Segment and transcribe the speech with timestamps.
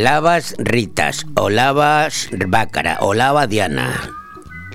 [0.00, 3.14] lavas Ritas, o lavas Bácara, o
[3.46, 4.10] Diana.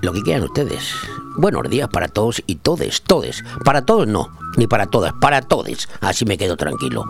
[0.02, 0.94] Lo que quieran ustedes.
[1.38, 3.44] Buenos días para todos y todes, todes.
[3.64, 5.90] Para todos no, ni para todas, para todes.
[6.00, 7.06] Así me quedo tranquilo.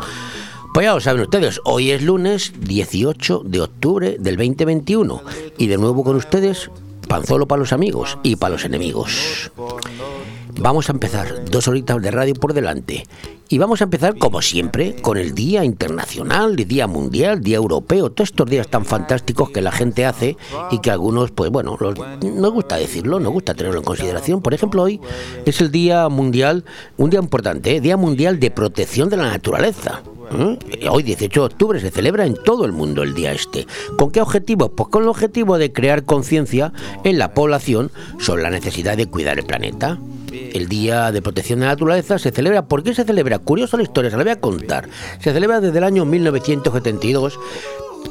[0.74, 5.22] Pues ya lo saben ustedes, hoy es lunes 18 de octubre del 2021
[5.58, 6.70] y de nuevo con ustedes,
[7.08, 9.52] Panzolo para los amigos y para los enemigos.
[10.58, 13.06] Vamos a empezar dos horitas de radio por delante.
[13.48, 18.10] Y vamos a empezar, como siempre, con el Día Internacional, el Día Mundial, Día Europeo,
[18.10, 20.36] todos estos días tan fantásticos que la gente hace
[20.72, 24.42] y que algunos, pues bueno, los, nos gusta decirlo, nos gusta tenerlo en consideración.
[24.42, 25.00] Por ejemplo, hoy
[25.46, 26.66] es el Día Mundial,
[26.98, 27.82] un día importante, ¿eh?
[27.82, 30.02] Día Mundial de Protección de la Naturaleza.
[30.32, 30.88] ¿Eh?
[30.90, 33.68] Hoy, 18 de octubre, se celebra en todo el mundo el día este.
[33.98, 34.70] ¿Con qué objetivo?
[34.70, 39.38] Pues con el objetivo de crear conciencia en la población sobre la necesidad de cuidar
[39.38, 40.00] el planeta.
[40.54, 42.66] El Día de Protección de la Naturaleza se celebra.
[42.66, 43.40] ¿Por qué se celebra?
[43.40, 44.90] Curiosa la historia, se la voy a contar.
[45.20, 47.40] Se celebra desde el año 1972,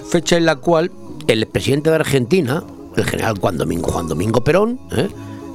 [0.08, 0.91] fecha en la cual
[1.27, 2.64] el presidente de Argentina,
[2.97, 5.08] el general Juan Domingo, Juan Domingo Perón, ¿eh?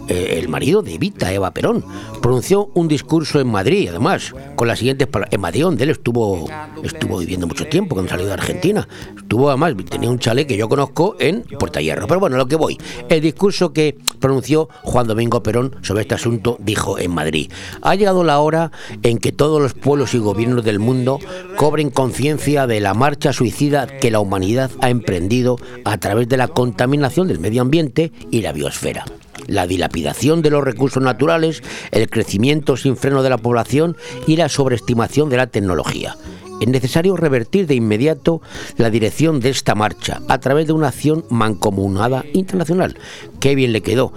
[0.10, 1.86] Eh, el marido de Evita, Eva Perón,
[2.20, 5.32] pronunció un discurso en Madrid, además, con las siguientes palabras.
[5.34, 6.50] En Madrid, donde él estuvo,
[6.84, 8.88] estuvo viviendo mucho tiempo, cuando salió de Argentina.
[9.16, 12.08] Estuvo, además, tenía un chalet que yo conozco en Puerta Hierro.
[12.08, 12.78] Pero bueno, lo que voy.
[13.08, 17.52] El discurso que pronunció Juan Domingo Perón sobre este asunto dijo en Madrid.
[17.84, 18.72] Ha llegado la hora
[19.04, 21.20] en que todos los pueblos y gobiernos del mundo
[21.56, 26.48] cobren conciencia de la marcha suicida que la humanidad ha emprendido a través de la
[26.48, 29.06] contaminación del medio ambiente y la biosfera
[29.50, 33.97] la dilapidación de los recursos naturales, el crecimiento sin freno de la población
[34.28, 36.16] y la sobreestimación de la tecnología.
[36.59, 38.41] Es necesario revertir de inmediato
[38.75, 42.97] la dirección de esta marcha a través de una acción mancomunada internacional.
[43.39, 44.11] Qué bien le quedó.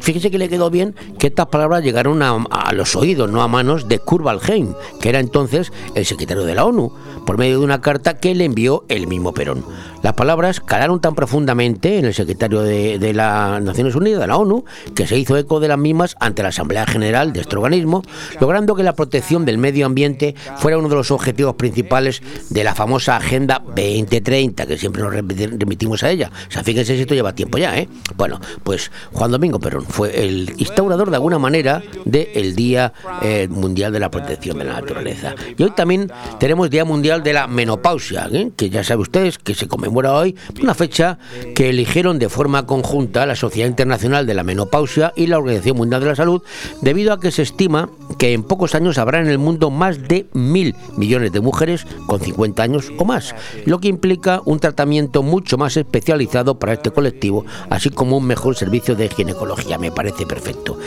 [0.00, 3.86] Fíjese que le quedó bien que estas palabras llegaron a, los oídos, no a manos
[3.86, 6.92] de Kurt Waldheim, que era entonces el secretario de la ONU,
[7.24, 9.64] por medio de una carta que le envió el mismo Perón.
[10.02, 14.36] Las palabras calaron tan profundamente en el secretario de, de las Naciones Unidas, de la
[14.36, 14.64] ONU,
[14.94, 18.02] que se hizo eco de las mismas ante la Asamblea General de este organismo,
[18.40, 22.74] logrando que la protección del medio ambiente fuera uno de los objetivos principales de la
[22.74, 26.30] famosa Agenda 2030, que siempre nos remitimos a ella.
[26.48, 27.88] O sea, fíjense si esto lleva tiempo ya, ¿eh?
[28.16, 32.92] Bueno, pues Juan Domingo Perón fue el instaurador de alguna manera del Día
[33.22, 35.34] eh, Mundial de la Protección de la Naturaleza.
[35.56, 38.50] Y hoy también tenemos Día Mundial de la Menopausia, ¿eh?
[38.56, 41.18] que ya saben ustedes que se come conmemora hoy una fecha
[41.54, 46.02] que eligieron de forma conjunta la Sociedad Internacional de la Menopausia y la Organización Mundial
[46.02, 46.42] de la Salud,
[46.82, 47.88] debido a que se estima
[48.18, 52.20] que en pocos años habrá en el mundo más de mil millones de mujeres con
[52.20, 53.34] 50 años o más,
[53.64, 58.56] lo que implica un tratamiento mucho más especializado para este colectivo, así como un mejor
[58.56, 59.78] servicio de ginecología.
[59.78, 60.78] Me parece perfecto.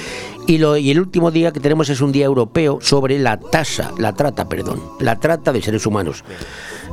[0.48, 4.14] Y, lo, el último día que tenemos es un día europeo sobre la tasa, la
[4.14, 6.24] trata, perdón, la trata de seres humanos.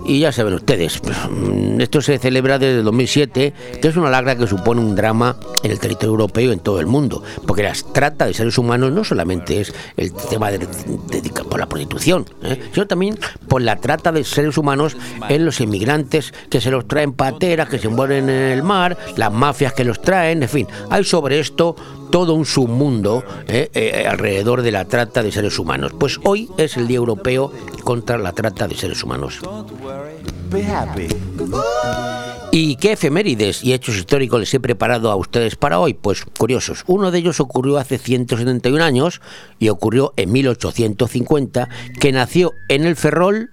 [0.06, 4.10] Y ya saben ustedes, pues, mm, esto se celebra desde el 2007, que es una
[4.10, 7.62] lagra que supone un drama en el territorio europeo y en todo el mundo, porque
[7.62, 10.66] la trata de seres humanos no solamente es el tema de,
[11.50, 12.60] por la prostitución, ¿eh?
[12.72, 14.97] sino también por la trata de seres humanos
[15.28, 19.32] en los inmigrantes que se los traen pateras, que se mueren en el mar, las
[19.32, 21.76] mafias que los traen, en fin, hay sobre esto
[22.10, 23.70] todo un submundo ¿eh?
[23.74, 25.92] Eh, alrededor de la trata de seres humanos.
[25.98, 27.52] Pues hoy es el Día Europeo
[27.84, 29.41] contra la trata de seres humanos.
[32.50, 35.94] ¿Y qué efemérides y hechos históricos les he preparado a ustedes para hoy?
[35.94, 36.84] Pues curiosos.
[36.86, 39.20] Uno de ellos ocurrió hace 171 años
[39.58, 41.69] y ocurrió en 1850,
[42.00, 43.50] que nació en el Ferrol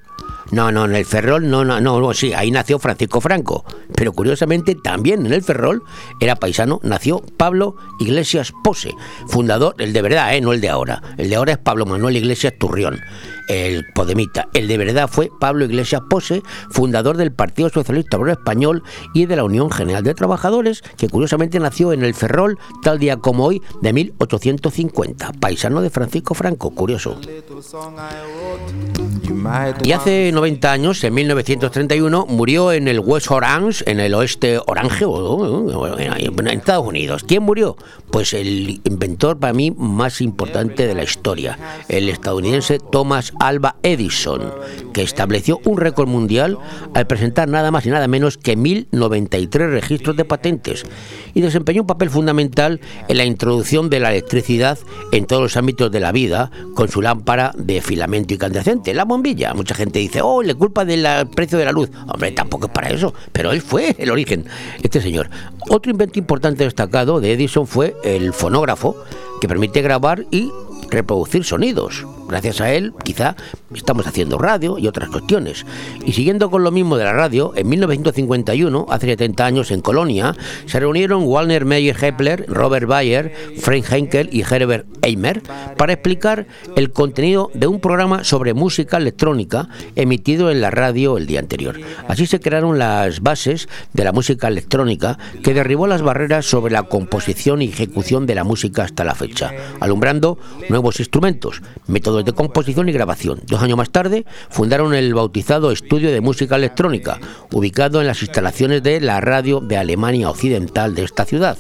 [0.51, 3.66] no, no, en el Ferrol, no, no, no, sí, ahí nació Francisco Franco.
[3.95, 5.83] Pero curiosamente también en el Ferrol
[6.19, 8.91] era paisano, nació Pablo Iglesias Pose,
[9.28, 10.41] fundador, el de verdad, ¿eh?
[10.41, 11.01] no el de ahora.
[11.17, 13.00] El de ahora es Pablo Manuel Iglesias Turrión
[13.47, 14.47] el Podemita.
[14.53, 18.83] El de verdad fue Pablo Iglesias Pose, fundador del Partido Socialista Obrero Español
[19.13, 23.17] y de la Unión General de Trabajadores, que curiosamente nació en el Ferrol, tal día
[23.17, 25.34] como hoy, de 1850.
[25.40, 27.17] Paisano de Francisco Franco, curioso.
[29.84, 35.05] Y hace 90 años, en 1931, murió en el West Orange, en el oeste Orange,
[35.05, 37.23] en Estados Unidos.
[37.28, 37.75] ¿Quién murió?
[38.11, 44.41] Pues el inventor para mí más importante de la historia, el estadounidense Thomas Alba Edison,
[44.93, 46.58] que estableció un récord mundial
[46.93, 50.85] al presentar nada más y nada menos que 1093 registros de patentes
[51.34, 54.79] y desempeñó un papel fundamental en la introducción de la electricidad
[55.11, 59.53] en todos los ámbitos de la vida con su lámpara de filamento incandescente, la bombilla.
[59.53, 61.05] Mucha gente dice, oh, le culpa del
[61.35, 61.90] precio de la luz.
[62.08, 64.46] Hombre, tampoco es para eso, pero él fue el origen,
[64.81, 65.29] este señor.
[65.70, 68.96] Otro invento importante destacado de Edison fue el fonógrafo,
[69.41, 70.52] que permite grabar y
[70.90, 72.05] reproducir sonidos.
[72.27, 73.35] Gracias a él, quizá,
[73.73, 75.66] estamos haciendo radio y otras cuestiones.
[76.05, 80.35] Y siguiendo con lo mismo de la radio, en 1951, hace 70 años en Colonia,
[80.66, 85.41] se reunieron Walner Meyer Hepler, Robert Bayer, Frank Henkel y Herbert Eimer
[85.77, 91.28] para explicar el contenido de un programa sobre música electrónica emitido en la radio el
[91.28, 91.79] día anterior.
[92.07, 96.83] Así se crearon las bases de la música electrónica que derribó las barreras sobre la
[96.83, 100.37] composición y ejecución de la música hasta la fecha, alumbrando
[100.69, 103.41] nuevos instrumentos, métodos de composición y grabación.
[103.46, 107.20] Dos años más tarde fundaron el bautizado Estudio de Música Electrónica,
[107.52, 111.58] ubicado en las instalaciones de la radio de Alemania Occidental de esta ciudad.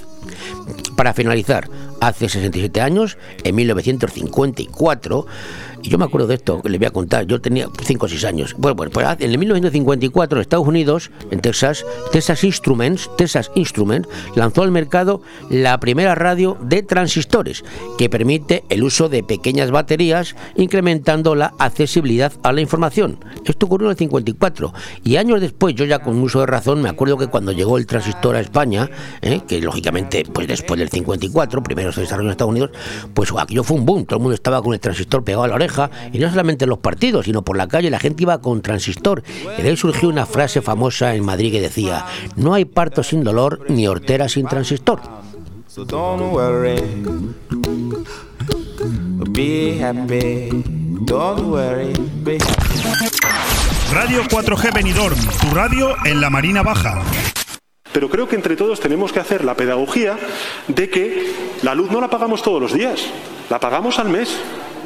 [0.95, 1.69] Para finalizar,
[2.01, 5.25] hace 67 años, en 1954,
[5.85, 7.27] y yo me acuerdo de esto, que le voy a contar.
[7.27, 8.55] Yo tenía 5 o 6 años.
[8.57, 14.63] Bueno, pues en el 1954 en Estados Unidos, en Texas, Texas Instruments, Texas Instruments lanzó
[14.63, 17.63] al mercado la primera radio de transistores
[17.99, 23.19] que permite el uso de pequeñas baterías incrementando la accesibilidad a la información.
[23.45, 24.73] Esto ocurrió en el 54
[25.03, 27.85] y años después, yo ya con uso de razón, me acuerdo que cuando llegó el
[27.85, 28.89] transistor a España,
[29.21, 29.41] ¿eh?
[29.47, 32.71] que lógicamente pues después del 54, primero se desarrolló en Estados Unidos,
[33.13, 35.55] pues aquello fue un boom, todo el mundo estaba con el transistor pegado a la
[35.55, 38.61] oreja y no solamente en los partidos, sino por la calle, la gente iba con
[38.61, 39.23] transistor.
[39.57, 43.23] Y de ahí surgió una frase famosa en Madrid que decía, no hay parto sin
[43.23, 45.01] dolor ni hortera sin transistor.
[53.91, 57.01] Radio 4G Benidorm, tu radio en la Marina Baja.
[57.95, 60.17] Pero creo que entre todos tenemos que hacer la pedagogía
[60.67, 61.31] de que
[61.61, 63.05] la luz no la pagamos todos los días,
[63.49, 64.37] la pagamos al mes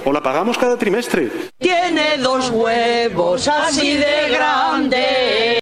[0.06, 1.32] o la pagamos cada trimestre.
[1.58, 5.60] Tiene dos huevos así de grande.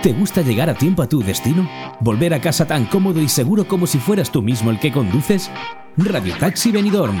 [0.00, 1.68] ¿Te gusta llegar a tiempo a tu destino?
[1.98, 5.50] ¿Volver a casa tan cómodo y seguro como si fueras tú mismo el que conduces?
[5.96, 7.20] Radio Taxi Benidorm.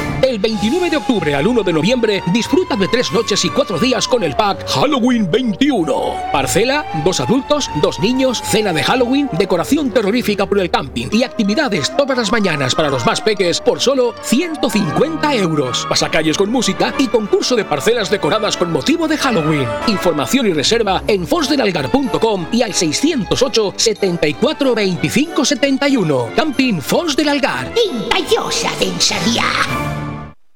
[0.31, 4.07] Del 29 de octubre al 1 de noviembre, disfruta de tres noches y cuatro días
[4.07, 6.15] con el pack Halloween 21.
[6.31, 11.93] Parcela, dos adultos, dos niños, cena de Halloween, decoración terrorífica por el camping y actividades
[11.97, 15.85] todas las mañanas para los más peques por solo 150 euros.
[15.89, 19.67] Pasacalles con música y concurso de parcelas decoradas con motivo de Halloween.
[19.87, 26.29] Información y reserva en fonsdelalgar.com y al 608 74 25 71.
[26.37, 27.73] Camping Fons del Algar.
[27.85, 30.00] Intallosa densaría.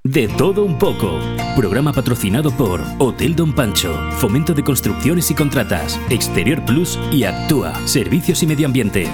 [0.06, 1.20] De todo un poco.
[1.56, 7.74] Programa patrocinado por Hotel Don Pancho, Fomento de Construcciones y Contratas, Exterior Plus y Actúa,
[7.88, 9.10] Servicios y Medio Ambiente.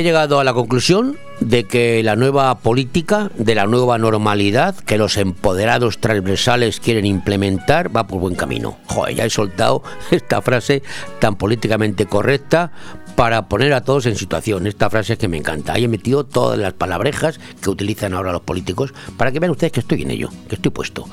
[0.00, 4.96] He llegado a la conclusión de que la nueva política, de la nueva normalidad que
[4.96, 8.78] los empoderados transversales quieren implementar, va por buen camino.
[8.86, 10.82] Joder, ya he soltado esta frase
[11.18, 12.72] tan políticamente correcta
[13.14, 14.66] para poner a todos en situación.
[14.66, 15.74] Esta frase es que me encanta.
[15.74, 19.74] Ahí he metido todas las palabrejas que utilizan ahora los políticos para que vean ustedes
[19.74, 21.06] que estoy en ello, que estoy puesto.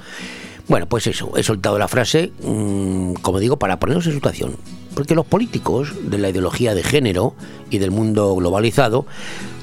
[0.67, 4.57] Bueno, pues eso, he soltado la frase, mmm, como digo, para ponernos en situación.
[4.93, 7.35] Porque los políticos de la ideología de género
[7.69, 9.05] y del mundo globalizado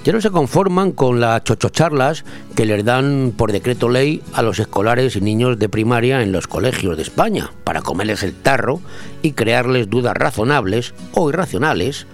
[0.04, 4.58] ya no se conforman con las chochocharlas que les dan por decreto ley a los
[4.60, 8.80] escolares y niños de primaria en los colegios de España para comerles el tarro
[9.22, 12.06] y crearles dudas razonables o irracionales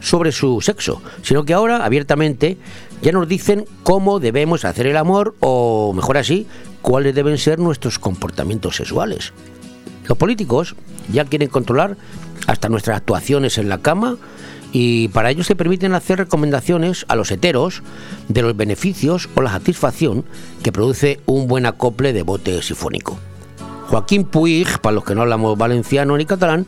[0.00, 2.58] sobre su sexo, sino que ahora abiertamente
[3.02, 6.46] ya nos dicen cómo debemos hacer el amor o, mejor así,
[6.82, 9.32] cuáles deben ser nuestros comportamientos sexuales.
[10.06, 10.74] Los políticos
[11.12, 11.96] ya quieren controlar
[12.46, 14.16] hasta nuestras actuaciones en la cama
[14.72, 17.82] y para ello se permiten hacer recomendaciones a los heteros
[18.28, 20.24] de los beneficios o la satisfacción
[20.62, 23.18] que produce un buen acople de bote sifónico.
[23.88, 26.66] Joaquín Puig, para los que no hablamos valenciano ni catalán,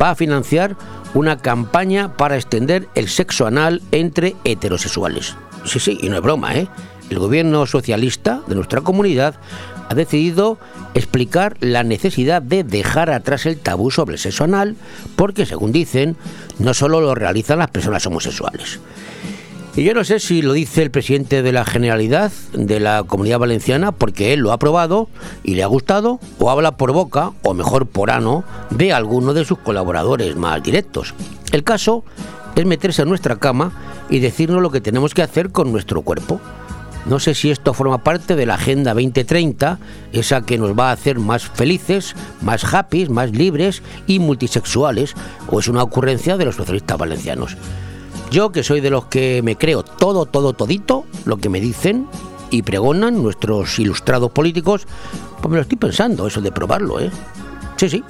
[0.00, 0.76] va a financiar
[1.14, 5.36] una campaña para extender el sexo anal entre heterosexuales.
[5.64, 6.68] Sí, sí, y no es broma, ¿eh?
[7.10, 9.34] El gobierno socialista de nuestra comunidad
[9.88, 10.58] ha decidido
[10.94, 14.76] explicar la necesidad de dejar atrás el tabú sobre el sexo anal,
[15.16, 16.16] porque según dicen,
[16.60, 18.78] no solo lo realizan las personas homosexuales.
[19.76, 23.38] Y yo no sé si lo dice el presidente de la Generalidad de la Comunidad
[23.38, 25.08] Valenciana porque él lo ha probado
[25.44, 29.44] y le ha gustado, o habla por boca, o mejor por ano, de alguno de
[29.44, 31.14] sus colaboradores más directos.
[31.52, 32.04] El caso
[32.56, 33.72] es meterse en nuestra cama
[34.10, 36.40] y decirnos lo que tenemos que hacer con nuestro cuerpo.
[37.06, 39.78] No sé si esto forma parte de la Agenda 2030,
[40.12, 45.14] esa que nos va a hacer más felices, más happy, más libres y multisexuales,
[45.48, 47.56] o es una ocurrencia de los socialistas valencianos.
[48.30, 52.06] Yo, que soy de los que me creo todo, todo, todito, lo que me dicen
[52.50, 54.86] y pregonan nuestros ilustrados políticos,
[55.40, 57.10] pues me lo estoy pensando, eso de probarlo, ¿eh?
[57.76, 58.04] Sí, sí.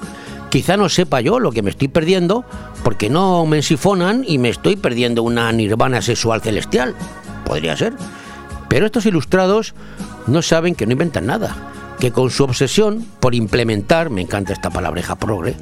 [0.49, 2.43] Quizá no sepa yo lo que me estoy perdiendo,
[2.83, 6.93] porque no me ensifonan y me estoy perdiendo una nirvana sexual celestial.
[7.45, 7.93] Podría ser.
[8.71, 9.73] Pero estos ilustrados
[10.27, 11.57] no saben que no inventan nada,
[11.99, 15.57] que con su obsesión por implementar, me encanta esta palabreja progre,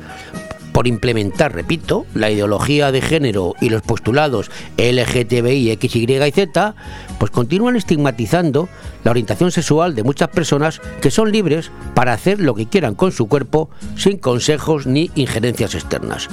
[0.73, 6.75] por implementar, repito, la ideología de género y los postulados LGTBI, X, Y y Z,
[7.17, 8.69] pues continúan estigmatizando
[9.03, 13.11] la orientación sexual de muchas personas que son libres para hacer lo que quieran con
[13.11, 16.27] su cuerpo sin consejos ni injerencias externas.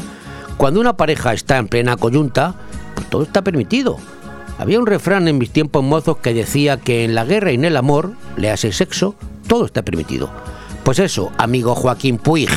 [0.59, 2.54] Cuando una pareja está en plena coyunta,
[2.95, 3.97] pues todo está permitido.
[4.59, 7.65] Había un refrán en mis tiempos mozos que decía que en la guerra y en
[7.67, 9.15] el amor, le hace sexo,
[9.47, 10.31] todo está permitido.
[10.83, 12.51] Pues eso, amigo Joaquín Puig,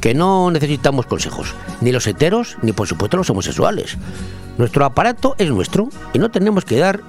[0.00, 3.96] que no necesitamos consejos, ni los heteros, ni por supuesto los homosexuales.
[4.58, 7.00] Nuestro aparato es nuestro y no tenemos que dar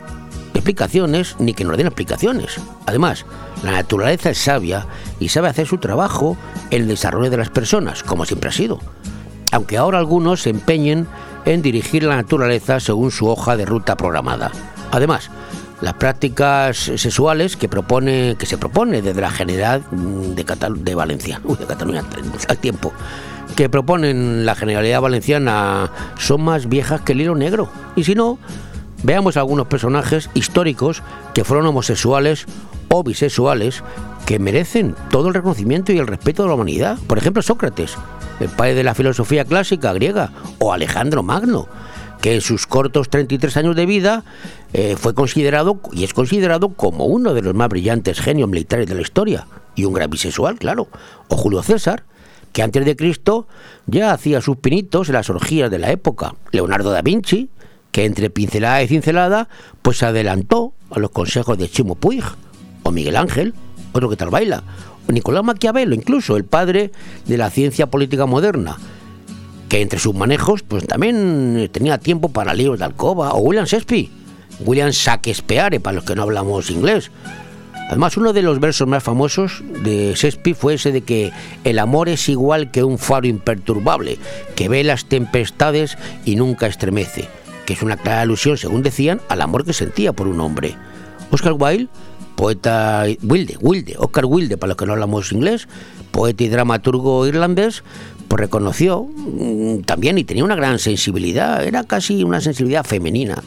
[0.54, 2.58] explicaciones ni que nos den explicaciones.
[2.86, 3.26] Además,
[3.64, 4.86] la naturaleza es sabia
[5.20, 6.38] y sabe hacer su trabajo
[6.70, 8.80] en el desarrollo de las personas, como siempre ha sido.
[9.52, 11.08] Aunque ahora algunos se empeñen
[11.46, 14.52] en dirigir la naturaleza según su hoja de ruta programada.
[14.92, 15.30] Además,
[15.82, 20.46] las prácticas sexuales que propone que se propone desde la Generalidad de,
[20.76, 22.04] de Valencia, uy, de Cataluña
[22.48, 22.94] al tiempo,
[23.56, 27.70] que proponen la Generalidad Valenciana son más viejas que el hilo negro.
[27.96, 28.38] Y si no,
[29.04, 31.02] veamos algunos personajes históricos
[31.34, 32.46] que fueron homosexuales
[32.90, 33.84] o bisexuales
[34.26, 36.98] que merecen todo el reconocimiento y el respeto de la humanidad.
[37.08, 37.98] Por ejemplo, Sócrates,
[38.44, 41.68] el padre de la filosofía clásica griega, o Alejandro Magno,
[42.22, 44.24] que en sus cortos 33 años de vida
[44.74, 48.96] eh, fue considerado y es considerado como uno de los más brillantes genios militares de
[48.96, 50.88] la historia y un gran bisexual, claro.
[51.28, 52.04] O Julio César,
[52.54, 53.48] que antes de Cristo
[53.88, 56.36] ya hacía sus pinitos en las orgías de la época.
[56.52, 57.50] Leonardo da Vinci,
[57.92, 59.50] que entre pincelada y cincelada,
[59.82, 62.24] pues se adelantó a los consejos de Chimo Puig,
[62.84, 63.54] o Miguel Ángel,
[63.94, 64.64] otro que tal baila,
[65.08, 66.92] Nicolás Maquiavelo, incluso el padre
[67.26, 68.78] de la ciencia política moderna,
[69.70, 74.10] que entre sus manejos pues también tenía tiempo para libros de alcoba, o William Shakespeare,
[74.66, 77.12] William Shakespeare, para los que no hablamos inglés.
[77.90, 81.34] Además, uno de los versos más famosos de Shakespeare fue ese de que
[81.66, 84.18] el amor es igual que un faro imperturbable,
[84.56, 87.28] que ve las tempestades y nunca estremece,
[87.66, 90.78] que es una clara alusión, según decían, al amor que sentía por un hombre.
[91.32, 91.90] Oscar Wilde,
[92.42, 95.68] poeta Wilde, Wilde, Oscar Wilde, para los que no hablamos inglés,
[96.10, 97.84] poeta y dramaturgo irlandés,
[98.28, 103.44] pues reconoció mm, también y tenía una gran sensibilidad, era casi una sensibilidad femenina.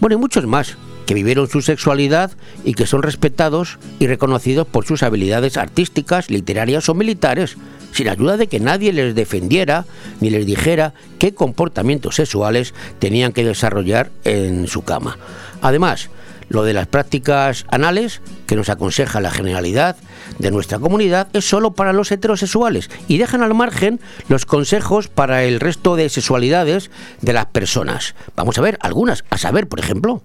[0.00, 2.30] Bueno, y muchos más que vivieron su sexualidad
[2.64, 7.58] y que son respetados y reconocidos por sus habilidades artísticas, literarias o militares,
[7.92, 9.84] sin ayuda de que nadie les defendiera
[10.22, 15.18] ni les dijera qué comportamientos sexuales tenían que desarrollar en su cama.
[15.60, 16.08] Además,
[16.52, 19.96] lo de las prácticas anales, que nos aconseja la generalidad
[20.38, 25.44] de nuestra comunidad, es solo para los heterosexuales y dejan al margen los consejos para
[25.44, 26.90] el resto de sexualidades
[27.22, 28.14] de las personas.
[28.36, 30.22] Vamos a ver algunas, a saber, por ejemplo.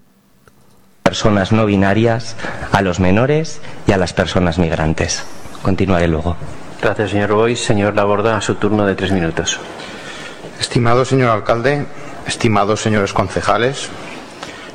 [1.04, 2.36] Personas no binarias,
[2.74, 5.24] a los menores y a las personas migrantes.
[5.62, 6.36] Continuaré luego.
[6.82, 7.60] Gracias, señor Bois.
[7.60, 9.60] Señor Laborda, a su turno de tres minutos.
[10.60, 11.86] Estimado señor alcalde,
[12.28, 13.90] estimados señores concejales,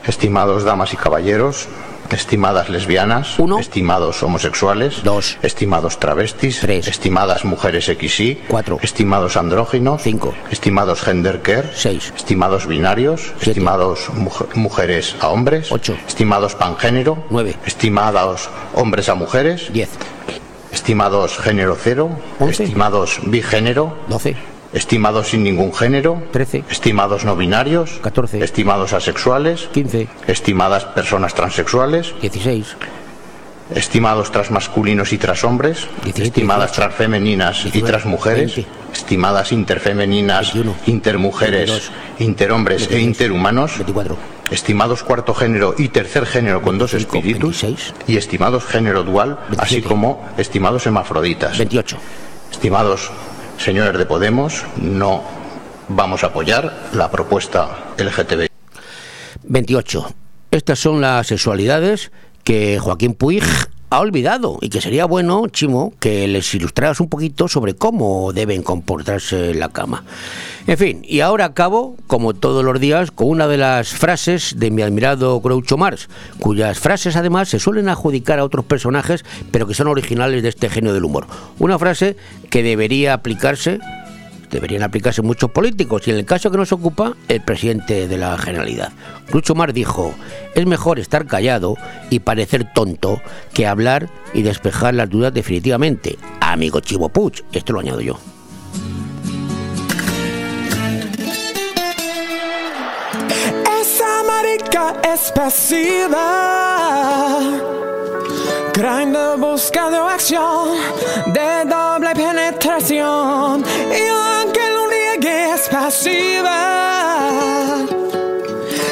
[0.06, 1.68] estimados damas y caballeros,
[2.10, 10.34] estimadas lesbianas, estimados homosexuales, dos, estimados travestis, tres, estimadas mujeres XY, cuatro, estimados andróginos, cinco,
[10.50, 14.10] estimados gender care, seis, estimados binarios, estimados
[14.54, 19.90] mujeres a hombres, ocho, estimados pangénero, nueve, estimados hombres a mujeres, diez,
[20.70, 24.36] estimados género cero, estimados bigénero, doce
[24.72, 32.14] estimados sin ningún género, 13, estimados no binarios, 14, estimados asexuales, 15, estimadas personas transexuales,
[32.20, 32.76] 16,
[33.74, 35.86] estimados transmasculinos y transhombres,
[36.16, 38.60] estimadas transfemeninas y transmujeres,
[38.92, 40.52] estimadas interfemeninas,
[40.86, 43.72] intermujeres, interhombres e interhumanos,
[44.50, 47.64] estimados cuarto género y tercer género con dos espíritus,
[48.06, 51.58] y estimados género dual, así como estimados hermafroditas.
[51.58, 51.96] 28.
[52.50, 53.10] Estimados
[53.58, 55.22] señores de Podemos, no
[55.88, 58.48] vamos a apoyar la propuesta LGTB.
[59.44, 60.14] 28.
[60.50, 62.12] Estas son las sexualidades
[62.44, 63.44] que Joaquín Puig
[63.92, 68.62] ha olvidado y que sería bueno, Chimo, que les ilustraras un poquito sobre cómo deben
[68.62, 70.02] comportarse en la cama.
[70.66, 74.70] En fin, y ahora acabo, como todos los días, con una de las frases de
[74.70, 76.08] mi admirado Groucho Marx,
[76.40, 80.70] cuyas frases además se suelen adjudicar a otros personajes, pero que son originales de este
[80.70, 81.26] genio del humor.
[81.58, 82.16] Una frase
[82.48, 83.78] que debería aplicarse
[84.52, 88.38] deberían aplicarse muchos políticos y en el caso que nos ocupa, el presidente de la
[88.38, 88.92] Generalidad.
[89.28, 90.14] Groucho Mar dijo,
[90.54, 91.76] es mejor estar callado
[92.10, 93.20] y parecer tonto
[93.54, 96.18] que hablar y despejar las dudas definitivamente.
[96.40, 98.18] Amigo Chivo Puch, esto lo añado yo.
[103.80, 106.92] Esa marica es pasiva.
[108.82, 110.76] Grindr buscando acción
[111.26, 116.56] de doble penetración y aunque lo niegue es pasiva.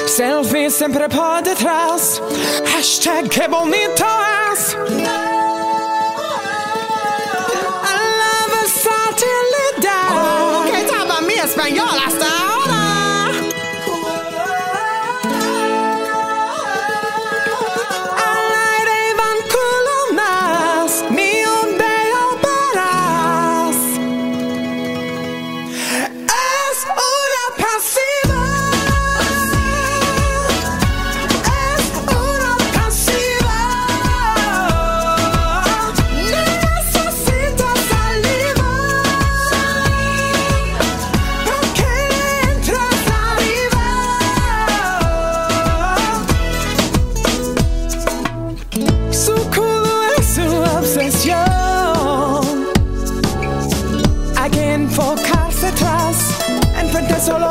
[0.06, 2.22] Selfie siempre por detrás.
[2.72, 4.06] Hashtag que bonito
[4.52, 4.76] es.
[7.90, 10.08] A la versatilidad.
[10.14, 12.39] Oh, que estaba mi español hasta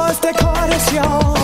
[0.10, 1.39] enfrente solo es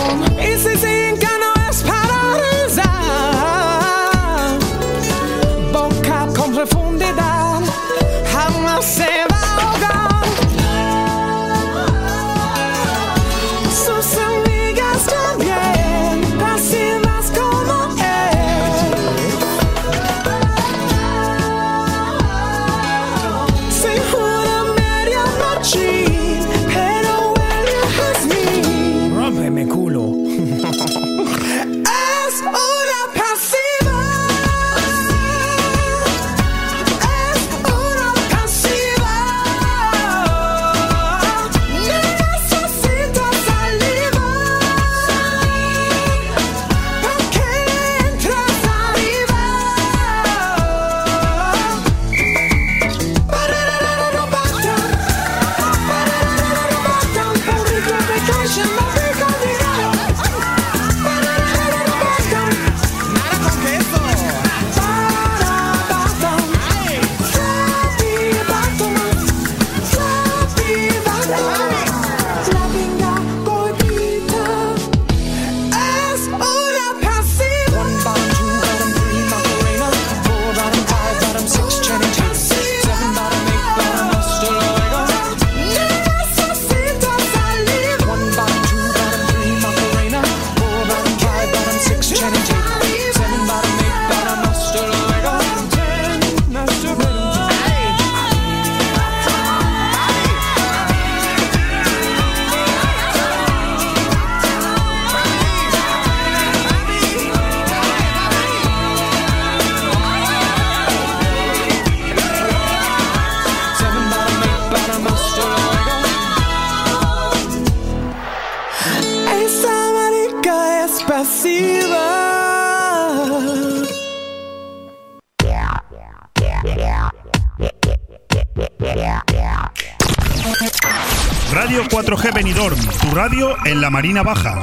[133.16, 134.62] radio en la Marina Baja.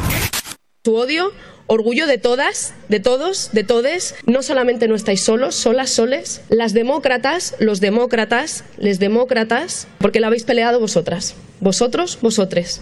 [0.84, 1.32] Tu odio,
[1.66, 4.14] orgullo de todas, de todos, de todes.
[4.28, 6.42] No solamente no estáis solos, solas, soles.
[6.50, 11.34] Las demócratas, los demócratas, les demócratas, porque la habéis peleado vosotras.
[11.62, 12.82] Vosotros, vosotres.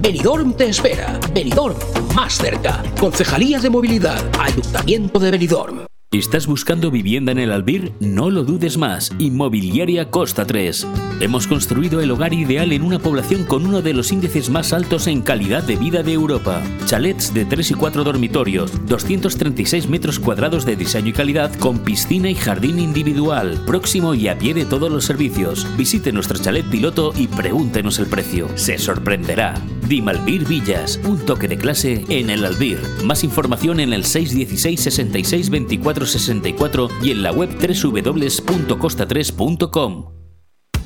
[0.00, 1.20] Benidorm te espera.
[1.34, 1.76] Benidorm,
[2.14, 2.82] más cerca.
[2.98, 5.80] Concejalía de Movilidad, Ayuntamiento de Benidorm.
[6.12, 7.92] ¿Estás buscando vivienda en el Albir?
[8.00, 9.12] No lo dudes más.
[9.18, 10.86] Inmobiliaria Costa 3.
[11.20, 15.06] Hemos construido el hogar ideal en una población con uno de los índices más altos
[15.06, 16.62] en calidad de vida de Europa.
[16.86, 22.30] Chalets de 3 y 4 dormitorios, 236 metros cuadrados de diseño y calidad con piscina
[22.30, 25.66] y jardín individual, próximo y a pie de todos los servicios.
[25.76, 28.48] Visite nuestro chalet piloto y pregúntenos el precio.
[28.56, 29.54] Se sorprenderá.
[29.90, 32.78] Dimalbir Villas, un toque de clase en el Albir.
[33.02, 40.12] Más información en el 616 66 24 64 y en la web www.costa3.com.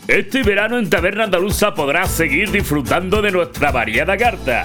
[0.09, 4.65] Este verano en Taberna Andaluza podrás seguir disfrutando de nuestra variada carta.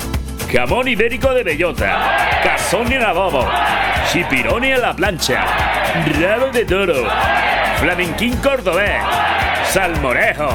[0.50, 3.46] Jamón ibérico de bellota, cazón en adobo,
[4.12, 5.44] chipironi a la plancha,
[6.18, 7.10] rabo de toro,
[7.78, 9.02] flamenquín cordobés,
[9.70, 10.50] salmorejo,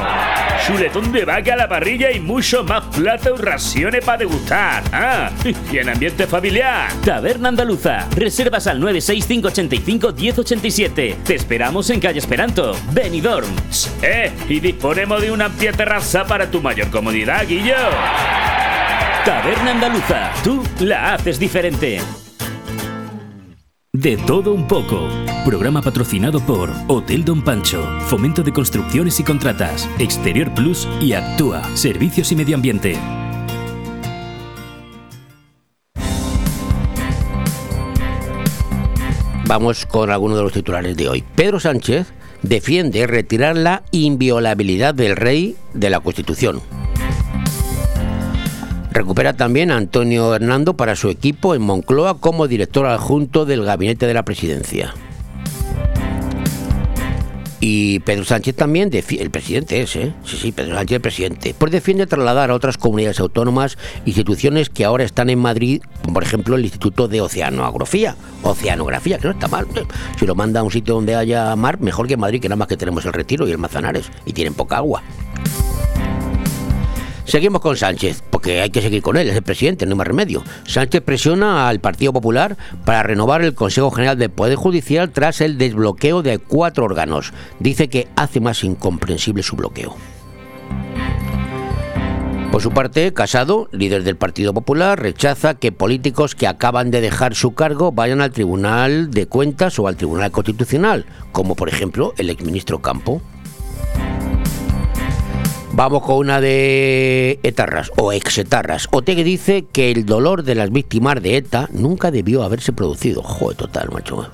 [0.66, 4.82] chuletón de vaca a la parrilla y mucho más platos y raciones para degustar.
[4.92, 5.30] Ah,
[5.72, 6.90] y en ambiente familiar.
[7.04, 8.08] Taberna Andaluza.
[8.16, 11.16] Reservas al 96585 1087.
[11.24, 13.48] Te esperamos en calle Esperanto, Benidorm.
[14.02, 17.76] Eh, y disponemos de una amplia terraza para tu mayor comodidad, Guillo.
[19.24, 20.32] Taberna Andaluza.
[20.42, 22.00] Tú la haces diferente.
[23.94, 25.08] De todo un poco.
[25.44, 31.62] Programa patrocinado por Hotel Don Pancho, Fomento de Construcciones y Contratas, Exterior Plus y Actúa,
[31.76, 32.98] Servicios y Medio Ambiente.
[39.46, 41.24] Vamos con algunos de los titulares de hoy.
[41.36, 46.60] Pedro Sánchez defiende retirar la inviolabilidad del rey de la Constitución.
[48.94, 54.06] Recupera también a Antonio Hernando para su equipo en Moncloa como director adjunto del gabinete
[54.06, 54.94] de la presidencia.
[57.58, 60.12] Y Pedro Sánchez también, el presidente es, ¿eh?
[60.24, 61.54] Sí, sí, Pedro Sánchez el presidente.
[61.58, 66.22] Pues defiende trasladar a otras comunidades autónomas instituciones que ahora están en Madrid, como por
[66.22, 69.66] ejemplo el Instituto de Oceanografía, Oceanografía, que no está mal.
[69.74, 69.82] ¿eh?
[70.20, 72.68] Si lo manda a un sitio donde haya mar, mejor que Madrid, que nada más
[72.68, 75.02] que tenemos el Retiro y el Manzanares, y tienen poca agua.
[77.24, 80.06] Seguimos con Sánchez, porque hay que seguir con él, es el presidente, no hay más
[80.06, 80.44] remedio.
[80.66, 85.56] Sánchez presiona al Partido Popular para renovar el Consejo General del Poder Judicial tras el
[85.56, 87.32] desbloqueo de cuatro órganos.
[87.60, 89.96] Dice que hace más incomprensible su bloqueo.
[92.52, 97.34] Por su parte, Casado, líder del Partido Popular, rechaza que políticos que acaban de dejar
[97.34, 102.30] su cargo vayan al Tribunal de Cuentas o al Tribunal Constitucional, como por ejemplo el
[102.30, 103.20] exministro Campo.
[105.76, 108.86] Vamos con una de etarras o exetarras.
[108.92, 113.24] Otegi dice que el dolor de las víctimas de ETA nunca debió haberse producido.
[113.24, 114.30] Joder, total, macho.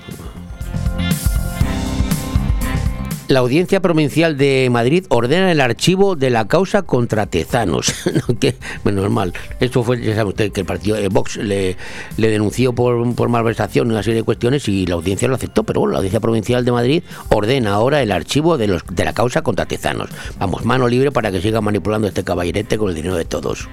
[3.31, 7.95] La Audiencia Provincial de Madrid ordena el archivo de la causa contra Tezanos.
[8.29, 9.33] No, que, bueno, normal.
[9.61, 11.77] Esto fue, ya sabe usted, que el partido eh, Vox le,
[12.16, 15.62] denunció por, por malversación una serie de cuestiones y la audiencia lo aceptó.
[15.62, 19.12] Pero bueno, la Audiencia Provincial de Madrid ordena ahora el archivo de, los, de la
[19.12, 20.11] causa contra Tezanos.
[20.40, 23.69] Vamos, mano libre para que siga manipulando este caballerete con el dinero de todos.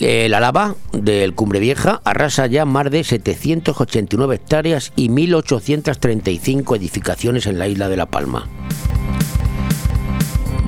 [0.00, 7.58] La lava del Cumbre Vieja arrasa ya más de 789 hectáreas y 1.835 edificaciones en
[7.58, 8.48] la isla de La Palma.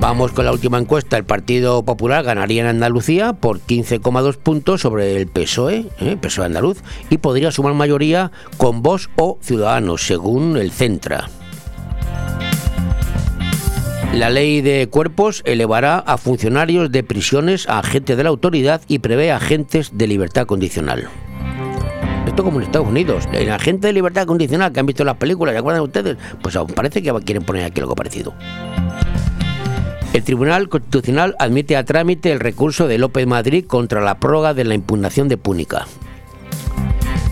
[0.01, 1.16] Vamos con la última encuesta.
[1.16, 6.16] El Partido Popular ganaría en Andalucía por 15,2 puntos sobre el PSOE, ¿eh?
[6.21, 11.31] PSOE andaluz, y podría sumar mayoría con Vox o Ciudadanos, según el Centra.
[14.12, 18.98] La ley de cuerpos elevará a funcionarios de prisiones a agentes de la autoridad y
[18.98, 21.09] prevé agentes de libertad condicional.
[22.27, 23.27] Esto como en Estados Unidos.
[23.33, 26.18] El agente de libertad condicional que han visto las películas, ¿se acuerdan ustedes?
[26.42, 28.35] Pues aún parece que quieren poner aquí algo parecido.
[30.12, 34.64] El Tribunal Constitucional admite a trámite el recurso de López Madrid contra la prórroga de
[34.64, 35.87] la impugnación de Púnica.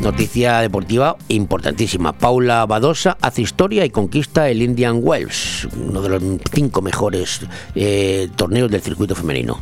[0.01, 2.15] Noticia deportiva importantísima.
[2.15, 7.41] Paula Badosa hace historia y conquista el Indian Wells, uno de los cinco mejores
[7.75, 9.61] eh, torneos del circuito femenino.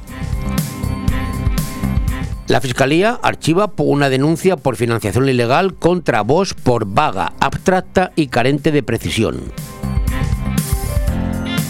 [2.47, 8.71] La Fiscalía archiva una denuncia por financiación ilegal contra Bosch por vaga, abstracta y carente
[8.71, 9.53] de precisión.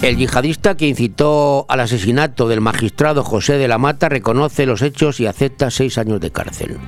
[0.02, 5.18] El yihadista que incitó al asesinato del magistrado José de la Mata reconoce los hechos
[5.18, 6.78] y acepta seis años de cárcel.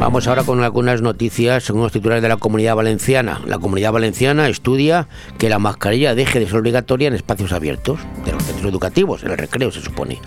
[0.00, 3.42] Vamos ahora con algunas noticias según los titulares de la Comunidad Valenciana.
[3.44, 8.32] La Comunidad Valenciana estudia que la mascarilla deje de ser obligatoria en espacios abiertos, de
[8.32, 10.18] los centros educativos, en el recreo se supone.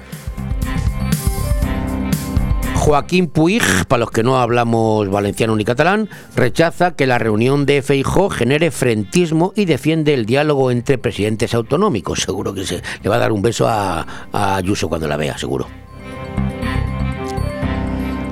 [2.76, 7.82] Joaquín Puig, para los que no hablamos valenciano ni catalán, rechaza que la reunión de
[7.82, 12.22] FIJO genere frentismo y defiende el diálogo entre presidentes autonómicos.
[12.22, 15.36] Seguro que se le va a dar un beso a, a Ayuso cuando la vea,
[15.36, 15.66] seguro.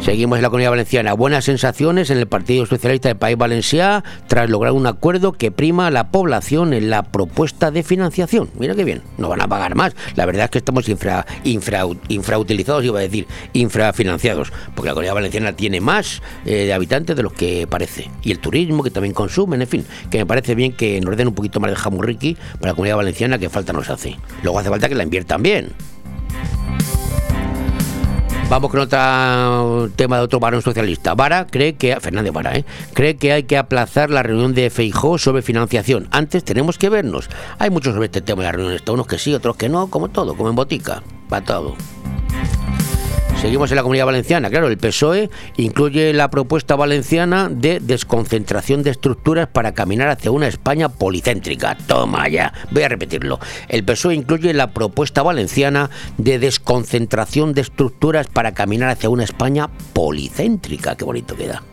[0.02, 1.14] Seguimos en la comunidad valenciana.
[1.14, 5.86] Buenas sensaciones en el Partido Socialista del País Valencià tras lograr un acuerdo que prima
[5.86, 8.50] a la población en la propuesta de financiación.
[8.58, 9.96] Mira qué bien, no van a pagar más.
[10.16, 15.14] La verdad es que estamos infra, infra, infrautilizados, iba a decir, infrafinanciados, porque la comunidad
[15.14, 18.10] valenciana tiene más eh, de habitantes de los que parece.
[18.24, 21.28] Y el turismo que también consumen, en fin, que me parece bien que nos den
[21.28, 24.18] un poquito más de jamurriqui para la comunidad valenciana que falta nos hace.
[24.42, 25.70] Luego hace falta que la inviertan bien.
[28.52, 31.14] Vamos con otro tema de otro varón socialista.
[31.16, 32.66] Vara cree que Fernández Vara, ¿eh?
[32.94, 36.10] cree que hay que aplazar la reunión de Feijó sobre financiación.
[36.12, 37.30] Antes tenemos que vernos.
[37.60, 40.10] Hay muchos sobre este tema de las reuniones, unos que sí, otros que no, como
[40.10, 41.78] todo, como en botica, para todo.
[43.42, 44.52] Seguimos en la comunidad valenciana.
[44.52, 50.48] Claro, el PSOE incluye la propuesta valenciana de desconcentración de estructuras para caminar hacia una
[50.48, 51.76] España policéntrica.
[51.88, 53.40] Toma ya, voy a repetirlo.
[53.68, 59.72] El PSOE incluye la propuesta valenciana de desconcentración de estructuras para caminar hacia una España
[59.94, 60.96] policéntrica.
[60.96, 61.64] Qué bonito queda.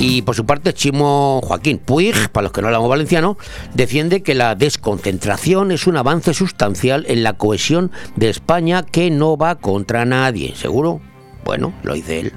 [0.00, 3.36] Y por su parte, Chimo Joaquín Puig, para los que no hablamos valenciano,
[3.74, 9.36] defiende que la desconcentración es un avance sustancial en la cohesión de España que no
[9.36, 10.54] va contra nadie.
[10.56, 11.02] ¿Seguro?
[11.44, 12.32] Bueno, lo dice él.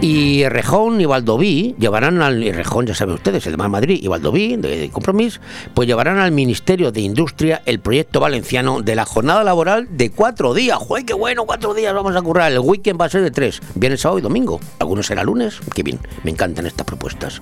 [0.00, 2.42] Y Rejón y Valdoví llevarán al.
[2.42, 5.40] y ya saben ustedes, el de Madrid y Valdoví, de Compromís,
[5.72, 10.52] pues llevarán al Ministerio de Industria el proyecto valenciano de la jornada laboral de cuatro
[10.52, 10.76] días.
[10.78, 11.46] ¡Joder, qué bueno!
[11.46, 12.52] Cuatro días vamos a currar.
[12.52, 13.60] El weekend va a ser de tres.
[13.74, 14.60] Viernes, sábado y domingo.
[14.78, 15.60] Algunos será lunes.
[15.74, 15.98] Qué bien.
[16.22, 17.40] Me encantan estas propuestas.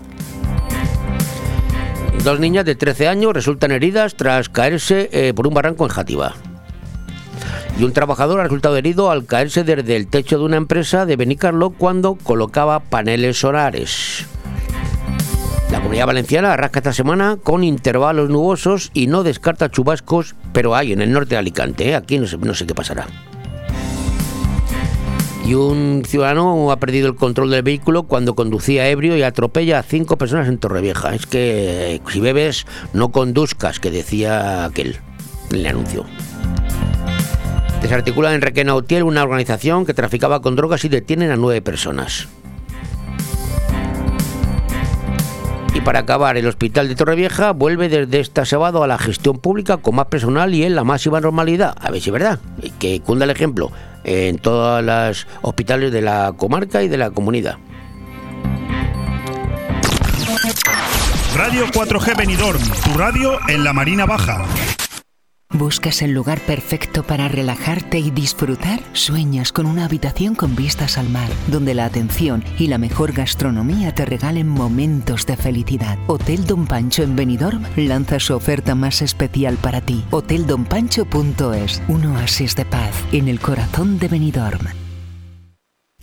[2.22, 6.34] Dos niñas de 13 años resultan heridas tras caerse eh, por un barranco en Jativa
[7.78, 11.16] y un trabajador ha resultado herido al caerse desde el techo de una empresa de
[11.16, 14.26] Benicarlo cuando colocaba paneles solares.
[15.72, 20.92] La comunidad valenciana arrasca esta semana con intervalos nubosos y no descarta chubascos, pero hay
[20.92, 21.88] en el norte de Alicante.
[21.88, 21.94] ¿eh?
[21.94, 23.06] Aquí no sé, qué pasará.
[25.46, 29.82] Y un ciudadano ha perdido el control del vehículo cuando conducía ebrio y atropella a
[29.82, 31.14] cinco personas en Torrevieja.
[31.14, 34.98] Es que si bebes, no conduzcas, que decía aquel,
[35.50, 36.04] el anuncio.
[37.82, 42.28] Desarticula en Requena Utiel una organización que traficaba con drogas y detienen a nueve personas.
[45.74, 49.78] Y para acabar, el hospital de Torrevieja vuelve desde este sábado a la gestión pública
[49.78, 51.74] con más personal y en la máxima normalidad.
[51.80, 52.38] A ver si es verdad.
[52.78, 53.72] Que cunda el ejemplo
[54.04, 57.56] en todos los hospitales de la comarca y de la comunidad.
[61.36, 64.44] Radio 4G Benidorm, tu radio en la Marina Baja.
[65.54, 68.80] ¿Buscas el lugar perfecto para relajarte y disfrutar?
[68.94, 73.94] Sueñas con una habitación con vistas al mar, donde la atención y la mejor gastronomía
[73.94, 75.98] te regalen momentos de felicidad.
[76.06, 80.04] Hotel Don Pancho en Benidorm lanza su oferta más especial para ti.
[80.10, 84.81] Hoteldonpancho.es, un oasis de paz en el corazón de Benidorm.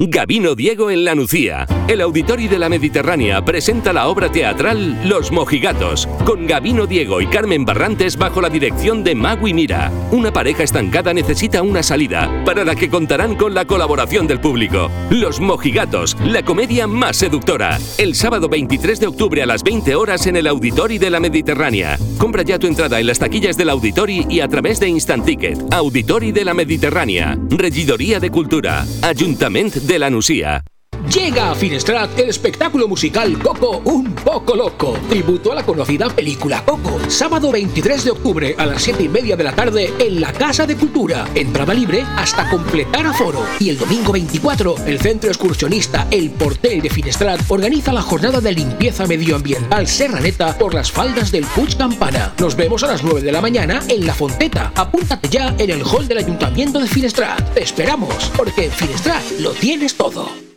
[0.01, 1.67] Gabino Diego en La Nucía.
[1.89, 7.27] El Auditori de la Mediterránea presenta la obra teatral Los Mojigatos, con Gabino Diego y
[7.27, 9.91] Carmen Barrantes bajo la dirección de Magui Mira.
[10.12, 14.89] Una pareja estancada necesita una salida, para la que contarán con la colaboración del público.
[15.09, 17.77] Los Mojigatos, la comedia más seductora.
[17.97, 21.99] El sábado 23 de octubre a las 20 horas en el Auditori de la Mediterránea.
[22.17, 25.73] Compra ya tu entrada en las taquillas del Auditori y a través de Instant Ticket.
[25.73, 27.38] Auditori de la Mediterránea.
[27.49, 28.85] Regidoría de Cultura.
[29.01, 30.63] Ayuntamiento la Nucía.
[31.07, 36.63] Llega a Finestrat el espectáculo musical Coco Un Poco Loco, tributo a la conocida película
[36.65, 36.99] Coco.
[37.07, 40.67] Sábado 23 de octubre a las 7 y media de la tarde en la Casa
[40.67, 41.25] de Cultura.
[41.33, 43.43] Entrada libre hasta completar aforo.
[43.59, 48.51] Y el domingo 24, el centro excursionista El Portel de Finestrat organiza la jornada de
[48.51, 52.33] limpieza medioambiental serraneta por las faldas del Puig Campana.
[52.39, 54.73] Nos vemos a las 9 de la mañana en La Fonteta.
[54.75, 57.53] Apúntate ya en el hall del Ayuntamiento de Finestrat.
[57.53, 60.48] Te esperamos, porque en Finestrat lo tienes todo.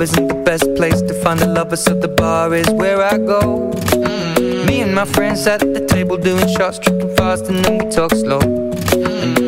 [0.00, 3.18] Club isn't the best place to find a lover, so the bar is where I
[3.18, 3.70] go.
[3.70, 4.66] Mm.
[4.66, 8.12] Me and my friends at the table doing shots, tripping fast, and then we talk
[8.12, 8.59] slow.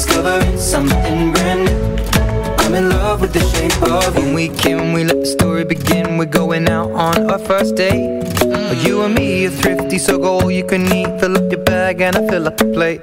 [0.00, 2.64] discovering something brand new.
[2.64, 4.24] I'm in love with the shape of you.
[4.24, 6.16] When we can, we let the story begin.
[6.16, 8.24] We're going out on our first date.
[8.40, 8.86] Mm.
[8.86, 11.20] You and me are thrifty, so go all you can eat.
[11.20, 13.02] Fill up your bag and I fill up the plate.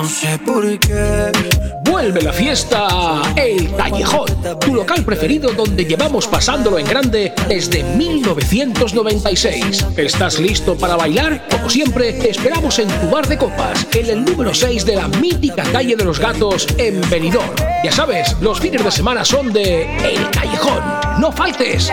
[0.00, 1.30] No sé por qué.
[1.84, 9.84] Vuelve la fiesta El Callejón, tu local preferido donde llevamos pasándolo en grande desde 1996.
[9.98, 11.46] ¿Estás listo para bailar?
[11.50, 15.06] Como siempre, te esperamos en tu bar de copas, en el número 6 de la
[15.06, 17.54] mítica calle de los gatos en Benidorm.
[17.84, 20.82] Ya sabes, los fines de semana son de El Callejón.
[21.18, 21.92] ¡No faltes!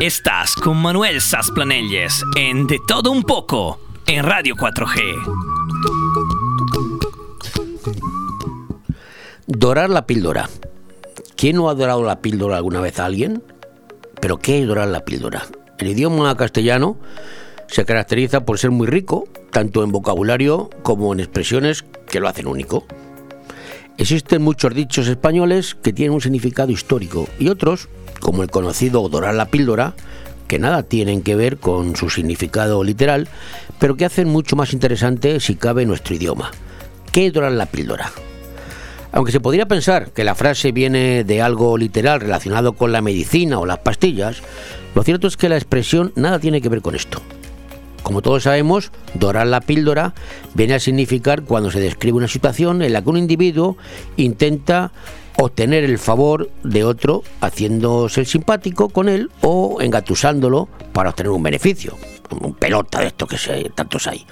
[0.00, 4.98] Estás con Manuel Sasplanelles en De Todo Un Poco en Radio 4G.
[9.46, 10.48] Dorar la píldora.
[11.36, 13.42] ¿Quién no ha dorado la píldora alguna vez a alguien?
[14.20, 15.46] ¿Pero qué es dorar la píldora?
[15.78, 16.96] El idioma castellano
[17.66, 22.46] se caracteriza por ser muy rico, tanto en vocabulario como en expresiones que lo hacen
[22.46, 22.86] único.
[24.00, 29.34] Existen muchos dichos españoles que tienen un significado histórico y otros, como el conocido dorar
[29.34, 29.92] la píldora,
[30.48, 33.28] que nada tienen que ver con su significado literal,
[33.78, 36.50] pero que hacen mucho más interesante si cabe nuestro idioma.
[37.12, 38.10] ¿Qué es dorar la píldora?
[39.12, 43.58] Aunque se podría pensar que la frase viene de algo literal relacionado con la medicina
[43.58, 44.38] o las pastillas,
[44.94, 47.20] lo cierto es que la expresión nada tiene que ver con esto.
[48.02, 50.14] Como todos sabemos, dorar la píldora
[50.54, 53.76] viene a significar cuando se describe una situación en la que un individuo
[54.16, 54.92] intenta
[55.36, 61.96] obtener el favor de otro haciéndose simpático con él o engatusándolo para obtener un beneficio.
[62.40, 64.26] Un pelota de esto que se, tantos hay.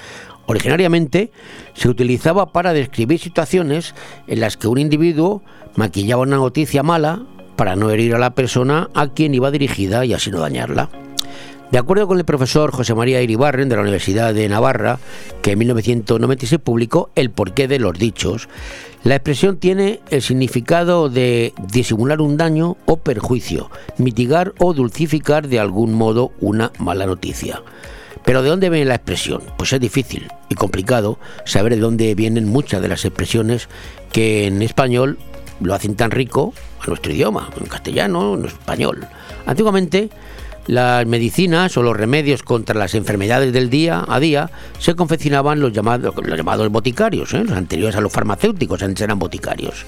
[0.47, 1.31] Originariamente
[1.75, 3.95] se utilizaba para describir situaciones
[4.27, 5.43] en las que un individuo
[5.77, 7.23] maquillaba una noticia mala
[7.57, 10.89] para no herir a la persona a quien iba dirigida y así no dañarla.
[11.71, 14.99] De acuerdo con el profesor José María Iribarren de la Universidad de Navarra,
[15.43, 18.49] que en 1996 publicó El porqué de los dichos,
[19.05, 25.61] la expresión tiene el significado de disimular un daño o perjuicio, mitigar o dulcificar de
[25.61, 27.63] algún modo una mala noticia.
[28.25, 29.43] Pero ¿de dónde viene la expresión?
[29.59, 33.69] Pues es difícil y complicado saber de dónde vienen muchas de las expresiones
[34.11, 35.19] que en español
[35.61, 39.07] lo hacen tan rico a nuestro idioma, en castellano, en español.
[39.47, 40.11] Antiguamente,
[40.69, 45.73] las medicinas o los remedios contra las enfermedades del día a día se confeccionaban los
[45.73, 47.43] llamados, los llamados boticarios, ¿eh?
[47.43, 49.87] los anteriores a los farmacéuticos, antes eran boticarios.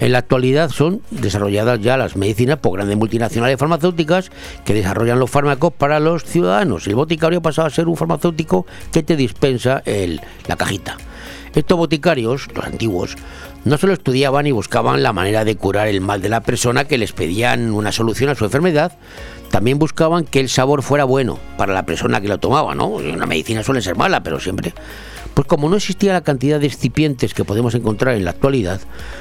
[0.00, 4.32] En la actualidad son desarrolladas ya las medicinas por grandes multinacionales farmacéuticas
[4.64, 6.88] que desarrollan los fármacos para los ciudadanos.
[6.88, 9.84] El boticario ha pasado a ser un farmacéutico que te dispensa
[10.48, 10.96] la cajita.
[11.54, 13.16] Estos boticarios, los antiguos,
[13.64, 16.98] no solo estudiaban y buscaban la manera de curar el mal de la persona que
[16.98, 18.92] les pedían una solución a su enfermedad,
[19.52, 22.86] también buscaban que el sabor fuera bueno para la persona que lo tomaba, ¿no?
[22.86, 24.72] Una medicina suele ser mala, pero siempre.
[25.34, 28.80] Pues como no existía la cantidad de excipientes que podemos encontrar en la actualidad,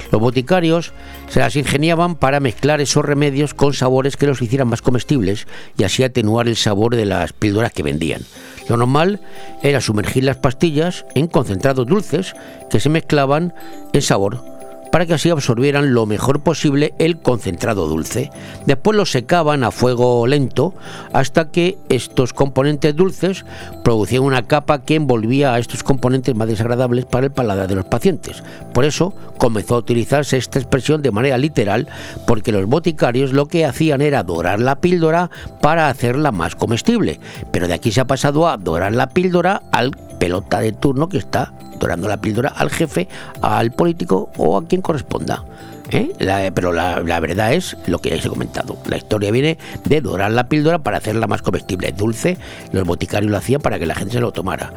[0.09, 0.93] los boticarios
[1.27, 5.83] se las ingeniaban para mezclar esos remedios con sabores que los hicieran más comestibles y
[5.83, 8.21] así atenuar el sabor de las píldoras que vendían.
[8.69, 9.19] Lo normal
[9.63, 12.35] era sumergir las pastillas en concentrados dulces
[12.69, 13.53] que se mezclaban
[13.91, 14.60] en sabor
[14.91, 18.29] para que así absorbieran lo mejor posible el concentrado dulce.
[18.65, 20.73] Después lo secaban a fuego lento
[21.13, 23.45] hasta que estos componentes dulces
[23.83, 27.85] producían una capa que envolvía a estos componentes más desagradables para el paladar de los
[27.85, 28.43] pacientes.
[28.73, 31.87] Por eso comenzó a utilizarse esta expresión de manera literal
[32.27, 35.31] porque los boticarios lo que hacían era dorar la píldora
[35.61, 37.19] para hacerla más comestible.
[37.51, 41.17] Pero de aquí se ha pasado a dorar la píldora al pelota de turno que
[41.17, 43.07] está dorando la píldora al jefe,
[43.41, 45.43] al político o a quien corresponda.
[45.91, 46.11] ¿eh?
[46.19, 48.77] La- pero la, la verdad es lo que ya os he comentado.
[48.85, 51.89] La historia viene de dorar la píldora para hacerla más comestible.
[51.89, 52.37] Es dulce,
[52.71, 54.71] los boticarios lo hacían para que la gente se lo tomara.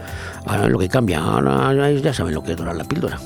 [0.47, 3.19] Ahora lo que cambia, ahora ya saben lo que es dorar la píldora.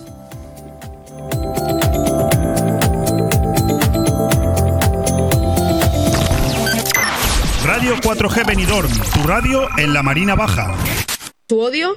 [7.65, 10.75] Radio 4G Benidorm, tu radio en la Marina Baja.
[11.47, 11.97] Tu odio,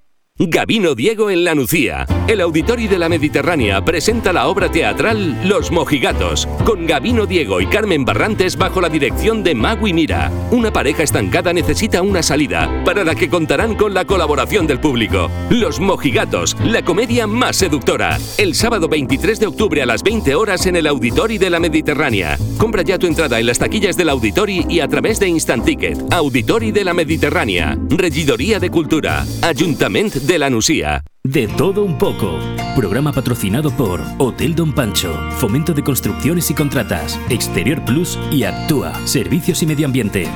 [0.47, 2.07] Gabino Diego en La Nucía.
[2.27, 7.67] El Auditori de la Mediterránea presenta la obra teatral Los Mojigatos, con Gabino Diego y
[7.67, 10.31] Carmen Barrantes bajo la dirección de Magui Mira.
[10.49, 15.29] Una pareja estancada necesita una salida, para la que contarán con la colaboración del público.
[15.51, 18.17] Los Mojigatos, la comedia más seductora.
[18.39, 22.39] El sábado 23 de octubre a las 20 horas en el Auditori de la Mediterránea.
[22.57, 26.11] Compra ya tu entrada en las taquillas del Auditori y a través de Instant Ticket.
[26.11, 27.77] Auditori de la Mediterránea.
[27.89, 29.25] Regidoría de Cultura.
[29.43, 31.03] Ayuntamiento de la Nucía.
[31.23, 32.39] De todo un poco.
[32.75, 38.93] Programa patrocinado por Hotel Don Pancho, Fomento de Construcciones y Contratas, Exterior Plus y Actúa,
[39.05, 40.27] Servicios y Medio Ambiente.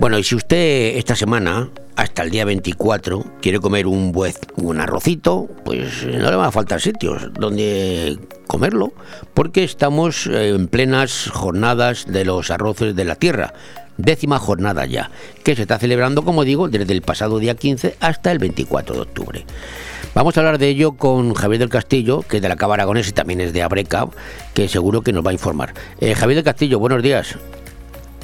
[0.00, 4.80] Bueno, y si usted esta semana, hasta el día 24, quiere comer un, buen, un
[4.80, 8.94] arrocito, pues no le van a faltar sitios donde comerlo,
[9.34, 13.52] porque estamos en plenas jornadas de los arroces de la tierra.
[13.98, 15.10] Décima jornada ya,
[15.44, 19.00] que se está celebrando, como digo, desde el pasado día 15 hasta el 24 de
[19.02, 19.44] octubre.
[20.14, 23.10] Vamos a hablar de ello con Javier del Castillo, que es de la Cava Aragonés
[23.10, 24.06] y también es de Abreca,
[24.54, 25.74] que seguro que nos va a informar.
[26.00, 27.36] Eh, Javier del Castillo, buenos días.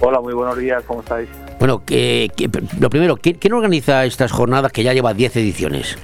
[0.01, 1.29] Hola, muy buenos días, ¿cómo estáis?
[1.59, 2.51] Bueno, que, que-
[2.81, 5.97] lo primero, ¿quién, organiza estas jornadas que ya lleva 10 ediciones?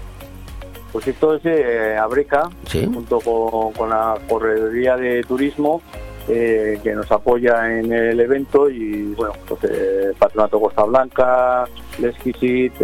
[0.92, 2.84] Pues esto es eh, Abreca, Sí.
[2.92, 5.80] junto con, con la Correduría de Turismo,
[6.28, 11.64] eh, que nos apoya en el evento y, bueno, pues eh, Patronato Costa Blanca,
[11.98, 12.74] Lesquisit,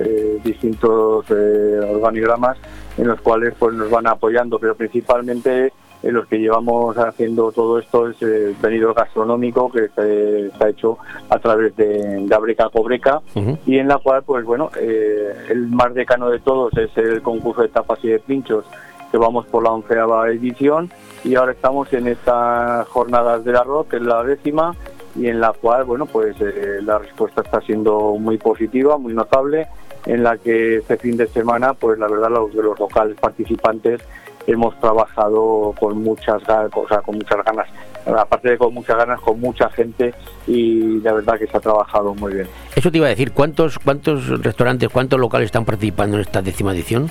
[0.43, 2.57] distintos organigramas
[2.97, 5.73] en los cuales pues nos van apoyando, pero principalmente
[6.03, 10.69] en los que llevamos haciendo todo esto es el venido gastronómico que se, se ha
[10.69, 13.21] hecho a través de, de Abreca Cobreca.
[13.67, 17.63] Y en la cual, pues bueno, eh, el más decano de todos es el concurso
[17.63, 18.65] de tapas y de pinchos,
[19.11, 20.91] que vamos por la onceava edición.
[21.25, 24.77] Y ahora estamos en estas jornadas del arroz, que es la décima,
[25.17, 29.67] y en la cual, bueno, pues eh, la respuesta está siendo muy positiva, muy notable,
[30.07, 34.01] en la que este fin de semana, pues la verdad, los, los locales participantes
[34.49, 37.69] hemos trabajado con muchas ganas, o sea, con muchas ganas,
[38.07, 40.15] aparte de con muchas ganas, con mucha gente
[40.47, 42.49] y la verdad que se ha trabajado muy bien.
[42.75, 46.73] Eso te iba a decir, ¿cuántos, cuántos restaurantes, cuántos locales están participando en esta décima
[46.73, 47.11] edición?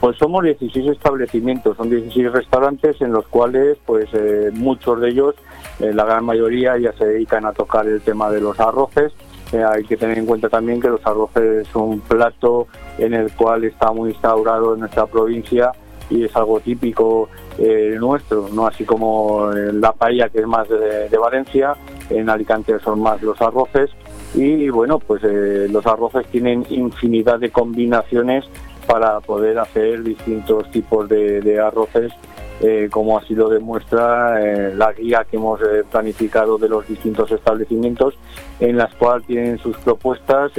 [0.00, 5.34] Pues somos 16 establecimientos, son 16 restaurantes en los cuales, pues eh, muchos de ellos,
[5.78, 9.12] eh, la gran mayoría ya se dedican a tocar el tema de los arroces.
[9.52, 12.66] Eh, hay que tener en cuenta también que los arroces es un plato
[12.98, 15.72] en el cual está muy instaurado en nuestra provincia
[16.10, 21.16] y es algo típico eh, nuestro, no así como la paella que es más de,
[21.18, 21.74] Valencia,
[22.10, 23.90] en Alicante son más los arroces
[24.34, 28.44] y bueno, pues eh, los arroces tienen infinidad de combinaciones
[28.86, 32.12] para poder hacer distintos tipos de, arroces,
[32.60, 38.14] eh, como así lo demuestra eh, la guía que hemos planificado de los distintos establecimientos,
[38.60, 40.52] en las cuales tienen sus propuestas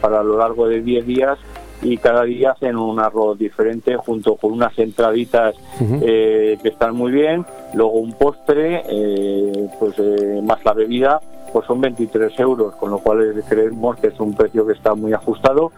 [0.00, 1.38] para lo largo de 10 días
[1.82, 7.10] y cada día hacen un arroz diferente junto con unas entraditas eh, que están muy
[7.10, 11.20] bien, luego un postre, eh, pues eh, más la bebida,
[11.52, 15.12] pues son 23 euros, con lo cual creemos que es un precio que está muy
[15.12, 15.72] ajustado.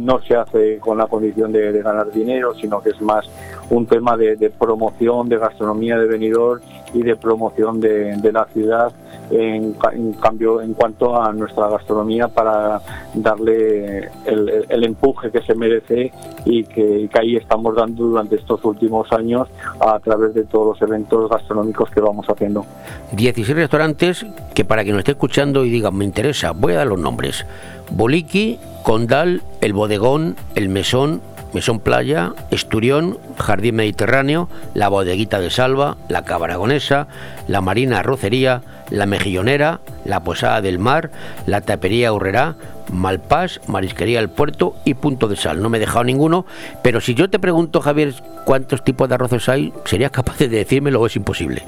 [0.00, 3.24] No se hace con la condición de, de ganar dinero, sino que es más
[3.70, 6.60] un tema de, promoción, de gastronomía de venidor
[6.94, 8.92] y de promoción de, la ciudad
[9.30, 12.80] en, ca- en cambio en cuanto a nuestra gastronomía para
[13.14, 16.12] darle el, empuje que se merece
[16.46, 19.48] y que, que ahí estamos dando durante estos últimos años
[19.80, 22.64] a través de todos los eventos gastronómicos que vamos haciendo.
[23.12, 26.86] 16 restaurantes que para quien nos esté escuchando y diga, me interesa, voy a dar
[26.86, 27.44] los nombres.
[27.90, 31.20] Boliqui, Condal, El Bodegón, El Mesón,
[31.52, 37.08] Mesón Playa, Esturión, Jardín Mediterráneo, La Bodeguita de Salva, La Cabaragonesa,
[37.46, 41.10] La Marina Arrocería, La Mejillonera, La Posada del Mar,
[41.46, 42.56] La Tapería Urrerá,
[42.92, 45.62] Malpás, Marisquería El Puerto y Punto de Sal.
[45.62, 46.46] No me he dejado ninguno,
[46.82, 51.00] pero si yo te pregunto, Javier, cuántos tipos de arroces hay, ¿serías capaz de decírmelo
[51.00, 51.62] o es imposible?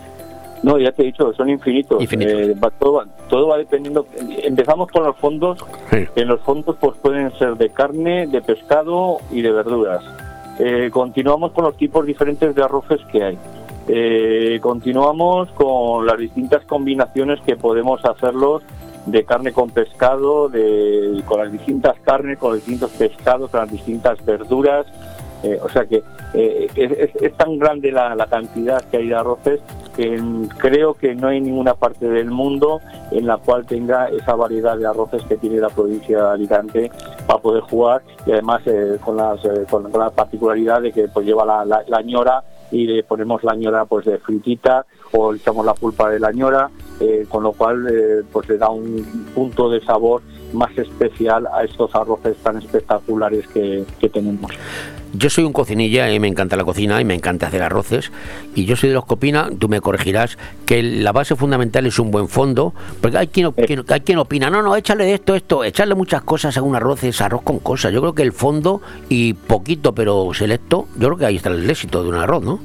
[0.62, 2.02] No, ya te he dicho, son infinitos.
[2.50, 4.06] Eh, va- todo, va, todo va dependiendo.
[4.42, 5.58] Empezamos con los fondos.
[6.16, 10.04] En los fondos pues pueden ser de carne, de pescado y de verduras.
[10.58, 13.38] Eh, continuamos con los tipos diferentes de arroces que hay.
[13.88, 18.62] Eh, continuamos con las distintas combinaciones que podemos hacerlos
[19.06, 23.70] de carne con pescado, de, con las distintas carnes, con los distintos pescados, con las
[23.72, 24.86] distintas verduras.
[25.42, 26.02] Eh, o sea que
[26.34, 29.60] eh, es, tan grande la, cantidad que hay de arroces
[29.96, 32.80] que mm, creo que no hay ninguna parte del mundo
[33.10, 36.90] en la cual tenga esa variedad de arroces que tiene la provincia de Alicante
[37.26, 41.46] para poder jugar y además eh, con, las, con, la particularidad de que pues lleva
[41.46, 46.20] la, ñora y le ponemos la ñora pues de fritita o echamos la pulpa de
[46.20, 46.70] la ñora
[47.30, 47.88] con lo cual
[48.30, 50.20] pues le da un punto de sabor
[50.52, 54.52] más especial a estos arroces tan espectaculares que tenemos.
[55.12, 58.12] Yo soy un cocinilla y me encanta la cocina y me encanta hacer arroces.
[58.54, 61.98] Y yo soy de los que opina, tú me corregirás, que la base fundamental es
[61.98, 62.72] un buen fondo.
[63.00, 66.56] Porque hay quien, quien- hay quien opina, no, no, échale esto, esto, echarle muchas cosas
[66.56, 67.92] a un arroz es arroz con cosas.
[67.92, 71.68] Yo creo que el fondo y poquito pero selecto, yo creo que ahí está el
[71.68, 72.60] éxito de un arroz, ¿no?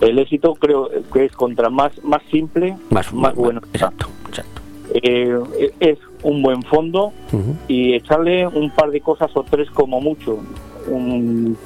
[0.00, 3.60] El éxito creo que es contra más, más simple, Más, más bueno.
[3.72, 4.62] Exacto, exacto.
[4.94, 5.38] Eh,
[5.80, 7.12] es un buen fondo
[7.68, 10.38] y echarle un par de cosas o tres como mucho.
[10.90, 11.56] Un,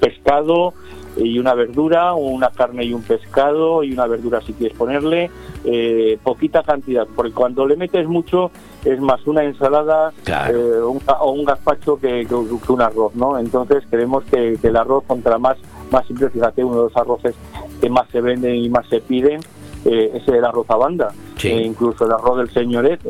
[0.00, 0.74] pescado
[1.16, 5.30] y una verdura, una carne y un pescado y una verdura si quieres ponerle,
[5.64, 8.50] eh, poquita cantidad, porque cuando le metes mucho
[8.84, 13.38] es más una ensalada eh, un o un gazpacho que, que un arroz, ¿no?
[13.38, 15.56] Entonces creemos que, que el arroz contra más,
[15.90, 17.34] más simple, fíjate, uno de los arroces
[17.80, 19.40] que más se venden y más se piden
[19.84, 21.12] eh, es el arroz a banda.
[21.42, 23.00] Eh, incluso el arroz del señoret,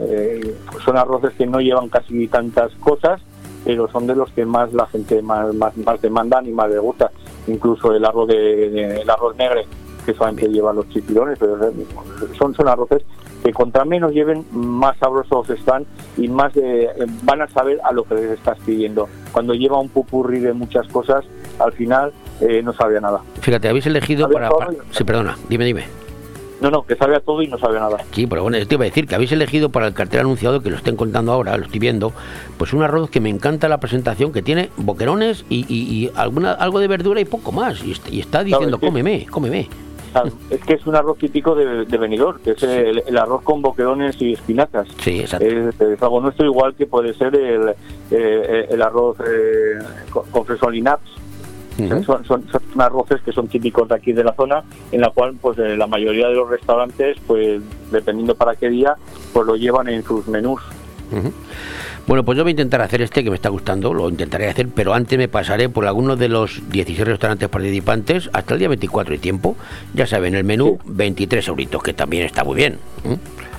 [0.84, 3.20] son arroces que no llevan casi tantas cosas,
[3.64, 6.78] pero son de los que más la gente más, más, más demandan y más le
[6.78, 7.10] gusta.
[7.46, 9.66] Incluso el arroz de, de- el arroz negre,
[10.06, 11.58] que solamente lleva los chipirones, pero
[12.38, 13.02] son, son arroces
[13.44, 15.86] que contra menos lleven, más sabrosos están
[16.16, 16.88] y más eh,
[17.22, 19.08] van a saber a lo que les estás pidiendo.
[19.32, 21.24] Cuando lleva un pupurri de muchas cosas,
[21.60, 23.20] al final eh, no sabe a nada.
[23.40, 24.50] Fíjate, habéis elegido para...
[24.50, 25.84] para- Sí, perdona, dime, dime.
[26.60, 27.98] No, no, que sabe a todo y no sabe a nada.
[28.12, 30.70] Sí, pero bueno, te iba a decir que habéis elegido para el cartel anunciado, que
[30.70, 32.12] lo estén contando ahora, lo estoy viendo,
[32.56, 36.52] pues un arroz que me encanta la presentación, que tiene boquerones y, y- y alguna,
[36.52, 37.84] algo de verdura y poco más.
[37.84, 39.68] Y, est- y está diciendo, cómeme, cómeme.
[40.50, 43.60] Es que es un arroz típico de, de Benidorm, que es el, el arroz con
[43.62, 44.88] boquerones y espinacas.
[45.00, 45.46] Sí, exacto.
[45.46, 47.74] Es, es algo nuestro, igual que puede ser el,
[48.10, 49.78] eh, el arroz eh,
[50.10, 51.08] con, con fresol y naps.
[52.04, 55.36] Son, son, son arroces que son típicos de aquí de la zona, en la cual
[55.40, 58.96] pues eh, la mayoría de los restaurantes, pues dependiendo para qué día,
[59.32, 60.60] pues lo llevan en sus menús.
[62.06, 64.68] Bueno, pues yo voy a intentar hacer este que me está gustando, lo intentaré hacer,
[64.74, 69.14] pero antes me pasaré por algunos de los 16 restaurantes participantes hasta el día 24
[69.14, 69.56] y tiempo.
[69.92, 72.78] Ya saben, el menú 23 euritos, que también está muy bien.
[73.04, 73.18] ¿eh?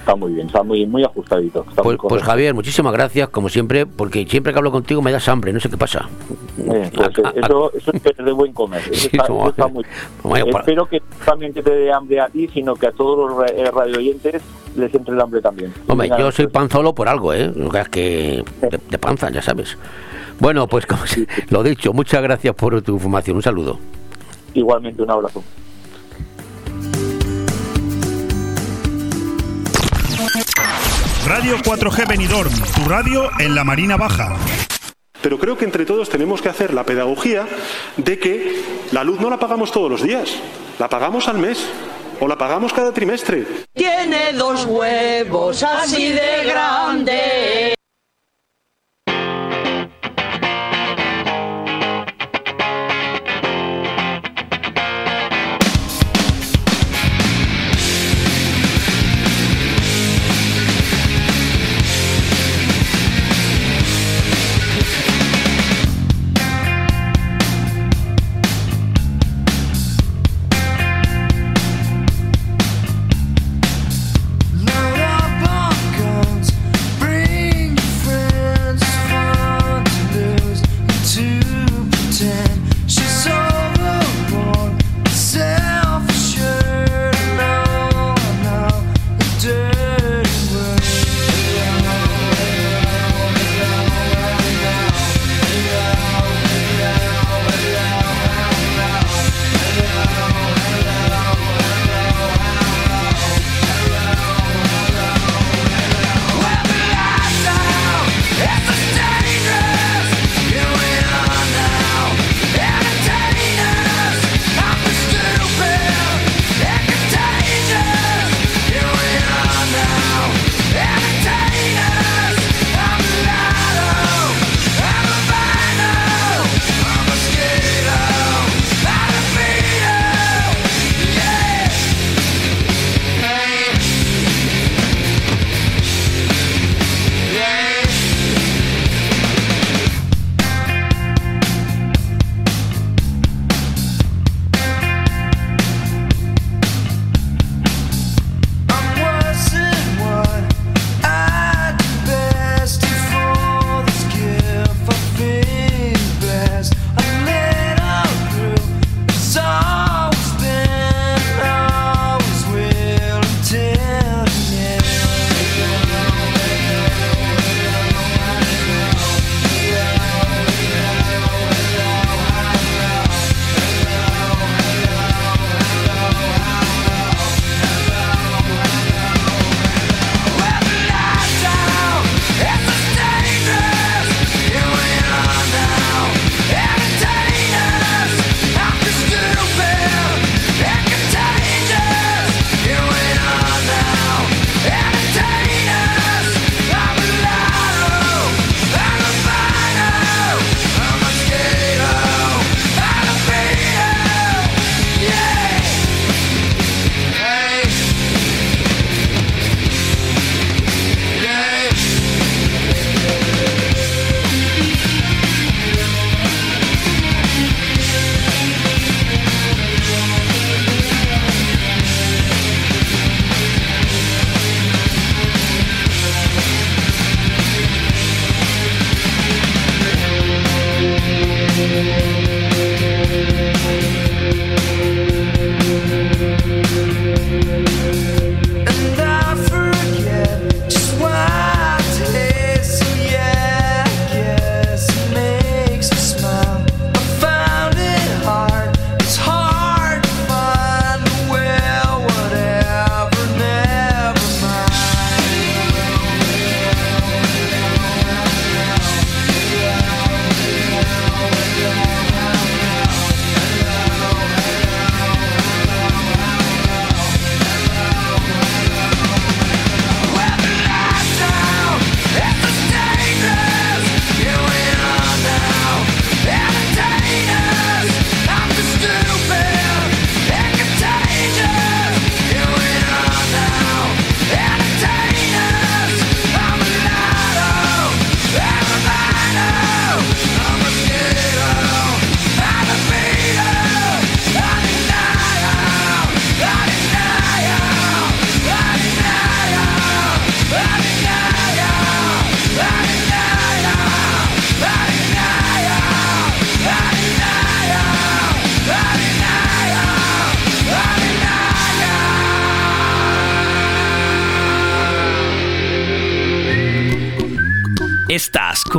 [0.10, 1.64] Está muy bien, está muy, muy ajustadito.
[1.70, 2.24] está muy Pues, pues.
[2.24, 5.70] Javier, muchísimas gracias, como siempre, porque siempre que hablo contigo me das hambre, no sé
[5.70, 6.10] qué pasa.
[6.57, 8.82] Eh, pues, eh, eso, eso es de buen comer.
[8.89, 9.86] Eso Sí, está, como- eso está muy
[10.24, 13.51] Vaya, para- Espero que también te dé hambre a ti, sino que a todos los
[13.51, 14.41] eh, radioyentes
[14.76, 15.72] les entre el hambre también.
[15.88, 17.53] Hombre, yo soy panzolo por algo, ¿eh?
[17.70, 19.78] Creas que de, de panza, ya sabes.
[20.39, 23.36] Bueno, pues como se- lo dicho, muchas gracias por tu información.
[23.38, 23.78] Un saludo.
[24.55, 25.43] Igualmente, un abrazo.
[31.30, 34.36] Radio 4G Benidorm, tu radio en la Marina Baja.
[35.21, 37.47] Pero creo que entre todos tenemos que hacer la pedagogía
[37.97, 40.34] de que la luz no la pagamos todos los días,
[40.80, 41.69] la pagamos al mes
[42.19, 43.45] o la pagamos cada trimestre.
[43.75, 47.78] Tiene dos huevos así de grandes.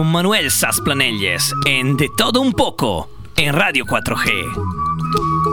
[0.00, 5.49] Con Manuel Sasplanelles en De Todo Un Poco en Radio 4G.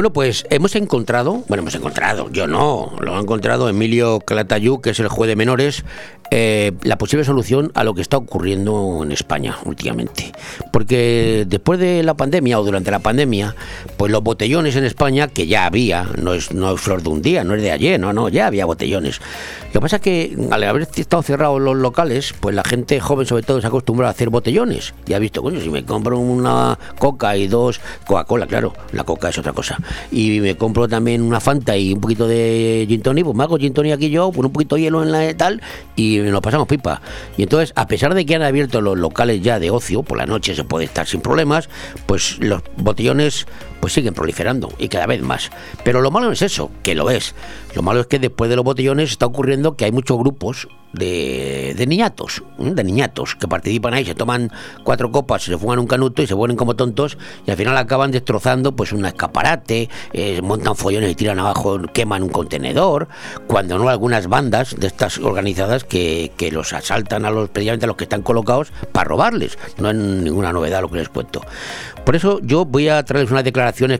[0.00, 4.88] Bueno, pues hemos encontrado, bueno, hemos encontrado, yo no, lo ha encontrado Emilio Calatayud, que
[4.88, 5.84] es el juez de menores,
[6.30, 10.32] eh, la posible solución a lo que está ocurriendo en España últimamente.
[10.72, 13.54] Porque después de la pandemia o durante la pandemia,
[13.98, 17.20] pues los botellones en España, que ya había, no es, no es flor de un
[17.20, 19.20] día, no es de ayer, no, no, ya había botellones.
[19.66, 23.26] Lo que pasa es que al haber estado cerrados los locales, pues la gente joven
[23.26, 24.94] sobre todo se ha acostumbrado a hacer botellones.
[25.06, 29.28] Ya ha visto, coño, si me compro una coca y dos Coca-Cola, claro, la coca
[29.28, 29.78] es otra cosa.
[30.10, 33.58] Y me compro también una Fanta y un poquito de gin tonic, pues me hago
[33.58, 35.60] gin aquí yo, con un poquito de hielo en la tal
[35.96, 37.00] y nos pasamos pipa.
[37.36, 40.26] Y entonces, a pesar de que han abierto los locales ya de ocio, por la
[40.26, 41.68] noche se puede estar sin problemas,
[42.06, 43.46] pues los botellones
[43.80, 45.50] pues siguen proliferando y cada vez más.
[45.84, 47.34] Pero lo malo es eso, que lo es.
[47.74, 51.74] Lo malo es que después de los botellones está ocurriendo que hay muchos grupos de,
[51.76, 52.72] de niñatos, ¿eh?
[52.74, 54.50] de niñatos que participan ahí, se toman
[54.82, 57.16] cuatro copas, se fuman un canuto y se ponen como tontos
[57.46, 62.22] y al final acaban destrozando pues un escaparate, eh, montan follones y tiran abajo, queman
[62.22, 63.08] un contenedor,
[63.46, 67.88] cuando no algunas bandas de estas organizadas que, que los asaltan a los precisamente a
[67.88, 69.58] los que están colocados para robarles.
[69.78, 71.42] No es ninguna novedad lo que les cuento.
[72.04, 73.44] Por eso yo voy a traerles unas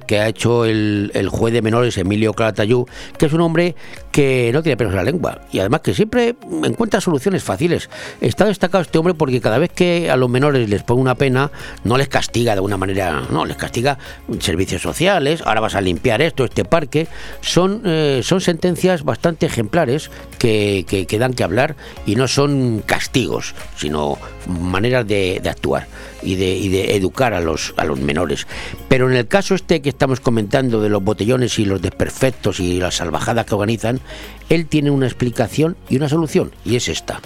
[0.07, 2.87] que ha hecho el, el juez de menores Emilio Calatayud,
[3.19, 3.75] que es un hombre
[4.13, 6.35] que no tiene pelos en la lengua y además que siempre
[6.65, 7.89] encuentra soluciones fáciles.
[8.21, 11.51] Está destacado este hombre porque cada vez que a los menores les pone una pena,
[11.85, 13.99] no les castiga de una manera, no, les castiga
[14.41, 17.07] servicios sociales, ahora vas a limpiar esto, este parque.
[17.41, 22.83] Son, eh, son sentencias bastante ejemplares que, que, que dan que hablar y no son
[22.85, 25.87] castigos, sino maneras de, de actuar
[26.23, 28.47] y de, y de, educar a los, a los menores.
[28.89, 32.79] Pero en el caso este que estamos comentando de los botellones y los desperfectos y
[32.79, 34.00] las salvajadas que organizan,
[34.49, 37.21] él tiene una explicación y una solución, y es esta.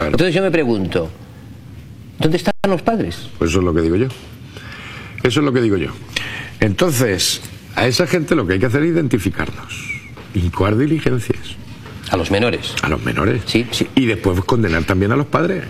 [0.00, 1.10] Entonces yo me pregunto,
[2.18, 3.28] ¿dónde están los padres?
[3.38, 4.08] Pues eso es lo que digo yo.
[5.22, 5.90] Eso es lo que digo yo.
[6.60, 7.40] Entonces,
[7.76, 10.00] a esa gente lo que hay que hacer es identificarnos,
[10.34, 11.56] incoar diligencias.
[12.10, 12.74] A los menores.
[12.82, 13.42] A los menores.
[13.46, 13.86] Sí, sí.
[13.94, 15.64] Y después condenar también a los padres.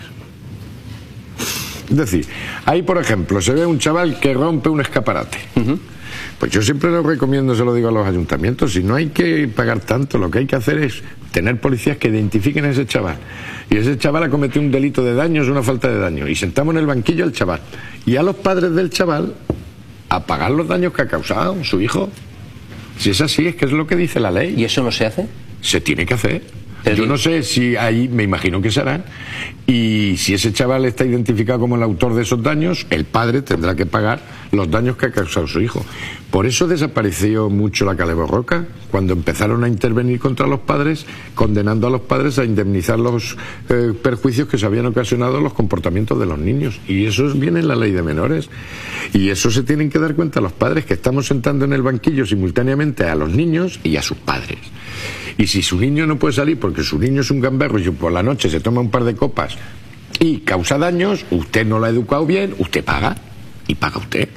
[1.89, 2.25] Es decir,
[2.65, 5.37] ahí por ejemplo se ve un chaval que rompe un escaparate.
[6.39, 9.47] Pues yo siempre lo recomiendo, se lo digo a los ayuntamientos, si no hay que
[9.47, 13.17] pagar tanto, lo que hay que hacer es tener policías que identifiquen a ese chaval.
[13.69, 16.27] Y ese chaval ha cometido un delito de daños, una falta de daño.
[16.27, 17.59] Y sentamos en el banquillo al chaval.
[18.05, 19.35] Y a los padres del chaval
[20.09, 22.09] a pagar los daños que ha causado su hijo.
[22.97, 24.55] Si es así, es que es lo que dice la ley.
[24.57, 25.27] ¿Y eso no se hace?
[25.61, 26.43] Se tiene que hacer.
[26.85, 29.03] Yo no sé si ahí, me imagino que se harán,
[29.67, 33.75] y si ese chaval está identificado como el autor de esos daños, el padre tendrá
[33.75, 34.19] que pagar
[34.51, 35.85] los daños que ha causado su hijo.
[36.31, 41.05] Por eso desapareció mucho la Caleborroca, cuando empezaron a intervenir contra los padres,
[41.35, 43.37] condenando a los padres a indemnizar los
[43.69, 46.79] eh, perjuicios que se habían ocasionado los comportamientos de los niños.
[46.87, 48.49] Y eso viene en la ley de menores.
[49.13, 52.25] Y eso se tienen que dar cuenta los padres que estamos sentando en el banquillo
[52.25, 54.59] simultáneamente a los niños y a sus padres.
[55.39, 58.11] Y si su niño no puede salir porque su niño es un gamberro y por
[58.11, 59.55] la noche se toma un par de copas
[60.19, 63.15] y causa daños, usted no lo ha educado bien, usted paga
[63.65, 64.27] y paga usted.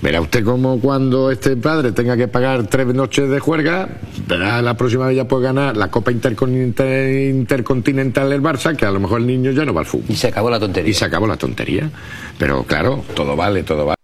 [0.00, 3.88] Verá usted como cuando este padre tenga que pagar tres noches de juerga,
[4.28, 8.92] verá la próxima vez ya puede ganar la Copa Intercontinental, Intercontinental del Barça, que a
[8.92, 10.06] lo mejor el niño ya no va al fútbol.
[10.10, 10.90] Y se acabó la tontería.
[10.90, 11.90] Y se acabó la tontería.
[12.38, 14.03] Pero claro, todo vale, todo vale.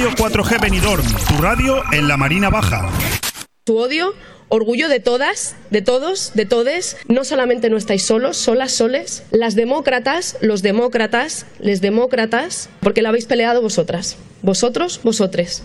[0.00, 2.88] Radio 4G Benidorm, tu radio en la Marina Baja.
[3.64, 4.14] Tu odio,
[4.48, 6.96] orgullo de todas, de todos, de todes.
[7.08, 9.24] No solamente no estáis solos, solas, soles.
[9.30, 14.16] Las demócratas, los demócratas, les demócratas, porque la habéis peleado vosotras.
[14.40, 15.64] Vosotros, vosotres.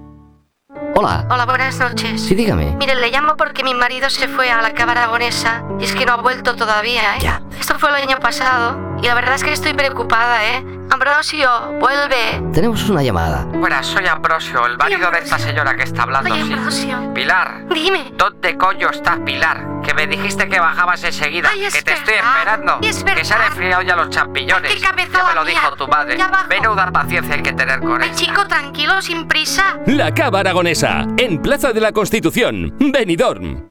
[0.93, 1.25] Hola.
[1.29, 2.21] Hola, buenas noches.
[2.21, 2.75] Sí, dígame.
[2.77, 6.05] Mire, le llamo porque mi marido se fue a la Cámara Aragonesa y es que
[6.05, 7.19] no ha vuelto todavía, ¿eh?
[7.21, 7.41] Ya.
[7.59, 10.63] Esto fue el año pasado y la verdad es que estoy preocupada, ¿eh?
[10.91, 11.49] Ambrosio,
[11.79, 12.51] vuelve.
[12.53, 13.45] Tenemos una llamada.
[13.45, 16.33] Buenas, soy Ambrosio, el marido de esta señora que está hablando.
[16.33, 16.53] Oye, sí.
[16.53, 17.13] Ambrosio.
[17.13, 17.65] Pilar.
[17.73, 18.11] Dime.
[18.17, 19.65] ¿Dónde coño estás, Pilar?
[19.83, 21.49] Que me dijiste que bajabas enseguida.
[21.51, 22.79] Ay, es que te estoy esperando.
[22.81, 24.73] Es que se han enfriado ya los champiñones.
[24.73, 25.53] Qué ya me lo mía.
[25.53, 26.17] dijo tu madre.
[26.17, 26.47] Ya bajo.
[26.49, 28.15] Menuda paciencia hay que tener con Ay, él.
[28.15, 29.77] chico, tranquilo, sin prisa.
[29.87, 33.70] La Cava Aragonesa, en Plaza de la Constitución, Benidorm.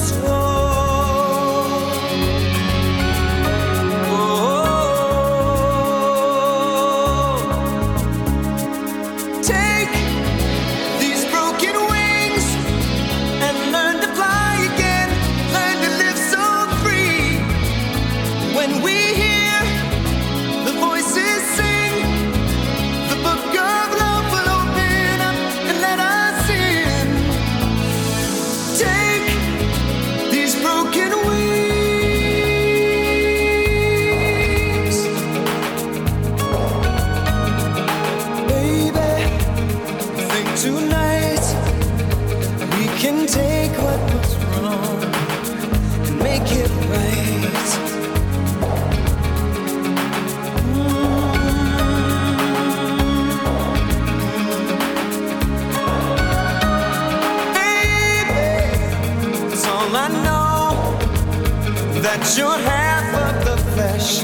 [62.41, 64.23] You're half of the flesh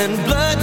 [0.00, 0.58] and blood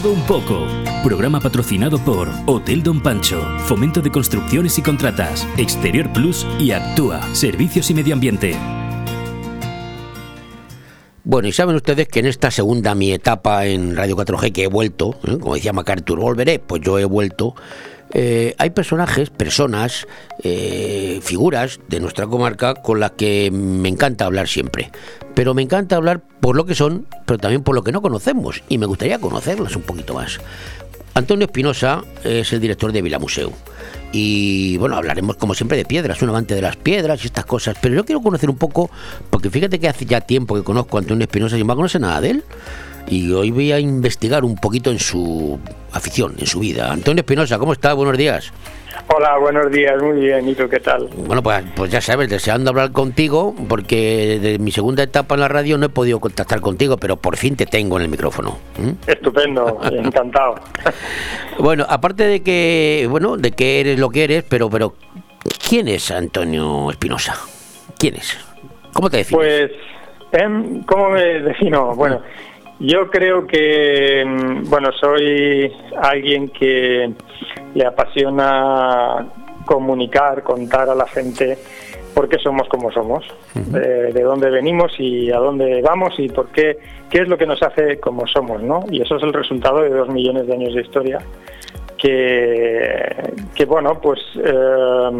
[0.00, 0.66] todo un poco.
[1.04, 7.22] Programa patrocinado por Hotel Don Pancho, Fomento de Construcciones y Contratas, Exterior Plus y Actúa,
[7.34, 8.56] Servicios y Medio Ambiente.
[11.22, 14.68] Bueno, y saben ustedes que en esta segunda mi etapa en Radio 4G que he
[14.68, 15.36] vuelto, ¿eh?
[15.38, 17.54] como decía MacArthur, volveré, pues yo he vuelto.
[18.12, 20.06] Eh, hay personajes, personas,
[20.42, 24.90] eh, figuras de nuestra comarca con las que me encanta hablar siempre.
[25.34, 28.62] Pero me encanta hablar por lo que son, pero también por lo que no conocemos.
[28.68, 30.40] Y me gustaría conocerlas un poquito más.
[31.14, 33.52] Antonio Espinosa es el director de Vilamuseu.
[34.12, 37.76] Y bueno, hablaremos como siempre de piedras, un amante de las piedras y estas cosas.
[37.80, 38.90] Pero yo quiero conocer un poco,
[39.28, 42.20] porque fíjate que hace ya tiempo que conozco a Antonio Espinosa y no conoce nada
[42.20, 42.44] de él.
[43.08, 45.58] Y hoy voy a investigar un poquito en su
[45.92, 46.92] afición, en su vida.
[46.92, 47.92] Antonio Espinosa, ¿cómo está?
[47.94, 48.52] Buenos días.
[49.12, 51.08] Hola, buenos días, muy bien, ¿y tú qué tal?
[51.26, 55.48] Bueno, pues, pues ya sabes, deseando hablar contigo, porque de mi segunda etapa en la
[55.48, 58.58] radio no he podido contactar contigo, pero por fin te tengo en el micrófono.
[59.06, 60.56] Estupendo, encantado.
[61.58, 64.94] Bueno, aparte de que, bueno, de que eres lo que eres, pero, pero,
[65.68, 67.34] ¿quién es Antonio Espinosa?
[67.98, 68.38] ¿Quién es?
[68.92, 69.44] ¿Cómo te defines?
[69.44, 69.70] Pues,
[70.40, 71.94] em, ¿cómo me defino?
[71.96, 72.22] Bueno,
[72.80, 77.12] yo creo que, mm, bueno, soy alguien que
[77.74, 79.26] le apasiona
[79.64, 81.58] comunicar, contar a la gente
[82.14, 83.24] por qué somos como somos,
[83.54, 86.76] de dónde venimos y a dónde vamos y por qué,
[87.08, 88.84] qué es lo que nos hace como somos, ¿no?
[88.90, 91.20] Y eso es el resultado de dos millones de años de historia
[92.00, 95.10] que, que bueno, pues eh,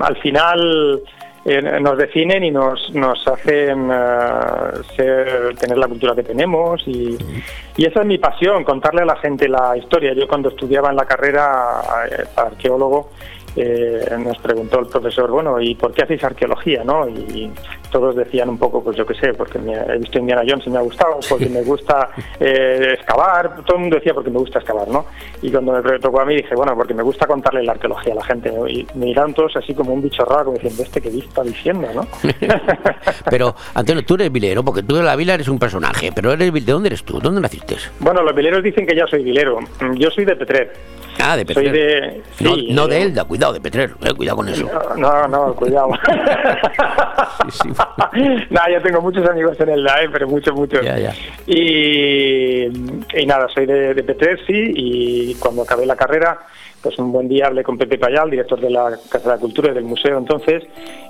[0.00, 1.02] al final
[1.44, 7.16] eh, nos definen y nos, nos hacen eh, tener la cultura que tenemos y,
[7.76, 10.12] y esa es mi pasión, contarle a la gente la historia.
[10.14, 11.80] Yo cuando estudiaba en la carrera
[12.10, 13.10] eh, arqueólogo
[14.18, 16.84] nos preguntó el profesor, bueno, ¿y por qué hacéis arqueología?
[16.84, 17.08] ¿no?
[17.90, 20.70] Todos decían un poco, pues yo qué sé, porque me- he visto Indiana Jones y
[20.70, 22.08] me ha gustado, porque me gusta
[22.40, 25.06] eh, excavar, todo el mundo decía porque me gusta excavar, ¿no?
[25.42, 28.16] Y cuando me tocó a mí dije, bueno, porque me gusta contarle la arqueología a
[28.16, 28.66] la gente, ¿no?
[28.68, 31.88] Y me miraron todos así como un bicho raro, como diciendo, ¿este qué está diciendo,
[31.94, 32.06] no?
[33.30, 36.52] Pero, Antonio, tú eres vilero, porque tú de la vila eres un personaje, pero eres
[36.52, 37.18] ¿de dónde eres tú?
[37.20, 37.76] ¿Dónde naciste?
[38.00, 39.58] Bueno, los vileros dicen que ya soy vilero.
[39.96, 40.72] Yo soy de Petrer.
[41.20, 41.72] Ah, de Soy Petrer.
[41.72, 42.22] de...
[42.40, 44.70] no, sí, no de eh, Elda, cuidado, de Petrer, eh, cuidado con eso.
[44.96, 45.88] No, no, cuidado.
[48.50, 50.80] nada, yo tengo muchos amigos en el DAE, pero muchos, muchos.
[51.46, 54.18] Y, y nada, soy de, de
[54.48, 56.38] y cuando acabé la carrera,
[56.82, 59.70] pues un buen día hablé con Pepe Payal, director de la Casa de la Cultura
[59.70, 60.64] y del museo entonces,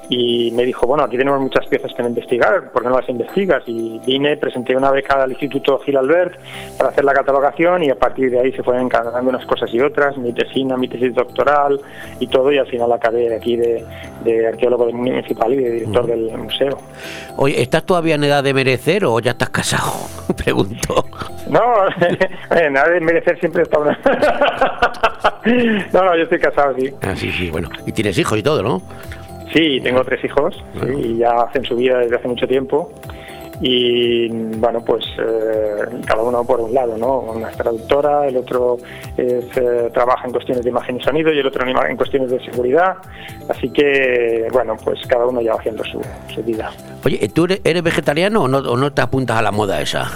[0.08, 3.62] y me dijo, bueno, aquí tenemos muchas piezas que investigar, ¿por qué no las investigas?
[3.66, 6.38] Y vine, presenté una beca al Instituto Gil Albert
[6.78, 9.80] para hacer la catalogación y a partir de ahí se fueron encargando unas cosas y
[9.80, 11.78] otras, mi tesina, mi tesis doctoral
[12.20, 13.84] y todo, y al final acabé aquí de,
[14.24, 16.57] de arqueólogo municipal y de director del museo.
[17.36, 19.92] Oye, ¿estás todavía en edad de merecer o ya estás casado?
[20.36, 21.04] Pregunto.
[21.48, 21.60] No,
[22.56, 23.98] eh, nada de merecer siempre está una...
[25.92, 26.92] no, no, yo estoy casado, sí.
[27.02, 27.68] Ah, sí, sí, bueno.
[27.86, 28.82] Y tienes hijos y todo, ¿no?
[29.52, 32.92] Sí, tengo tres hijos sí, y ya hacen su vida desde hace mucho tiempo.
[33.60, 37.20] Y bueno, pues eh, cada uno por un lado, ¿no?
[37.20, 38.78] Una es traductora, el otro
[39.16, 42.96] eh, trabaja en cuestiones de imagen y sonido y el otro en cuestiones de seguridad.
[43.48, 46.00] Así que, bueno, pues cada uno ya va haciendo su,
[46.32, 46.70] su vida.
[47.04, 50.08] Oye, ¿tú eres vegetariano o no, o no te apuntas a la moda esa?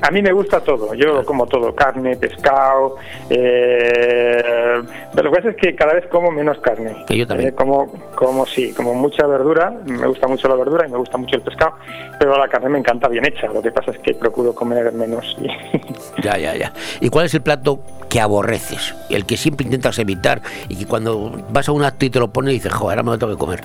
[0.00, 2.96] A mí me gusta todo, yo como todo, carne, pescado,
[3.30, 4.80] eh,
[5.14, 7.04] pero lo que pasa es que cada vez como menos carne.
[7.06, 7.50] Que yo también.
[7.50, 11.18] Eh, como, como sí, como mucha verdura, me gusta mucho la verdura y me gusta
[11.18, 11.74] mucho el pescado,
[12.18, 15.36] pero la carne me encanta bien hecha, lo que pasa es que procuro comer menos.
[15.40, 15.48] y-
[16.22, 16.72] Ya, ya, ya.
[17.00, 18.94] ¿Y cuál es el plato que aborreces?
[19.10, 22.28] El que siempre intentas evitar y que cuando vas a un acto y te lo
[22.28, 23.60] pones dices, joder, ahora me lo tengo que comer.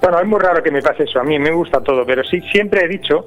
[0.00, 2.40] Bueno, es muy raro que me pase eso, a mí me gusta todo, pero sí
[2.52, 3.24] siempre he dicho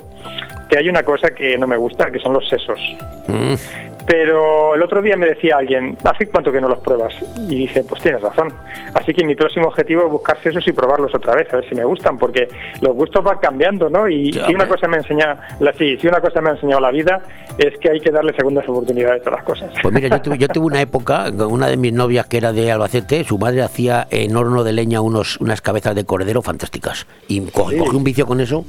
[0.69, 2.79] que hay una cosa que no me gusta, que son los sesos.
[3.27, 3.94] Mm.
[4.05, 7.13] Pero el otro día me decía alguien, ¿hace cuánto que no los pruebas?
[7.49, 8.53] Y dije, pues tienes razón.
[8.93, 11.75] Así que mi próximo objetivo es buscar sesos y probarlos otra vez, a ver si
[11.75, 12.47] me gustan, porque
[12.81, 14.07] los gustos van cambiando, ¿no?
[14.07, 16.81] Y Ya, si una cosa me enseña, la, sí, si una cosa me ha enseñado
[16.81, 17.21] la vida,
[17.57, 19.71] es que hay que darle segundas oportunidades a las cosas.
[19.81, 22.71] Pues mira, yo tuve, yo tuve una época, una de mis novias que era de
[22.71, 27.07] Albacete, su madre hacía en horno de leña unos, unas cabezas de cordero fantásticas.
[27.27, 27.77] Y co- Sí.
[27.79, 28.63] cogí un vicio con eso.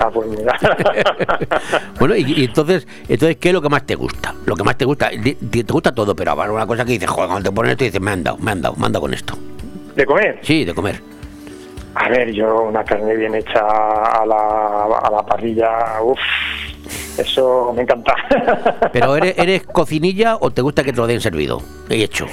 [0.00, 0.56] Ah, pues mira.
[1.98, 4.34] bueno, y, y entonces, entonces, ¿qué es lo que más te gusta?
[4.46, 7.08] Lo que más te gusta, di- te gusta todo, pero habrá una cosa que dices,
[7.08, 9.00] joder, cuando te pones esto dices, me han dado, me han dado, me han dado
[9.02, 9.34] con esto.
[9.96, 10.38] ¿De comer?
[10.42, 11.00] Sí, de comer.
[11.94, 16.18] A ver, yo una carne bien hecha a la, a la parrilla, uff,
[17.18, 18.14] eso me encanta.
[18.92, 21.60] Pero ¿eres, ¿eres cocinilla o te gusta que te lo den servido?
[21.90, 22.26] He hecho.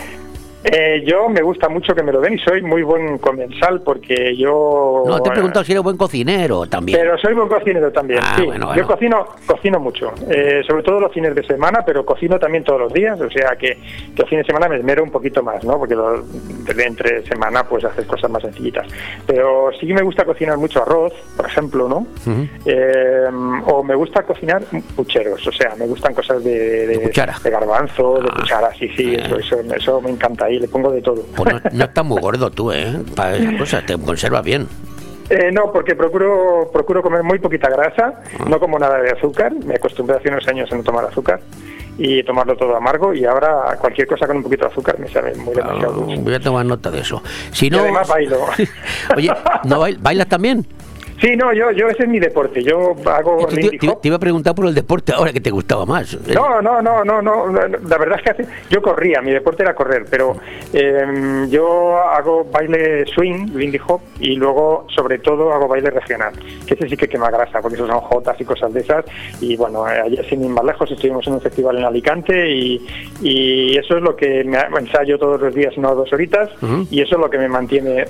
[0.63, 4.35] Eh, yo me gusta mucho que me lo den y soy muy buen comensal porque
[4.35, 5.03] yo...
[5.05, 6.99] No, te he preguntado si eres buen cocinero también.
[6.99, 8.45] Pero soy buen cocinero también, Ah, sí.
[8.45, 12.65] bueno, Yo cocino, cocino mucho, eh, sobre todo los fines de semana, pero cocino también
[12.65, 13.67] todos los días, o sea que,
[14.13, 15.77] que los fines de semana me esmero un poquito más, ¿no?
[15.79, 18.85] Porque lo- de entre semana pues haces cosas más sencillitas.
[19.25, 22.05] Pero sí que me gusta cocinar mucho arroz, por ejemplo, ¿no?
[22.65, 23.25] Eh,
[23.65, 24.61] o me gusta cocinar
[24.95, 27.35] pucheros, o sea, me gustan cosas de, de, cuchara.
[27.41, 31.01] de garbanzo, de cuchara, sí, sí, eso, eso, eso me encanta y le pongo de
[31.01, 31.23] todo.
[31.35, 32.99] Pues no, no estás muy gordo tú, ¿eh?
[33.15, 34.67] Para esas cosas, te conservas bien.
[35.29, 38.15] Eh, no, porque procuro procuro comer muy poquita grasa,
[38.47, 41.39] no como nada de azúcar, me acostumbré hace unos años a no tomar azúcar
[41.99, 45.35] y tomarlo todo amargo y ahora cualquier cosa con un poquito de azúcar me sabe
[45.35, 46.19] muy demasiado dulce.
[46.21, 47.21] Voy a tomar nota de eso.
[47.51, 48.39] Si Y no, además bailo.
[49.15, 49.29] Oye,
[49.65, 50.65] ¿no bail- bailas también?
[51.21, 52.63] Sí, no, yo, yo ese es mi deporte.
[52.63, 55.85] Yo hago Te, te- te iba a preguntar por el deporte ahora que te gustaba
[55.85, 56.17] más.
[56.33, 57.47] No, no, no, no, no.
[57.51, 60.37] La verdad es que hace- yo corría, mi deporte era correr, pero
[60.73, 66.33] eh, yo hago baile swing, Lindy Hop, y luego, sobre todo, hago baile regional,
[66.65, 69.03] que ese sí que quema grasa, porque esos son jotas y cosas de esas.
[69.41, 72.85] Y bueno, ayer sin ir más lejos estuvimos en un festival en Alicante y,
[73.21, 76.49] y eso es lo que me ensayo todos los días, no dos horitas,
[76.89, 78.05] y eso es lo que me mantiene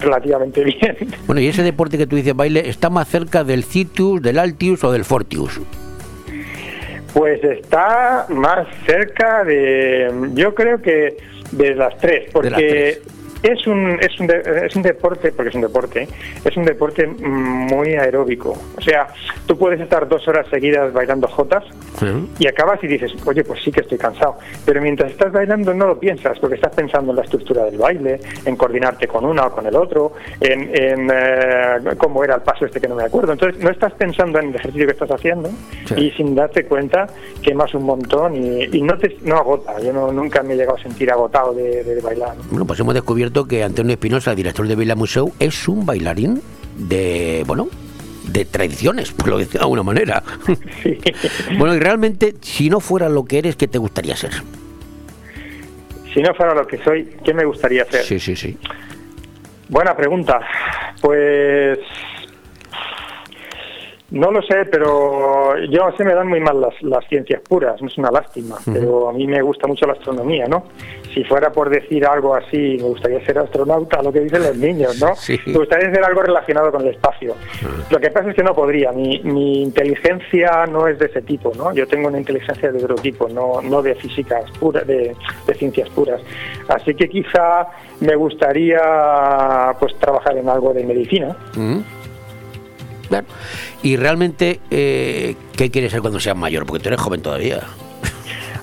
[0.00, 0.96] relativamente bien.
[1.26, 4.82] Bueno, y ese deporte que tú dices baile está más cerca del Citius, del Altius
[4.84, 5.60] o del Fortius.
[7.14, 11.16] Pues está más cerca de, yo creo que
[11.52, 13.17] de las tres, porque tres.
[13.42, 16.08] Es un es un de- es un deporte, porque es un deporte,
[16.44, 18.56] es un deporte muy aeróbico.
[18.76, 19.08] O sea,
[19.46, 21.64] tú puedes estar dos horas seguidas bailando jotas
[22.38, 24.36] y acabas y dices, oye, pues sí que estoy cansado.
[24.64, 28.20] Pero mientras estás bailando no lo piensas, porque estás pensando en la estructura del baile,
[28.44, 32.66] en coordinarte con una o con el otro, en, en, eh, cómo era el paso
[32.66, 33.32] este que no me acuerdo.
[33.32, 35.50] Entonces no estás pensando en el ejercicio que estás haciendo
[35.96, 37.06] y sin darte cuenta
[37.42, 39.78] quemas un montón y, y no te no agota.
[39.80, 42.36] Yo no, nunca me he llegado a sentir agotado de, de bailar.
[42.36, 42.42] ¿no?
[42.50, 46.40] Bueno, pues hemos descubierto que Antonio Espinosa, el director de Villa Museu, es un bailarín
[46.76, 47.68] de, bueno,
[48.28, 50.22] de tradiciones, por lo decir de alguna manera.
[51.58, 54.32] bueno, y realmente, si no fuera lo que eres, ¿qué te gustaría ser?
[56.12, 58.02] Si no fuera lo que soy, ¿qué me gustaría hacer?
[58.02, 58.56] Sí, sí, sí.
[59.68, 60.40] Buena pregunta.
[61.00, 61.78] Pues
[64.10, 67.88] no lo sé, pero yo se me dan muy mal las, las ciencias puras, no
[67.88, 70.64] es una lástima, pero a mí me gusta mucho la astronomía, ¿no?
[71.12, 74.98] Si fuera por decir algo así, me gustaría ser astronauta, lo que dicen los niños,
[75.00, 75.14] ¿no?
[75.14, 75.38] Sí.
[75.46, 77.34] Me gustaría hacer algo relacionado con el espacio.
[77.90, 81.52] Lo que pasa es que no podría, mi, mi inteligencia no es de ese tipo,
[81.54, 81.74] ¿no?
[81.74, 85.14] Yo tengo una inteligencia de otro tipo, no, no de físicas puras, de,
[85.46, 86.20] de ciencias puras.
[86.68, 87.66] Así que quizá
[88.00, 91.36] me gustaría pues trabajar en algo de medicina.
[93.08, 93.26] Claro.
[93.82, 96.66] Y realmente, eh, ¿qué quieres ser cuando seas mayor?
[96.66, 97.60] Porque tú eres joven todavía.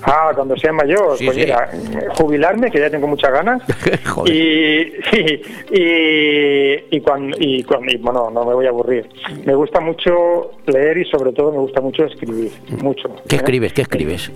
[0.08, 1.42] Ah, cuando sea mayor, Sí, pues sí.
[1.44, 1.68] mira,
[2.16, 3.60] jubilarme, que ya tengo muchas ganas.
[4.26, 9.08] y, sí, y, y, cuando, y, cuando- y, bueno, no me voy a aburrir.
[9.44, 12.52] Me gusta mucho leer y sobre todo me gusta mucho escribir,
[12.82, 13.08] mucho.
[13.26, 13.38] ¿Qué ¿eh?
[13.38, 13.72] escribes?
[13.72, 14.30] ¿Qué escribes?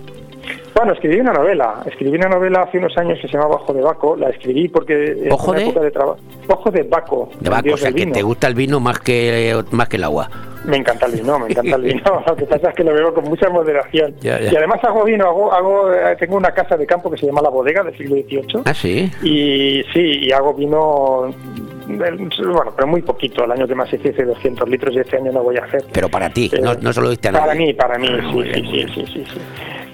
[0.81, 1.75] Bueno, escribí una novela.
[1.85, 4.15] Escribí una novela hace unos años que se llamaba Ojo de Baco.
[4.15, 5.61] La escribí porque ¿Ojo de?
[5.65, 6.17] época de trabajo.
[6.47, 7.29] Ojo de Baco.
[7.39, 10.27] De Baco, o sea, que te gusta el vino más que, más que el agua.
[10.65, 12.01] Me encanta el vino, me encanta el vino.
[12.27, 14.15] Lo que pasa es que lo bebo con mucha moderación.
[14.21, 14.53] Ya, ya.
[14.53, 17.41] Y además hago vino, hago, hago, eh, tengo una casa de campo que se llama
[17.43, 18.61] La Bodega del siglo XVIII.
[18.65, 19.11] Ah, sí.
[19.21, 23.43] Y sí, y hago vino, eh, bueno, pero muy poquito.
[23.43, 25.83] El año que más hice hice 200 litros y este año no voy a hacer.
[25.93, 27.67] Pero para ti, no, no solo diste a Para nadie.
[27.67, 29.39] mí, para mí, Ah, sí, sí, sí, sí, sí, sí.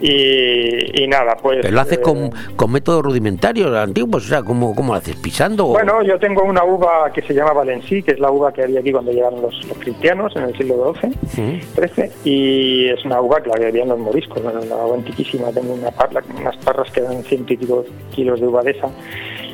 [0.02, 1.60] Y, y nada, pues...
[1.62, 5.16] Pero lo haces eh, con, con métodos rudimentarios, antiguos, o sea, ¿cómo, cómo lo haces?
[5.16, 5.66] ¿Pisando?
[5.68, 8.64] o- Bueno, yo tengo una uva que se llama Valencí, que es la uva que
[8.64, 11.12] había aquí cuando llegaron los, los cristianos en el siglo XII.
[11.30, 11.60] Sí.
[11.76, 15.90] 13 y es una uva que la bebían los moriscos, una uva antiquísima, tengo una
[15.92, 18.90] parra- unas parras que dan ciento y pico kilos de uva de esa.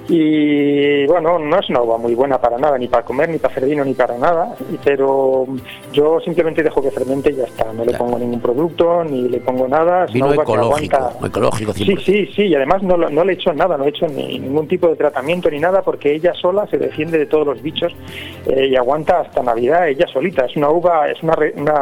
[0.09, 3.53] Y bueno, no es una uva muy buena para nada, ni para comer, ni para
[3.53, 4.53] hacer vino, ni para nada,
[4.83, 5.45] pero
[5.93, 9.39] yo simplemente dejo que fermente y ya está, no le pongo ningún producto, ni le
[9.39, 10.05] pongo nada.
[10.05, 11.99] Es Vino una uva que ecológico, aguanta- ecológico Sí, 100%.
[12.03, 14.67] sí, sí, y además no, no le he hecho nada, no he hecho ni, ningún
[14.67, 17.93] tipo de tratamiento ni nada porque ella sola se defiende de todos los bichos
[18.47, 20.45] eh, y aguanta hasta Navidad ella solita.
[20.45, 21.73] Es una uva, es una, una,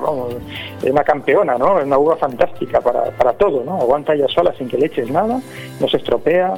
[0.00, 0.34] vamos,
[0.82, 1.78] una campeona, ¿no?
[1.78, 3.80] Es una uva fantástica para, para todo, ¿no?
[3.82, 5.40] Aguanta ella sola sin que le eches nada,
[5.78, 6.54] no se estropea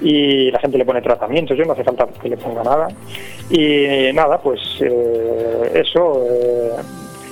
[0.00, 2.88] y la gente le pone tratamientos, yo no hace falta que le ponga nada.
[3.50, 6.72] Y nada, pues eh, eso, eh,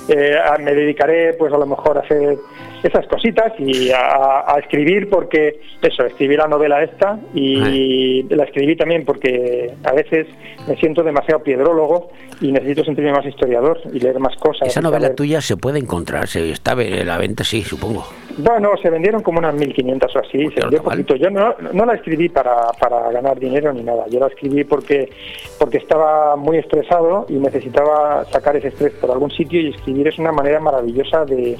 [0.09, 2.37] eh, me dedicaré pues a lo mejor a hacer
[2.83, 8.75] esas cositas y a, a escribir porque eso, escribí la novela esta y la escribí
[8.75, 10.27] también porque a veces
[10.67, 12.11] me siento demasiado piedrólogo
[12.41, 14.69] y necesito sentirme más historiador y leer más cosas.
[14.69, 18.05] Esa novela saber- tuya se puede encontrar, se está a la venta, sí, supongo.
[18.37, 21.15] Bueno, se vendieron como unas 1.500 o así, se vendió poquito.
[21.17, 25.09] Yo no, no la escribí para, para ganar dinero ni nada, yo la escribí porque,
[25.57, 30.17] porque estaba muy estresado y necesitaba sacar ese estrés por algún sitio y escribir es
[30.19, 31.57] una manera maravillosa de,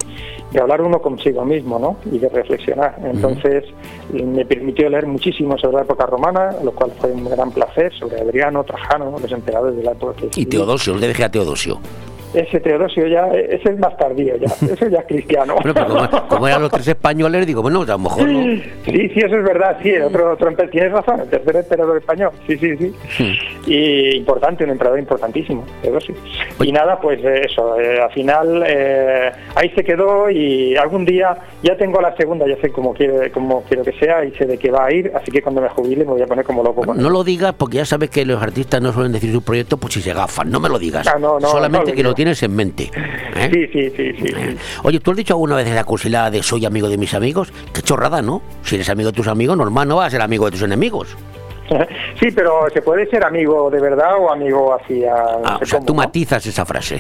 [0.52, 1.98] de hablar uno consigo mismo ¿no?
[2.12, 2.96] y de reflexionar.
[3.04, 3.64] Entonces
[4.14, 8.22] me permitió leer muchísimo sobre la época romana, lo cual fue un gran placer, sobre
[8.22, 10.14] Adriano, Trajano, los emperadores de la época.
[10.16, 10.46] que Y.
[10.46, 11.80] Teodosio, le dejé a Teodosio.
[12.34, 15.56] Ese Teodosio ya, ese es más tardío ya, ese ya es cristiano.
[15.56, 18.42] Bueno, pero como, como eran los tres españoles, digo, bueno, a lo mejor no.
[18.86, 22.32] Sí, sí, eso es verdad, sí, el otro, otro tienes razón, el tercer emperador español,
[22.48, 22.94] sí, sí, sí.
[23.66, 26.16] Y importante, un emperador importantísimo, Teodosio.
[26.62, 31.38] Y nada, pues eh, eso, eh, al final eh, ahí se quedó y algún día
[31.64, 34.58] ya tengo la segunda, ya sé cómo, quiere, cómo quiero que sea y sé de
[34.58, 36.84] qué va a ir, así que cuando me jubile me voy a poner como loco.
[36.84, 39.80] con No lo digas porque ya sabes que los artistas no suelen decir sus proyectos
[39.80, 40.50] pues si se gafan.
[40.50, 41.08] No me lo digas.
[41.08, 42.16] Ah, no, no, Solamente no que lo.
[42.20, 42.92] Tienes en mente.
[43.34, 43.50] ¿eh?
[43.50, 44.28] Sí, sí, sí, sí.
[44.28, 44.58] sí.
[44.84, 47.54] Oye, ¿tú has dicho alguna vez esa cursilada de soy amigo de mis amigos?
[47.74, 48.42] Qué chorrada, ¿no?
[48.62, 51.16] Si eres amigo de tus amigos, normal no vas a ser amigo de tus enemigos.
[52.20, 55.14] Sí, pero se puede ser amigo de verdad o amigo así a...
[55.46, 56.02] Ah, o sea, tú ¿no?
[56.02, 57.00] matizas esa frase.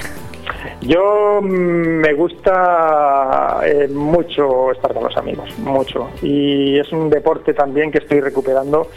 [0.81, 6.10] Yo mm, me gusta eh, mucho estar con los amigos, mucho.
[6.22, 8.88] Y es un deporte también que estoy recuperando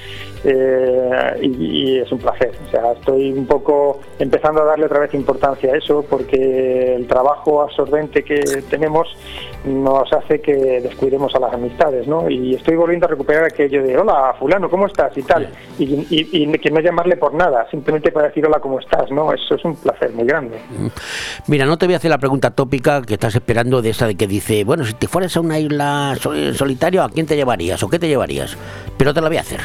[0.45, 2.53] eh, y, y es un placer.
[2.69, 7.07] O sea, estoy un poco empezando a darle otra vez importancia a eso porque el
[7.07, 8.41] trabajo absorbente que
[8.71, 9.09] tenemos
[9.65, 12.29] nos hace que descuidemos a las amistades, ¿no?
[12.29, 15.17] Y estoy volviendo a recuperar aquello de hola, fulano, ¿cómo estás?
[15.17, 15.49] y tal.
[15.79, 19.11] Y, y- y que no llamarle por nada, simplemente para decir hola, ¿cómo estás?
[19.11, 19.33] ¿no?
[19.33, 20.59] Eso es un placer muy grande.
[21.49, 24.15] Mira, no te voy a hacer la pregunta tópica que estás esperando de esa de
[24.16, 27.82] que dice, bueno, si te fueras a una isla sol- solitario, ¿a quién te llevarías
[27.82, 28.57] o qué te llevarías?
[28.97, 29.61] Pero te la voy a hacer.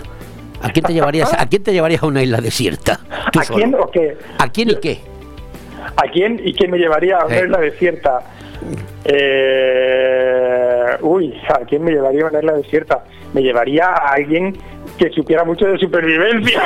[0.61, 1.31] ¿A quién te llevarías?
[1.33, 2.99] ¿A quién te llevarías a una isla desierta?
[3.37, 3.57] ¿A solo.
[3.59, 4.17] quién o qué?
[4.39, 4.99] ¿A quién y qué?
[5.95, 7.43] ¿A quién y quién me llevaría a una Eh.
[7.45, 8.19] isla desierta?
[9.05, 13.03] Eh, uy, ¿a quién me llevaría a una isla desierta?
[13.33, 14.57] Me llevaría a alguien
[14.97, 16.61] que supiera mucho de supervivencia.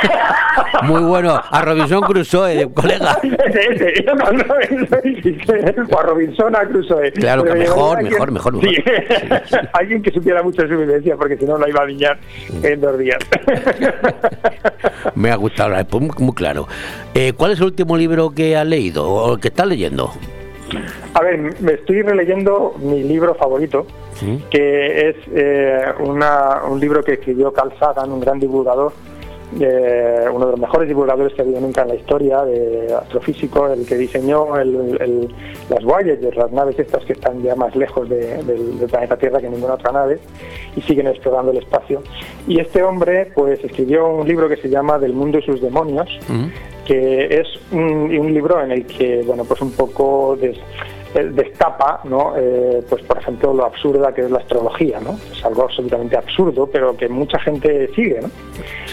[0.82, 3.18] Muy bueno, a Robinson Crusoe, de colega.
[3.22, 4.04] ese, ese.
[4.04, 5.84] No, no, ese.
[5.90, 7.12] o a Robinson a Crusoe.
[7.12, 8.68] Claro, Pero que me mejor, mejor, mejor, mejor.
[8.70, 8.82] Sí.
[9.72, 12.18] alguien que supiera mucho de supervivencia, porque si no, la iba a viñar
[12.62, 13.18] en dos días.
[15.14, 16.66] Me ha gustado, la- pues, muy, muy claro.
[17.14, 20.12] Eh, ¿Cuál es el último libro que has leído o que estás leyendo?
[21.14, 24.42] A ver, me estoy releyendo mi libro favorito, ¿Sí?
[24.50, 28.92] que es eh, una- un libro que escribió Carl Sagan, un gran divulgador,
[29.60, 33.68] eh, uno de los mejores divulgadores que ha habido nunca en la historia de astrofísico,
[33.68, 35.28] el que diseñó el- el-
[35.68, 39.40] las Voyager, las naves estas que están ya más lejos de- del, del planeta Tierra
[39.40, 40.18] que ninguna otra nave
[40.76, 42.02] y siguen explorando el espacio.
[42.48, 46.08] Y este hombre, pues, escribió un libro que se llama Del mundo y sus demonios,
[46.86, 50.58] que es un, un libro en el que, bueno, pues un poco des-
[51.14, 52.34] destapa, ¿no?
[52.36, 55.18] Eh, pues por ejemplo lo absurda que es la astrología, ¿no?
[55.32, 58.30] Es algo absolutamente absurdo, pero que mucha gente sigue, ¿no?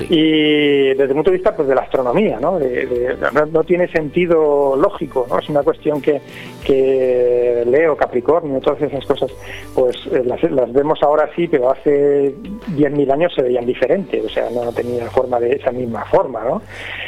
[0.09, 2.57] Y desde el punto de vista pues de la astronomía, ¿no?
[2.59, 3.17] De- de-
[3.51, 5.39] no, tiene sentido lógico, ¿no?
[5.39, 6.21] Es una cuestión que,
[6.65, 9.31] que Leo, Capricornio, todas esas cosas,
[9.75, 12.33] pues eh, las, las vemos ahora sí, pero hace
[12.75, 16.61] 10.000 años se veían diferentes, o sea, no tenía forma de esa misma forma, ¿no?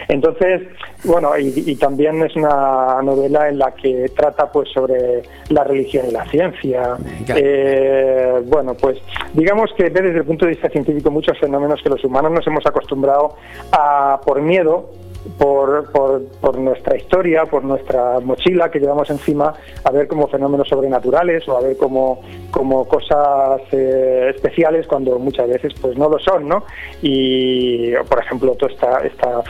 [0.07, 0.61] Entonces,
[1.03, 5.00] bueno, y, y también es una novela en la que trata pues sobre
[5.49, 6.97] la religión y la ciencia.
[7.35, 8.97] Eh, bueno, pues
[9.33, 12.65] digamos que desde el punto de vista científico muchos fenómenos que los humanos nos hemos
[12.65, 13.35] acostumbrado
[13.71, 14.89] a, por miedo,
[15.37, 19.53] por, por, por nuestra historia, por nuestra mochila que llevamos encima,
[19.83, 25.47] a ver como fenómenos sobrenaturales o a ver como, como cosas eh, especiales cuando muchas
[25.47, 26.63] veces pues no lo son, ¿no?
[27.01, 29.43] Y, por ejemplo, toda esta, esta,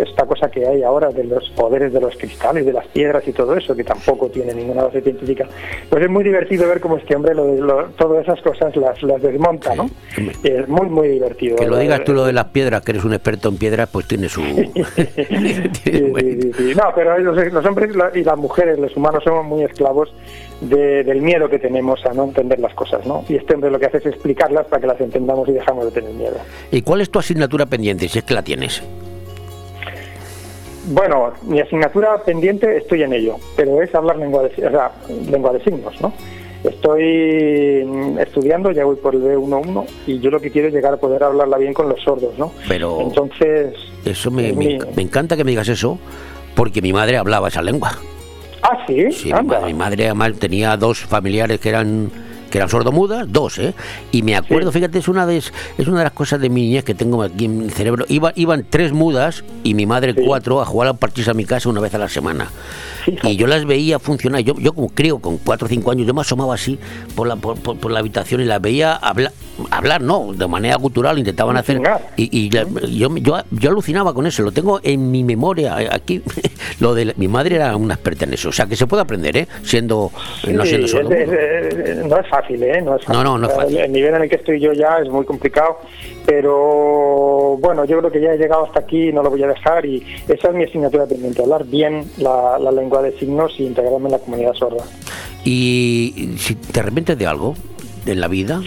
[0.00, 3.32] esta cosa que hay ahora de los poderes de los cristales, de las piedras y
[3.32, 5.46] todo eso, que tampoco tiene ninguna base científica,
[5.90, 9.20] pues es muy divertido ver cómo este hombre lo, lo- todas esas cosas las, las
[9.22, 9.90] desmonta, ¿no?
[10.42, 11.56] Es muy, muy divertido.
[11.56, 14.06] Que lo digas tú lo de las piedras, que eres un experto en piedras, pues
[14.06, 14.42] tiene su...
[16.76, 20.12] No, pero los, los hombres y las mujeres, los humanos, somos muy esclavos
[20.60, 23.24] de- del miedo que tenemos a no entender las cosas, ¿no?
[23.28, 25.90] Y este hombre lo que hace es explicarlas para que las entendamos y dejamos de
[25.92, 26.36] tener miedo.
[26.70, 28.82] ¿Y cuál es tu asignatura pendiente, si es que la tienes?
[30.86, 34.90] Bueno, mi asignatura pendiente estoy en ello, pero es hablar lengua de, o sea,
[35.30, 36.12] lengua de signos, ¿no?
[36.64, 40.94] Estoy mm, estudiando, ya voy por el B11 y yo lo que quiero es llegar
[40.94, 42.52] a poder hablarla bien con los sordos, ¿no?
[42.68, 43.74] Pero Entonces,
[44.04, 45.98] eso me, es me- encanta que me digas eso,
[46.54, 47.92] porque mi madre hablaba esa lengua.
[48.62, 52.10] Ah, sí, Sí, mi madre, mi madre además tenía dos familiares que eran
[52.52, 53.72] que eran sordomudas, dos, ¿eh?
[54.12, 56.84] Y me acuerdo, fíjate, es una de es una de las cosas de mi niñez
[56.84, 58.04] que tengo aquí en mi cerebro.
[58.08, 61.70] Iba, iban tres mudas y mi madre cuatro a jugar al parchís a mi casa
[61.70, 62.48] una vez a la semana.
[63.24, 64.42] Y yo las veía funcionar.
[64.42, 66.78] Yo, yo como creo, con cuatro o cinco años, yo me asomaba así
[67.16, 69.32] por la, por, por- por la habitación y las veía hablar
[69.70, 71.80] hablar, no, de manera cultural intentaban hacer.
[72.16, 75.80] Y, y la- yo, yo, yo alucinaba con eso, lo tengo en mi memoria.
[75.82, 76.22] eh, Aquí,
[76.80, 78.48] lo de la- mi madre era una experta en eso.
[78.50, 79.48] O sea, que se puede aprender, ¿eh?
[79.62, 80.10] Siendo,
[80.50, 81.12] no Sí, siendo es- sordo.
[81.12, 82.82] es- es- no es fácil, ¿eh?
[82.82, 83.22] No, es fácil.
[83.22, 83.76] No, no, no es fácil.
[83.78, 85.78] El, el nivel en el que estoy yo ya es muy complicado,
[86.26, 89.48] pero bueno, yo creo que ya he llegado hasta aquí y no lo voy a
[89.48, 93.66] dejar y esa es mi asignatura pendiente, hablar bien la, la lengua de signos y
[93.66, 94.84] integrarme en la comunidad sorda.
[95.44, 97.54] Y si te arrepientes de algo
[98.06, 98.60] en la vida,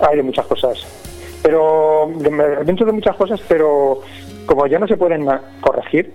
[0.00, 0.78] Hay de muchas cosas,
[1.42, 4.00] pero me arrepiento de muchas cosas, pero
[4.46, 5.26] como ya no se pueden
[5.60, 6.12] corregir,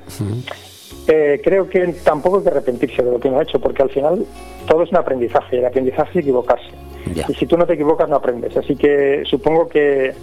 [1.12, 3.90] Eh, creo que tampoco hay que arrepentirse de lo que uno ha hecho, porque al
[3.90, 4.28] final
[4.68, 6.70] todo es un aprendizaje, el aprendizaje es equivocarse.
[7.30, 8.56] Y si tú no te equivocas, no aprendes.
[8.58, 10.14] Así que supongo que,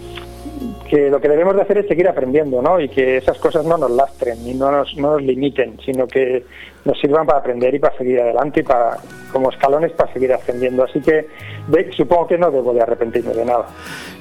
[0.89, 2.79] que lo que debemos de hacer es seguir aprendiendo, ¿no?
[2.79, 6.45] Y que esas cosas no nos lastren y no nos, no nos limiten, sino que
[6.85, 8.97] nos sirvan para aprender y para seguir adelante y para
[9.33, 10.83] como escalones para seguir ascendiendo.
[10.85, 11.27] Así que
[11.67, 13.67] de- supongo que no debo de arrepentirme de nada.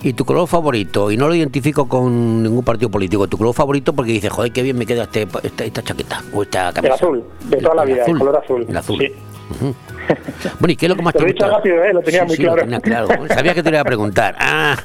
[0.02, 3.92] y tu color favorito, y no lo identifico con ningún partido político, tu color favorito
[3.92, 6.94] porque dices, joder, qué bien me queda este, esta, esta chaqueta o esta El camisa.
[6.94, 8.66] azul, de toda la vida, el color azul.
[8.68, 8.98] El azul.
[8.98, 9.12] Sí.
[10.58, 11.92] Bueno, ¿y qué es lo que más Te te lo he dicho rápido, ¿eh?
[11.92, 12.62] Lo tenía Sí, muy sí, lo claro.
[12.64, 13.08] tenía claro.
[13.28, 14.36] Sabía que te lo iba a preguntar.
[14.38, 14.76] Ah,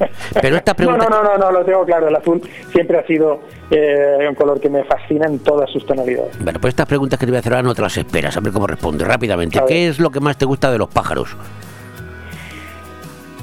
[0.42, 1.08] pero esta No, pregunta...
[1.10, 2.08] no, no, no, no, lo tengo claro.
[2.08, 3.40] El azul siempre ha sido
[3.70, 6.38] eh, un color que me fascina en todas sus tonalidades.
[6.44, 8.40] Bueno, pues estas preguntas que te voy a hacer ahora no te las esperas, a
[8.40, 9.62] ver cómo responde rápidamente.
[9.68, 11.36] ¿Qué es lo que más te gusta de los pájaros?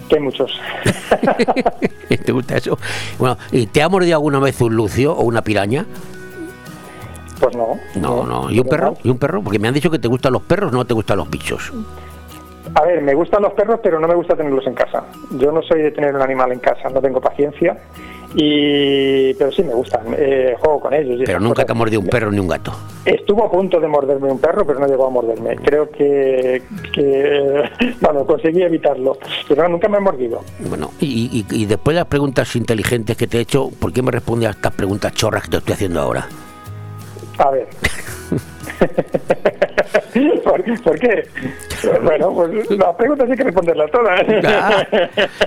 [0.08, 0.50] Que hay muchos.
[2.24, 2.78] ¿Te gusta eso?
[3.18, 5.84] Bueno, ¿y te ha mordido alguna vez un lucio o una piraña?
[7.40, 7.78] Pues no.
[7.96, 8.50] No, no.
[8.50, 8.96] ¿Y un perro?
[9.02, 9.42] ¿Y un perro?
[9.42, 11.72] Porque me han dicho que te gustan los perros, no te gustan los bichos.
[12.74, 15.04] A ver, me gustan los perros, pero no me gusta tenerlos en casa.
[15.38, 17.76] Yo no soy de tener un animal en casa, no tengo paciencia.
[18.34, 21.18] Y pero sí me gustan, eh, juego con ellos.
[21.24, 22.72] Pero nunca te ha mordido un perro ni un gato.
[23.06, 25.56] Estuvo a punto de morderme un perro, pero no llegó a morderme.
[25.56, 26.62] Creo que,
[26.92, 27.62] que
[28.02, 29.16] bueno, conseguí evitarlo,
[29.48, 30.42] pero no, nunca me ha mordido.
[30.68, 31.06] Bueno, y,
[31.50, 34.48] y- y después de las preguntas inteligentes que te he hecho, ¿por qué me respondes
[34.48, 36.28] a estas preguntas chorras que te estoy haciendo ahora?
[37.38, 37.66] A ver.
[40.84, 41.28] ¿Por, qué?
[42.02, 44.20] Bueno, pues las preguntas hay que responderlas todas.
[44.44, 44.86] Ah,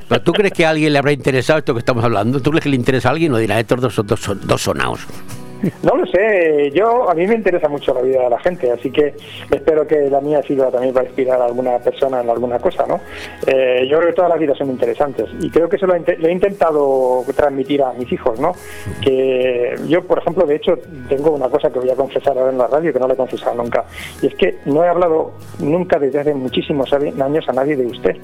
[0.07, 2.39] ¿Pero tú crees que a alguien le habrá interesado esto que estamos hablando?
[2.41, 5.05] ¿Tú crees que le interesa a alguien o dirá, estos dos dos, dos sonaos?
[5.83, 8.91] No lo sé, yo a mí me interesa mucho la vida de la gente, así
[8.91, 9.13] que
[9.49, 12.99] espero que la mía sirva también para inspirar a alguna persona en alguna cosa, ¿no?
[13.45, 16.31] Eh, yo creo que todas las vidas son interesantes y creo que eso lo he,
[16.31, 18.53] intentado transmitir a mis hijos, ¿no?
[19.01, 20.77] Que yo, por ejemplo, de hecho,
[21.09, 23.17] tengo una cosa que voy a confesar ahora en la radio que no le he
[23.17, 23.85] confesado nunca,
[24.21, 28.17] y es que no he hablado nunca desde hace muchísimos años a nadie de usted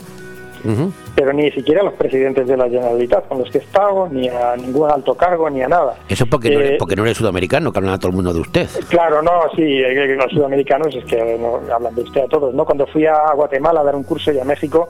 [1.15, 4.27] pero ni siquiera a los presidentes de la Generalitat con los que he estado, ni
[4.29, 5.95] a ningún alto cargo, ni a nada.
[6.07, 8.15] Eso es porque, no Eh, eres, porque no eres sudamericano, que hablan a todo el
[8.15, 8.67] mundo de usted.
[8.89, 12.65] Claro, no, sí, eh, los sudamericanos es que no, hablan de usted a todos, ¿no?
[12.65, 14.89] Cuando fui a Guatemala a dar un curso y a México,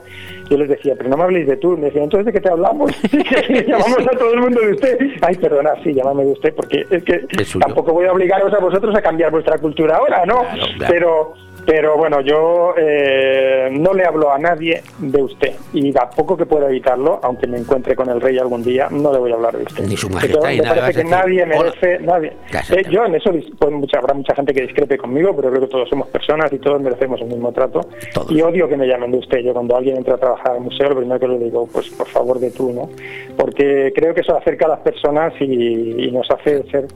[0.50, 2.50] yo les decía, pero no me habléis de tú, me decían, entonces de qué te
[2.50, 2.90] hablamos,
[3.66, 4.98] llamamos a todo el mundo de usted.
[5.22, 7.26] Ay, perdona, sí, llámame de usted, porque es que
[7.58, 10.42] tampoco voy a obligaros a vosotros a cambiar vuestra cultura ahora, ¿no?
[10.76, 10.92] claro.
[10.92, 11.34] Pero
[11.68, 16.46] pero bueno, yo eh, no le hablo a nadie de usted y a poco que
[16.46, 19.54] pueda evitarlo, aunque me encuentre con el rey algún día, no le voy a hablar
[19.54, 19.84] de usted.
[19.84, 21.56] Ni su majestad, y me nada, parece que nadie "Hola".
[21.58, 22.32] merece, nadie.
[22.70, 25.66] Eh, yo en eso pues, mucha, habrá mucha gente que discrepe conmigo, pero creo que
[25.66, 27.82] todos somos personas y todos merecemos el mismo trato.
[28.30, 29.40] Y odio que me llamen de usted.
[29.40, 32.06] Yo cuando alguien entra a trabajar al museo, lo primero que le digo, pues por
[32.06, 32.88] favor de tú, ¿no?
[33.36, 36.86] Porque creo que eso acerca a las personas y, y nos hace ser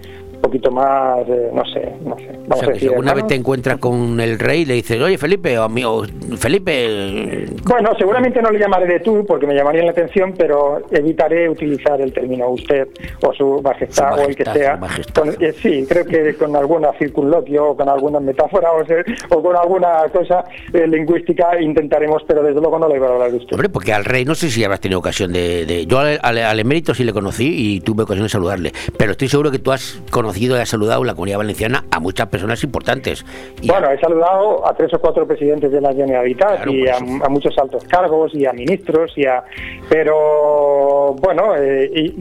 [0.42, 2.28] poquito más, eh, no sé, no sé.
[2.30, 4.74] O Vamos sea, a que si alguna vez te encuentras con el rey y le
[4.74, 6.04] dices, oye, Felipe, o amigo,
[6.36, 11.48] Felipe, Bueno, seguramente no le llamaré de tú porque me llamaría la atención, pero evitaré
[11.48, 12.88] utilizar el término usted
[13.22, 14.78] o su majestad, o el que sea.
[15.14, 19.42] Con- eh, sí, creo que con alguna circunloquio o con alguna metáfora o, se- o
[19.42, 23.36] con alguna cosa eh, lingüística intentaremos, pero desde luego no le voy a hablar de
[23.38, 23.52] usted.
[23.54, 25.64] Hombre, porque al rey no sé si habrás tenido ocasión de...
[25.66, 29.12] de- yo al, al- al emérito sí le conocí y tuve ocasión de saludarle, pero
[29.12, 32.62] estoy seguro que tú has conocido y has saludado la comunidad valenciana a muchas personas
[32.64, 33.24] importantes.
[33.64, 37.56] Bueno, he saludado a tres o cuatro presidentes de la Generalitat y a, a muchos
[37.58, 39.44] altos cargos y a ministros y a
[39.88, 42.14] pero bueno eh, y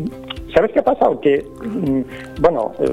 [0.54, 1.20] ¿sabes qué ha pasado?
[1.20, 2.02] que mm,
[2.42, 2.92] bueno eh,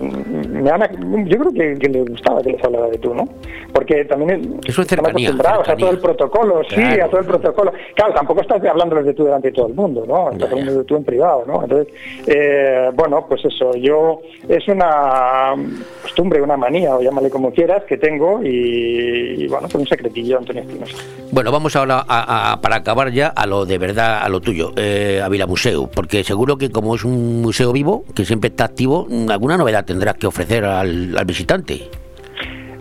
[0.50, 3.24] me han- yo creo que, que le gustaba que les hablara de tú ¿no?
[3.72, 7.04] porque también Eso es cercanía, acostumbrados a todo el protocolo sí Claro.
[7.04, 10.04] a todo el protocolo claro tampoco estás hablándoles de tú delante de todo el mundo
[10.06, 10.30] ¿no?
[10.30, 11.62] estás hablando de tú en privado ¿no?
[11.62, 11.88] entonces
[12.26, 15.54] eh, bueno pues eso yo es una
[16.02, 20.38] costumbre una manía o llámale como quieras que tengo y, y, bueno pues un secretillo
[20.38, 20.96] Antonio Espinosa
[21.30, 24.72] Bueno, vamos ahora a, a- para acabar ya a lo de verdad, a lo tuyo,
[24.76, 28.64] eh, a Vila Museo, porque seguro que como es un museo vivo, que siempre está
[28.64, 31.88] activo, alguna novedad tendrás que ofrecer al, al visitante.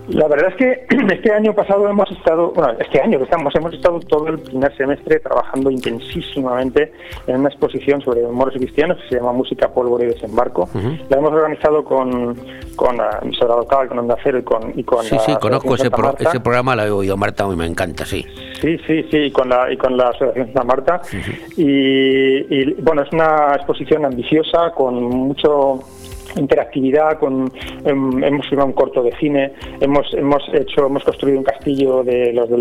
[0.10, 3.74] La verdad es que este año pasado hemos estado, bueno, este año que estamos, hemos
[3.74, 6.94] estado todo el primer semestre trabajando intensísimamente
[7.28, 10.70] en una exposición sobre moros y cristianos que se llama Música, Pólvora y Desembarco.
[11.10, 12.36] La hemos organizado con,
[12.76, 15.76] con la emisora local, con Onda Cero y con, y con Sí, la sí, conozco
[15.76, 18.26] ese, pro- ese programa, lo he oído Marta y me encanta, sí.
[18.62, 21.02] Sí, sí, sí, y con la, y con la Asociación Santa Marta.
[21.58, 21.66] Y,
[22.50, 25.80] y, bueno, es una exposición ambiciosa, con mucho
[26.36, 27.50] interactividad con
[27.84, 32.34] hem- hemos filmado un corto de cine hemos hemos hecho hemos construido un castillo de
[32.34, 32.60] los de,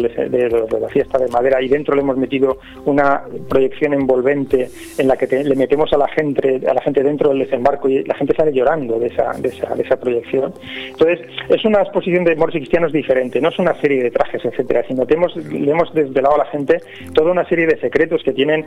[0.81, 4.69] la fiesta de madera y dentro le hemos metido una proyección envolvente
[4.99, 8.05] en la que le metemos a la gente a la gente dentro del desembarco y
[8.05, 10.53] la gente sale llorando de esa de esa, de esa proyección
[10.89, 14.45] entonces es una exposición de moros y cristianos diferente no es una serie de trajes
[14.45, 16.79] etcétera sino que le hemos desvelado a la gente
[17.15, 18.65] toda una serie de secretos que tienen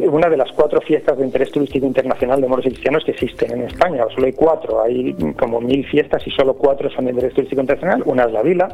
[0.00, 3.50] una de las cuatro fiestas de interés turístico internacional de moros y cristianos que existen
[3.52, 4.04] en España.
[4.26, 8.02] Solo hay cuatro, hay como mil fiestas y solo cuatro son de interés turístico internacional.
[8.06, 8.68] Una es la vila.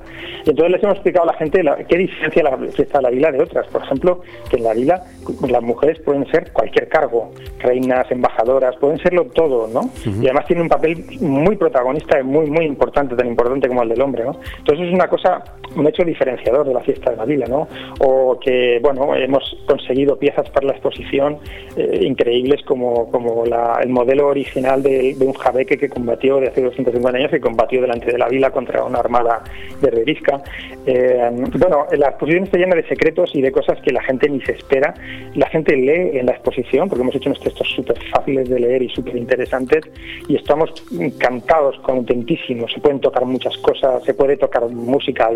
[0.47, 3.11] Y entonces les hemos explicado a la gente la- qué diferencia la fiesta de la
[3.11, 3.67] vila de otras.
[3.69, 5.03] Por ejemplo, que en la vila
[5.49, 7.31] las mujeres pueden ser cualquier cargo,
[7.61, 9.91] reinas, embajadoras, pueden serlo todo, ¿no?
[10.23, 13.89] Y además tiene un papel muy protagonista y muy, muy importante, tan importante como el
[13.91, 14.37] del hombre, ¿no?
[14.59, 15.43] Entonces es una cosa,
[15.77, 17.69] un hecho diferenciador de la fiesta de la vila, ¿no?
[18.01, 21.39] O que, bueno, hemos conseguido piezas para la exposición
[21.77, 26.49] eh, increíbles como, como la- el modelo original de, de un jabeque que combatió de
[26.49, 29.43] hace 250 años, que combatió delante de la vila contra una armada
[29.81, 30.43] berberisca.
[30.87, 34.41] Eh, bueno, la exposición está llena de secretos y de cosas que la gente ni
[34.43, 34.95] se espera.
[35.35, 38.83] La gente lee en la exposición, porque hemos hecho unos textos súper fáciles de leer
[38.83, 39.85] y súper interesantes,
[40.29, 42.73] y estamos encantados, contentísimos.
[42.73, 45.31] Se pueden tocar muchas cosas, se puede tocar música,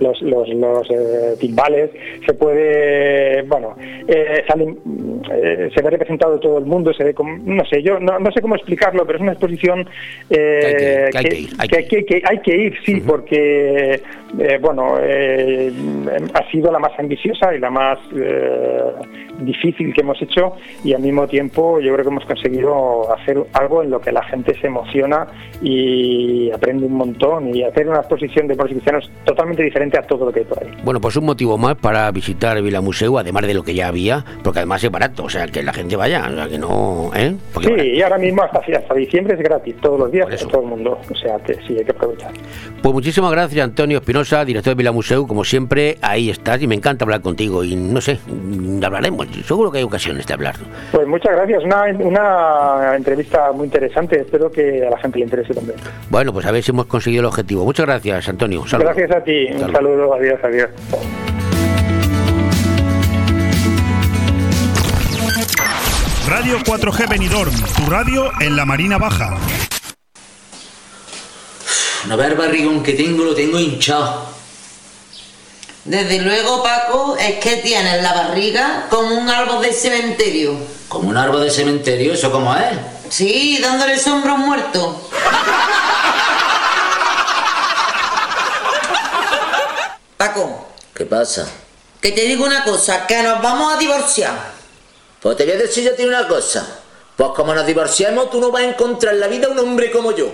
[0.00, 1.90] los, eh, timbales,
[2.26, 3.76] se puede, bueno,
[4.06, 8.30] eh, eh, se ve representado todo el mundo, se ve como, no sé, yo no
[8.32, 9.88] sé cómo explicarlo, pero es una exposición
[10.30, 14.02] eh, Que hay que ir, que hay que- que- que hay que ir, sí, porque,
[14.38, 15.72] eh, bueno, eh,
[16.34, 18.82] ha sido la más ambiciosa y la más eh,
[19.40, 20.54] difícil que hemos hecho
[20.84, 24.22] y al mismo tiempo yo creo que hemos conseguido hacer algo en lo que la
[24.24, 25.26] gente se emociona
[25.62, 30.26] y aprende un montón y hacer una exposición de y cristianos totalmente diferente a todo
[30.26, 30.70] lo que hay por ahí.
[30.84, 34.24] Bueno, pues un motivo más para visitar Vila Museo, además de lo que ya había,
[34.42, 37.34] porque además es barato, o sea, que la gente vaya, o sea, que no, ¿eh?
[37.54, 40.62] Porque Sí, y ahora mismo hasta, hasta diciembre es gratis, todos los días para todo
[40.62, 42.32] el mundo, o sea que sí, hay que aprovechar.
[42.82, 45.26] Pues muchísimas gracias, Antonio Espinosa, director de Vila Museo.
[45.26, 47.64] Como siempre, ahí estás y me encanta hablar contigo.
[47.64, 49.26] Y no sé, mm, hablaremos.
[49.44, 50.54] Seguro que hay ocasiones de hablar.
[50.92, 55.54] Pues muchas gracias, una, una entrevista muy interesante, espero que a la gente le interese
[55.54, 55.76] también.
[56.10, 57.64] Bueno, pues a ver si hemos conseguido el objetivo.
[57.64, 58.60] Muchas gracias, Antonio.
[58.60, 58.86] Un saludo.
[58.86, 60.70] Gracias a ti, un Hasta saludo, adiós, adiós.
[66.28, 69.38] Radio 4G Benidorm, tu radio en la Marina Baja.
[72.06, 74.26] No ver el barrigón que tengo, lo tengo hinchado.
[75.86, 80.54] Desde luego, Paco, es que tienes la barriga como un árbol de cementerio.
[80.88, 82.76] Como un árbol de cementerio, ¿eso cómo es?
[83.08, 85.08] Sí, dándole sombra a un muerto.
[90.18, 91.48] Paco, ¿Qué pasa?
[92.02, 94.57] que te digo una cosa, que nos vamos a divorciar.
[95.20, 96.80] Pues te voy a decir yo a ti una cosa.
[97.16, 100.12] Pues como nos divorciamos, tú no vas a encontrar en la vida un hombre como
[100.12, 100.32] yo.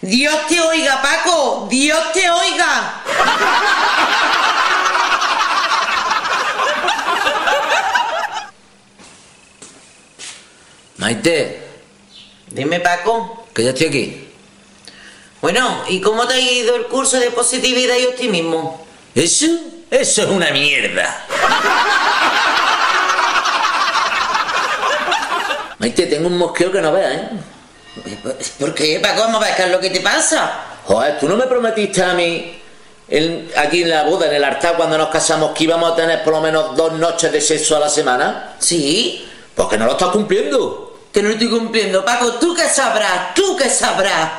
[0.00, 3.02] Dios te oiga, Paco, Dios te oiga.
[10.96, 11.62] Maite,
[12.48, 13.46] Dime, Paco.
[13.54, 14.28] que ya estoy aquí.
[15.40, 18.86] Bueno, ¿y cómo te ha ido el curso de positividad y optimismo?
[19.14, 19.46] ¿Eso?
[19.90, 21.26] Eso es una mierda.
[25.78, 27.28] Maite, tengo un mosqueo que no veas, ¿eh?
[28.58, 29.20] ¿Por qué, Paco?
[29.22, 30.52] Vamos a ver qué es lo que te pasa.
[30.84, 32.60] Joder, ¿tú no me prometiste a mí
[33.08, 36.22] en- aquí en la boda, en el altar, cuando nos casamos, que íbamos a tener
[36.22, 38.54] por lo menos dos noches de sexo a la semana?
[38.58, 39.26] Sí.
[39.54, 40.98] Pues que no lo estás cumpliendo.
[41.10, 42.34] Que no lo estoy cumpliendo, Paco.
[42.34, 43.32] ¿Tú qué sabrás?
[43.34, 44.30] ¿Tú qué sabrás?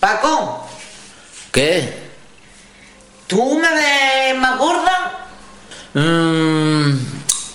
[0.00, 0.59] Paco,
[1.52, 2.10] ¿Qué?
[3.30, 5.28] ¿tú me ves más gorda?
[5.94, 6.98] Mm,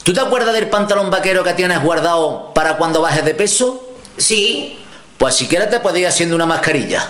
[0.03, 3.89] ¿Tú te acuerdas del pantalón vaquero que tienes guardado para cuando bajes de peso?
[4.17, 4.79] Sí.
[5.17, 7.01] Pues siquiera te ir haciendo una mascarilla.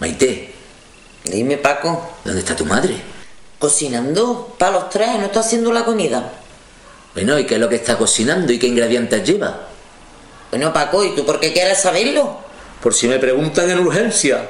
[0.00, 0.52] Maite.
[1.24, 2.16] Dime, Paco.
[2.24, 3.00] ¿Dónde está tu madre?
[3.58, 6.32] Cocinando para los tres, no está haciendo la comida.
[7.14, 9.68] Bueno, ¿y qué es lo que está cocinando y qué ingredientes lleva?
[10.54, 12.38] Bueno, Paco, ¿y tú por qué quieres saberlo?
[12.80, 14.48] Por si me preguntan en urgencia.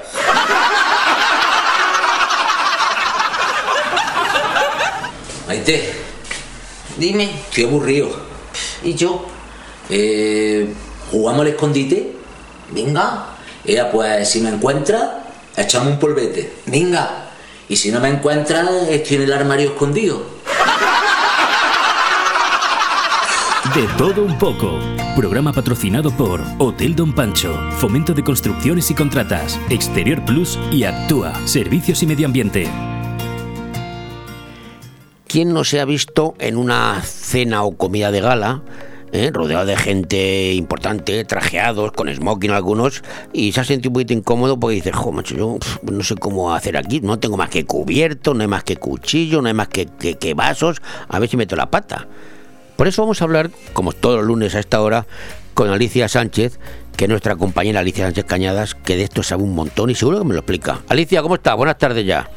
[5.47, 5.95] Maite,
[6.99, 8.11] Dime, estoy aburrido.
[8.83, 9.25] ¿y yo?
[9.89, 10.75] Eh,
[11.11, 12.13] ¿Jugamos al escondite?
[12.69, 13.29] Venga.
[13.65, 15.11] Ea, pues si me encuentras,
[15.57, 16.53] echamos un polvete.
[16.67, 17.31] Venga.
[17.67, 20.34] Y si no me encuentras, estoy en el armario escondido.
[23.75, 24.79] De todo un poco.
[25.17, 31.35] Programa patrocinado por Hotel Don Pancho, Fomento de Construcciones y Contratas, Exterior Plus y Actúa,
[31.47, 32.69] Servicios y Medio Ambiente.
[35.27, 38.63] ¿Quién no se ha visto en una cena o comida de gala,
[39.13, 43.03] eh, rodeado de gente importante, trajeados, con smoking algunos,
[43.33, 46.55] y se ha sentido un poquito incómodo porque dice, jo, macho, yo no sé cómo
[46.55, 49.69] hacer aquí, no tengo más que cubierto, no hay más que cuchillo, no hay más
[49.69, 52.07] que, que- que vasos, a ver si meto la pata.
[52.77, 55.07] Por eso vamos a hablar, como todos los lunes a esta hora,
[55.55, 56.59] con Alicia Sánchez,
[56.97, 60.19] que es nuestra compañera Alicia Sánchez Cañadas, que de esto sabe un montón y seguro
[60.19, 60.81] que me lo explica.
[60.89, 61.57] Alicia, ¿cómo estás?
[61.57, 62.29] Buenas tardes ya.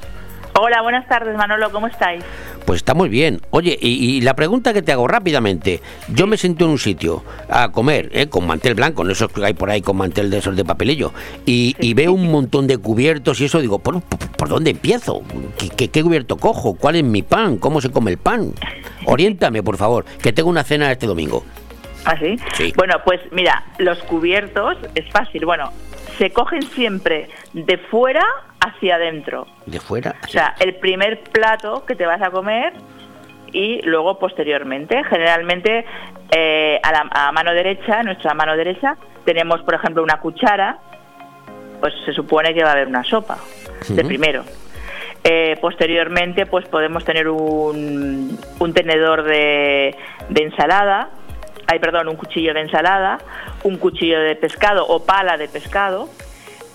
[0.59, 2.23] Hola, buenas tardes Manolo, ¿cómo estáis?
[2.65, 3.41] Pues está muy bien.
[3.51, 5.81] Oye, y, y la pregunta que te hago rápidamente.
[6.07, 8.27] Yo me siento en un sitio a comer, ¿eh?
[8.27, 11.13] con mantel blanco, no esos que hay por ahí con mantel de esos de papelillo,
[11.45, 15.21] y, y veo un montón de cubiertos y eso, digo, ¿por, por, por dónde empiezo?
[15.59, 16.73] ¿Qué, qué, qué cubierto cojo?
[16.73, 17.57] ¿Cuál es mi pan?
[17.57, 18.51] ¿Cómo se come el pan?
[19.05, 21.45] Oriéntame, por favor, que tengo una cena este domingo.
[22.03, 22.35] ¿Ah, sí?
[22.53, 22.73] Sí.
[22.75, 25.45] Bueno, pues mira, los cubiertos es fácil.
[25.45, 25.71] Bueno,
[26.17, 28.23] se cogen siempre de fuera
[28.67, 29.47] hacia adentro.
[29.65, 30.15] ¿De fuera?
[30.23, 32.73] O sea, el primer plato que te vas a comer
[33.51, 35.03] y luego posteriormente.
[35.03, 35.85] Generalmente
[36.31, 40.79] eh, a, la, a mano derecha, nuestra mano derecha, tenemos por ejemplo una cuchara,
[41.79, 43.37] pues se supone que va a haber una sopa,
[43.87, 44.43] de primero.
[45.23, 49.95] Eh, posteriormente, pues podemos tener un, un tenedor de,
[50.29, 51.09] de ensalada,
[51.67, 53.19] ay, perdón, un cuchillo de ensalada,
[53.63, 56.09] un cuchillo de pescado o pala de pescado,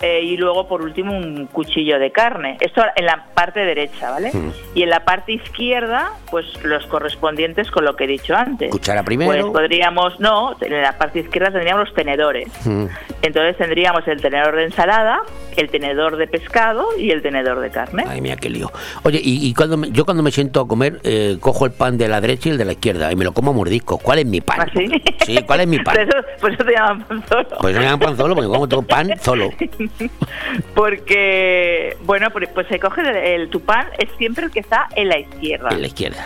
[0.03, 2.57] eh, y luego por último un cuchillo de carne.
[2.59, 4.31] Esto en la parte derecha, ¿vale?
[4.33, 4.51] Mm.
[4.75, 8.69] Y en la parte izquierda, pues los correspondientes con lo que he dicho antes.
[8.69, 9.31] Cuchara primero.
[9.31, 12.49] Pues podríamos, no, en la parte izquierda tendríamos los tenedores.
[12.65, 12.85] Mm.
[13.21, 15.21] Entonces tendríamos el tenedor de ensalada,
[15.55, 18.03] el tenedor de pescado y el tenedor de carne.
[18.07, 18.71] Ay, mira qué lío.
[19.03, 21.97] Oye, y, y cuando me- yo cuando me siento a comer, eh, cojo el pan
[21.97, 23.97] de la derecha y el de la izquierda y me lo como a mordisco.
[23.97, 24.59] ¿Cuál es mi pan?
[24.61, 24.87] ¿Ah, sí?
[25.25, 25.95] Sí, ¿cuál es mi pan?
[25.95, 27.47] Por eso, por eso te llaman pan solo.
[27.61, 29.49] Pues no me llaman pan solo, porque como pan solo.
[30.75, 35.09] Porque, bueno, pues se coge el, el- tu pan, es siempre el que está en
[35.09, 35.69] la izquierda.
[35.71, 36.25] En la izquierda.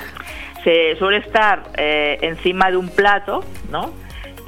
[0.64, 3.94] se suele estar eh, encima de un plato, ¿no?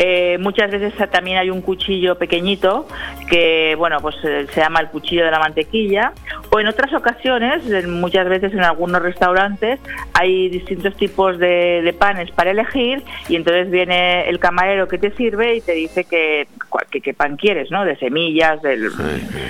[0.01, 2.87] Eh, muchas veces también hay un cuchillo pequeñito
[3.29, 6.13] que, bueno, pues eh, se llama el cuchillo de la mantequilla.
[6.51, 9.79] O en otras ocasiones, muchas veces en algunos restaurantes,
[10.13, 15.11] hay distintos tipos de, de panes para elegir y entonces viene el camarero que te
[15.11, 17.83] sirve y te dice que, cuál- que- qué pan quieres, ¿no?
[17.83, 18.89] De semillas, del-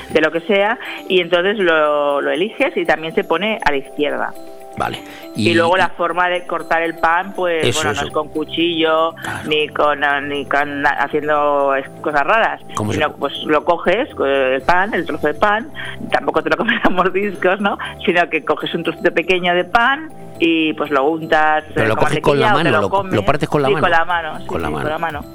[0.09, 3.77] de lo que sea, y entonces lo, lo eliges y también se pone a la
[3.77, 4.33] izquierda.
[4.79, 5.03] Vale.
[5.35, 8.01] Y, luego la forma de cortar el pan, pues Eso, bueno, eso.
[8.01, 9.13] no es con cuchillo
[9.45, 14.53] ni con eh, ni con haciendo cosas raras, ¿Cómo se- sino pues lo coges eh,
[14.55, 15.69] el pan, el trozo de pan,
[16.11, 17.77] tampoco te lo comes a mordiscos, ¿no?
[18.05, 22.21] Sino que coges un trocito pequeño de pan y pues lo untas Pero lo coges
[22.21, 23.13] con la mano, lo, lo- comes.
[23.13, 23.83] lo partes con la Sí, mano.
[23.83, 24.83] con la mano, sí, Con la sí, mano.
[24.83, 25.25] con la mano.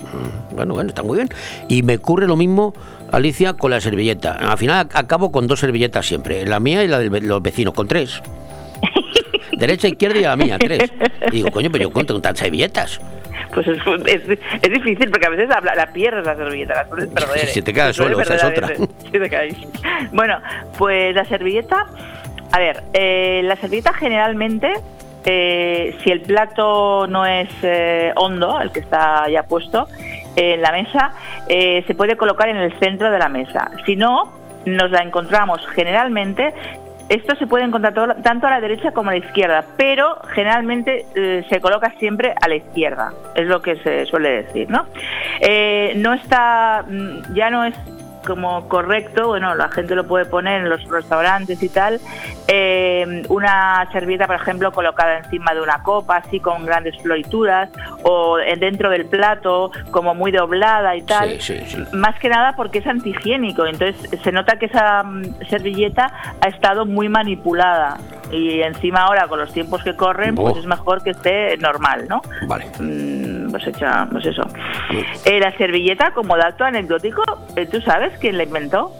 [0.53, 1.29] Bueno, bueno, está muy bien.
[1.69, 2.73] Y me ocurre lo mismo,
[3.13, 4.33] Alicia, con la servilleta.
[4.33, 6.47] Al final ac- acabo con dos servilletas siempre.
[6.47, 8.23] La mía y la de los vecinos, con tres.
[9.57, 10.93] Derecha, izquierda y la mía, tres.
[11.29, 13.01] Y digo, coño, pero yo cuento con tantas servilletas.
[13.53, 17.09] Pues es, es- es difícil porque a veces la, la pierdes la servilleta, la sueles
[17.09, 17.47] perder.
[17.47, 18.69] Si te sueles suelo, esa es otra.
[19.13, 19.57] te caes.
[20.13, 20.39] Bueno,
[20.79, 21.87] pues la servilleta,
[22.53, 24.73] a ver, eh, la servilleta generalmente,
[25.25, 29.89] eh, si el plato no es eh, hondo, el que está ya puesto
[30.37, 31.13] en la mesa,
[31.49, 33.71] eh, se puede colocar en el centro de la mesa.
[33.87, 34.33] Si no,
[34.67, 36.53] nos la encontramos generalmente
[37.15, 41.45] esto se puede encontrar tanto a la derecha como a la izquierda, pero generalmente eh,
[41.49, 44.87] se coloca siempre a la izquierda, es lo que se suele decir, ¿no?
[45.41, 47.75] Eh, no está, mm, ya no es
[48.25, 52.01] como correcto, bueno, la gente lo puede poner en los restaurantes y tal,
[52.49, 57.71] eh, una servilleta, por ejemplo, colocada encima de una copa, así con grandes florituras,
[58.03, 61.41] o dentro del plato, como muy doblada y tal.
[61.41, 61.85] Sí, sí, sí.
[61.97, 66.85] Más que nada porque es antihigiénico, entonces se nota que esa mm, servilleta ha estado
[66.87, 67.99] muy manipulada
[68.31, 70.59] y encima ahora con los tiempos que corren, pues Oh.
[70.59, 72.21] es mejor que esté normal, ¿no?
[72.47, 72.67] Vale.
[72.81, 74.43] Mm, Pues hecha, pues eso.
[75.25, 77.23] Eh, la servilleta, como dato anecdótico,
[77.55, 78.93] eh, ¿tú sabes quién la inventó?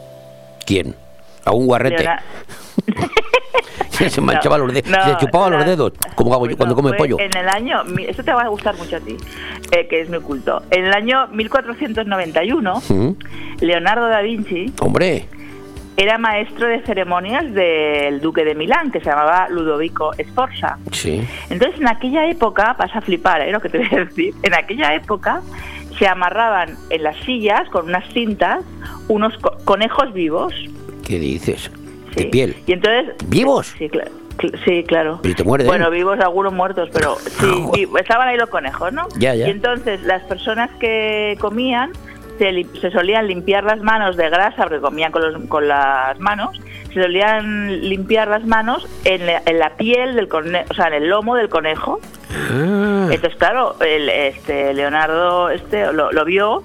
[0.65, 0.95] ¿Quién?
[1.45, 2.05] A un guarrete.
[3.89, 4.89] Se manchaba los dedos.
[4.89, 5.93] no, se chupaba los dedos.
[6.15, 7.17] Como hago yo cuando come pollo.
[7.19, 9.15] En el año, esto te va a gustar mucho a ti,
[9.71, 10.61] eh, que es muy culto.
[10.71, 13.09] En el año 1491, Mm,
[13.61, 15.27] Leonardo da Vinci Hombre,
[15.97, 20.77] era maestro de ceremonias del duque de Milán, que se llamaba Ludovico Sforza.
[20.91, 21.25] Sí.
[21.49, 23.51] Entonces, en aquella época, vas a flipar, ¿eh?
[23.51, 24.33] Lo que te voy a decir.
[24.43, 25.41] En aquella época
[25.99, 28.63] se amarraban en las sillas con unas cintas
[29.07, 30.53] unos co- conejos vivos.
[31.05, 31.69] ¿Qué dices?
[32.15, 32.55] De piel.
[32.65, 33.13] Y entonces...
[33.27, 33.73] ¿Vivos?
[33.77, 34.11] Sí, claro.
[34.37, 35.19] Cl- Sí, claro.
[35.21, 35.67] Pero te muerden.
[35.67, 37.15] Bueno, vivos algunos muertos, pero
[37.73, 39.07] sí, estaban ahí los conejos, ¿no?
[39.17, 39.47] Ya, ya.
[39.47, 41.91] Y entonces las personas que comían
[42.37, 46.59] se, se solían limpiar las manos de grasa, porque comían con, los- con las manos,
[46.93, 50.93] se solían limpiar las manos en la, en la piel del conejo, o sea, en
[50.95, 51.99] el lomo del conejo.
[52.31, 53.07] Ah.
[53.11, 56.63] Entonces, claro, el, este Leonardo este lo, lo vio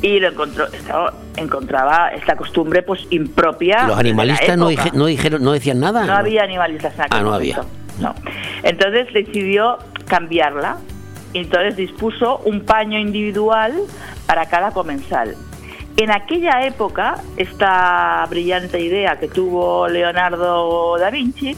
[0.00, 3.86] y lo encontró, estaba- encontraba esta costumbre pues impropia.
[3.86, 4.84] ¿Los animalistas no, época.
[4.84, 6.04] dije- no dijeron, no decían nada?
[6.04, 7.60] No había animalistas en aquel Ah, no momento.
[7.60, 7.72] había.
[8.00, 8.14] No.
[8.62, 9.78] Entonces decidió
[10.08, 10.76] cambiarla.
[11.34, 13.74] Entonces dispuso un paño individual
[14.26, 15.34] para cada comensal.
[15.96, 21.56] En aquella época, esta brillante idea que tuvo Leonardo da Vinci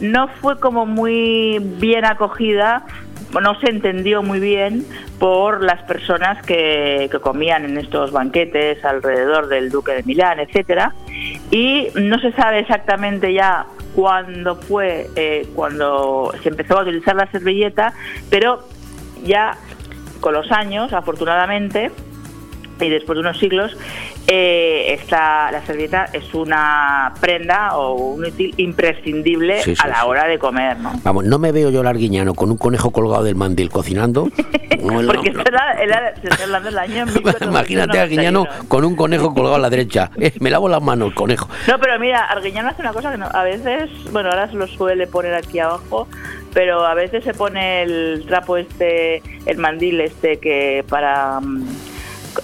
[0.00, 2.84] no fue como muy bien acogida,
[3.32, 4.86] no se entendió muy bien
[5.18, 10.94] por las personas que, que comían en estos banquetes alrededor del Duque de Milán, etcétera,
[11.50, 17.30] y no se sabe exactamente ya cuándo fue eh, cuando se empezó a utilizar la
[17.30, 17.94] servilleta,
[18.28, 18.64] pero
[19.24, 19.56] ya
[20.20, 21.90] con los años, afortunadamente,
[22.80, 23.76] y después de unos siglos,
[24.26, 30.00] eh, esta, la servilleta es una prenda o un útil imprescindible Sí, sí, a la
[30.00, 30.06] sí.
[30.06, 30.92] hora de comer, ¿no?
[31.04, 34.28] Vamos, no me veo yo larguiñano con un conejo colgado del mandil cocinando.
[34.84, 35.40] No, Porque no.
[35.80, 37.06] era, se está hablando del año
[37.40, 38.68] Imagínate Arguiñano 1491.
[38.68, 40.10] con un conejo colgado a la derecha.
[40.18, 41.48] Eh, me lavo las manos, el conejo.
[41.68, 44.66] No, pero mira, Arguiñano hace una cosa que no- a veces, bueno, ahora se lo
[44.66, 46.06] suele poner aquí abajo,
[46.54, 51.66] pero a veces se pone el trapo este, el mandil este que para mm,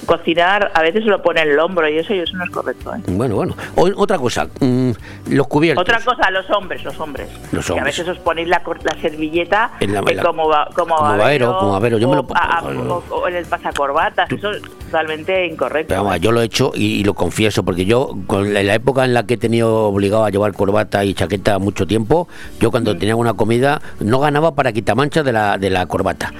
[0.07, 2.95] cocinar, a veces lo pone en el hombro y eso, y eso no es correcto.
[2.95, 3.01] ¿eh?
[3.09, 3.57] Bueno, bueno.
[3.77, 4.91] O- otra cosa, mm,
[5.31, 5.83] los cubiertos.
[5.83, 7.29] Otra cosa, los hombres, los hombres.
[7.53, 7.97] Los Que a hombres.
[7.99, 10.45] veces os ponéis la, la servilleta En la- eh, en la- como,
[10.75, 14.31] como, como babero, como yo me lo o, a- a- o- o en el pasacorbatas,
[14.31, 15.89] eso es totalmente incorrecto.
[15.89, 18.75] Pero vamos, yo lo he hecho y, y lo confieso, porque yo, con la, la
[18.75, 22.29] época en la que he tenido obligado a llevar corbata y chaqueta mucho tiempo,
[22.61, 26.33] yo cuando tenía una comida no ganaba para quitamanchas de la, de la corbata.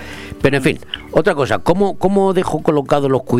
[0.43, 0.79] Pero en fin,
[1.13, 3.40] otra cosa, ¿cómo, cómo dejo colocados los cubiertos?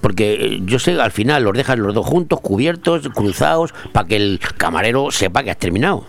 [0.00, 4.16] Porque eh, yo sé, al final los dejas los dos juntos, cubiertos, cruzados, para que
[4.16, 6.04] el camarero sepa que has terminado.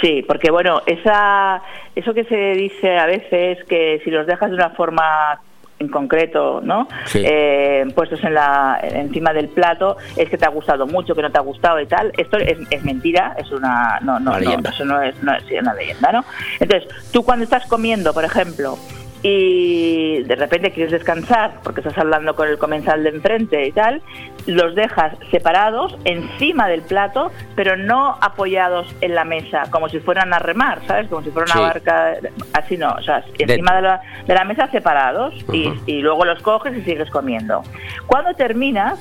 [0.00, 1.62] Sí, porque bueno, esa,
[1.94, 5.40] eso que se dice a veces que si los dejas de una forma
[5.78, 6.88] en concreto, ¿no?
[7.06, 7.22] Sí.
[7.24, 11.30] Eh, puestos en la, encima del plato, es que te ha gustado mucho, que no
[11.30, 12.12] te ha gustado y tal.
[12.16, 14.70] Esto es, es mentira, es una, no, no, Una no, leyenda.
[14.70, 16.24] eso no es, no es una leyenda, ¿no?
[16.58, 18.76] Entonces, tú cuando estás comiendo, por ejemplo,
[19.22, 24.00] y de repente quieres descansar porque estás hablando con el comensal de enfrente y tal,
[24.46, 30.32] los dejas separados encima del plato, pero no apoyados en la mesa, como si fueran
[30.32, 31.08] a remar, ¿sabes?
[31.08, 31.60] Como si fuera una Sí.
[31.60, 32.14] barca,
[32.52, 36.76] así no, o sea, encima de la, de la mesa separados y, luego los coges
[36.76, 37.62] y sigues comiendo.
[38.06, 38.98] Cuando terminas,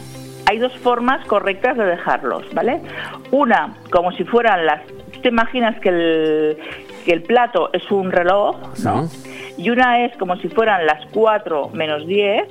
[0.47, 2.81] hay dos formas correctas de dejarlos, ¿vale?
[3.31, 4.81] Una, como si fueran las...
[5.13, 6.57] ¿tú ¿Te imaginas que el,
[7.05, 9.07] que el plato es un reloj, ¿no?
[9.57, 12.43] Y una es como si fueran las 4 menos 10,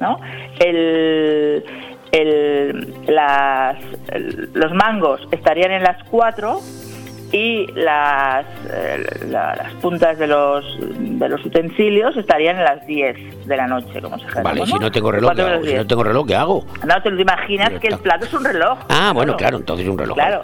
[0.00, 0.18] ¿no?
[0.58, 1.64] El,
[2.12, 3.76] el- las,
[4.12, 6.58] el- los mangos estarían en las 4
[7.32, 13.46] y las, eh, la- las puntas de los, de los utensilios estarían en las 10
[13.46, 14.42] de la noche, como se llama.
[14.42, 15.64] Vale, si no tengo reloj, ¿qué hago?
[15.64, 16.64] Si no tengo reloj, ¿qué hago?
[16.86, 18.78] No, te lo imaginas que el plato es un reloj.
[18.88, 20.16] Ah, bueno, claro, entonces un reloj.
[20.16, 20.42] Claro.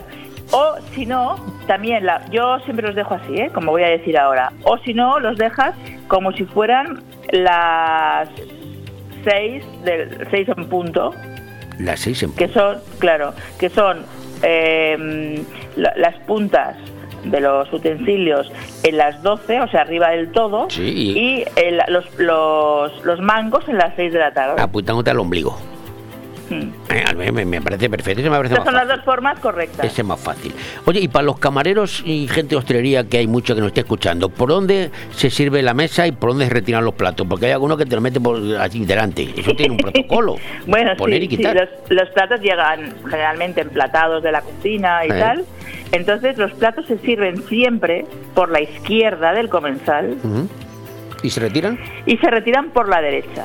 [0.53, 1.37] O si no,
[1.67, 3.51] también la, yo siempre los dejo así, ¿eh?
[3.53, 4.53] como voy a decir ahora.
[4.63, 5.75] O si no, los dejas
[6.09, 7.03] como si fueran
[7.33, 8.29] las
[9.25, 11.13] seis, del, seis en punto,
[11.79, 14.05] Las seis en que son, claro, que son
[14.43, 15.43] eh,
[15.77, 16.77] la- las puntas
[17.25, 18.53] de los utensilios
[18.85, 23.21] en las 12, o sea, arriba del todo, Sí, y- y el- los, los, los
[23.21, 24.63] mangos en las 6 de la tarde.
[24.63, 25.59] apuntándote al ombligo.
[26.51, 28.89] Eh, me, me parece perfecto, me parece Estas son fácil.
[28.89, 29.85] las dos formas correctas.
[29.85, 30.53] Ese es más fácil.
[30.85, 33.81] Oye, y para los camareros y gente de hostelería que hay mucho que nos esté
[33.81, 37.27] escuchando, ¿por dónde se sirve la mesa y por dónde se retiran los platos?
[37.29, 39.29] Porque hay algunos que te lo meten por allí delante.
[39.37, 40.37] Eso tiene un protocolo.
[40.67, 41.57] Bueno, Poner sí, y sí, quitar.
[41.57, 45.19] los, los platos llegan generalmente emplatados de la cocina y Eh.
[45.19, 45.45] tal.
[45.93, 48.05] Entonces los platos se sirven siempre
[48.35, 50.17] por la izquierda del comensal.
[51.23, 51.79] ¿Y se retiran?
[52.07, 53.45] y se retiran por la derecha.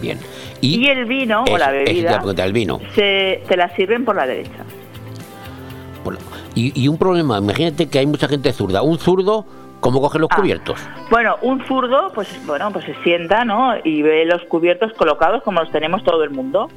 [0.00, 0.18] Bien.
[0.60, 2.80] Y, el vino o la te bebida preguntar, el vino.
[2.94, 4.64] se, se la sirven por la derecha.
[6.54, 8.82] Y, y un problema, imagínate que hay mucha gente zurda.
[8.82, 9.46] Un zurdo,
[9.78, 10.36] ¿cómo coge los Ah.
[10.36, 10.80] cubiertos?
[11.10, 13.74] Bueno, un zurdo, pues bueno, pues se sienta, ¿no?
[13.84, 16.68] Y ve los cubiertos colocados como los tenemos todo el mundo.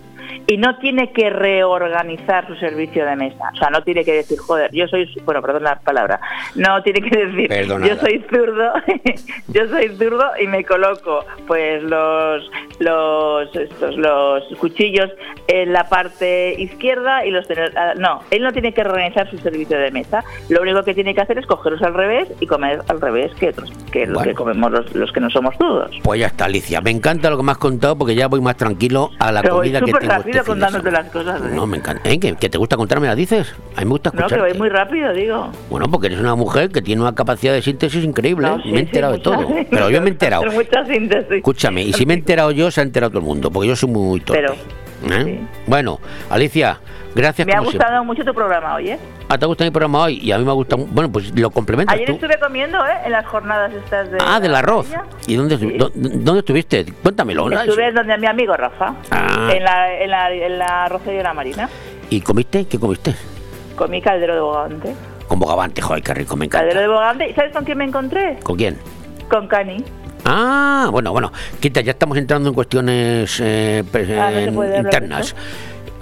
[0.48, 3.52] Y no tiene que reorganizar su servicio de mesa.
[3.54, 6.20] O sea, no tiene que decir, joder, yo soy, bueno, perdón la palabra,
[6.56, 7.94] no tiene que decir, Perdonada.
[7.94, 8.74] yo soy zurdo,
[9.48, 12.50] yo soy zurdo y me coloco pues los
[12.80, 15.10] los estos los cuchillos
[15.48, 19.38] en la parte izquierda y los tener, ah, no, él no tiene que reorganizar su
[19.38, 20.24] servicio de mesa.
[20.50, 23.50] Lo único que tiene que hacer es cogerlos al revés y comer al revés que
[23.50, 25.92] otros, que lo que comemos los, los que no somos zurdos.
[26.04, 26.82] Pues ya está, Alicia.
[26.82, 29.58] Me encanta lo que me has contado porque ya voy más tranquilo a la Pero
[29.58, 31.42] comida que tengo rápido contándote las cosas.
[31.42, 31.50] ¿eh?
[31.54, 32.10] No, me encanta.
[32.10, 32.20] ¿Eh?
[32.20, 33.54] ¿Que, que te gusta contarme las dices?
[33.76, 34.40] A mí me gusta No, que escuchar.
[34.42, 35.52] voy muy rápido, digo.
[35.70, 38.48] Bueno, porque eres una mujer que tiene una capacidad de síntesis increíble.
[38.48, 38.62] No, ¿eh?
[38.64, 39.48] sí, me he sí, enterado de todo.
[39.70, 40.44] Pero yo me he enterado.
[40.52, 41.32] Mucha síntesis.
[41.38, 43.76] Escúchame, y si me he enterado yo, se ha enterado todo el mundo, porque yo
[43.76, 44.42] soy muy torpe.
[44.42, 44.56] Pero,
[45.16, 45.42] ¿Eh?
[45.68, 46.00] Bueno,
[46.30, 46.80] Alicia,
[47.16, 47.78] gracias Me ha siempre.
[47.80, 49.00] gustado mucho tu programa hoy, ¿eh?
[49.30, 50.20] Ah, ¿te ha gustado mi programa hoy?
[50.20, 50.86] Y a mí me ha gustado.
[50.86, 52.14] Bueno, pues lo complementas Ayer tú.
[52.14, 52.92] estuve comiendo, ¿eh?
[53.06, 54.18] En las jornadas estas de...
[54.22, 54.88] Ah, del arroz.
[55.28, 56.86] ¿Y dónde, dó- dónde estuviste?
[57.02, 57.50] Cuéntamelo.
[57.50, 57.60] ¿no?
[57.60, 59.50] Estuve donde mi amigo Rafa, Ah.
[59.54, 61.70] en, la, en, la, en la arrocería de la Marina.
[62.10, 62.66] ¿Y comiste?
[62.66, 63.16] ¿Qué comiste?
[63.76, 64.94] Comí caldero de bogavante.
[65.28, 66.66] Con bogavante, joder, qué rico, me encanta.
[66.68, 67.30] Caldero de bogavante.
[67.30, 68.38] ¿Y sabes con quién me encontré?
[68.44, 68.78] ¿Con quién?
[69.30, 69.84] Con Cani.
[70.26, 71.32] Ah, bueno, bueno.
[71.60, 75.36] Quita, ya estamos entrando en cuestiones eh, Ah, no eh, hablar internas.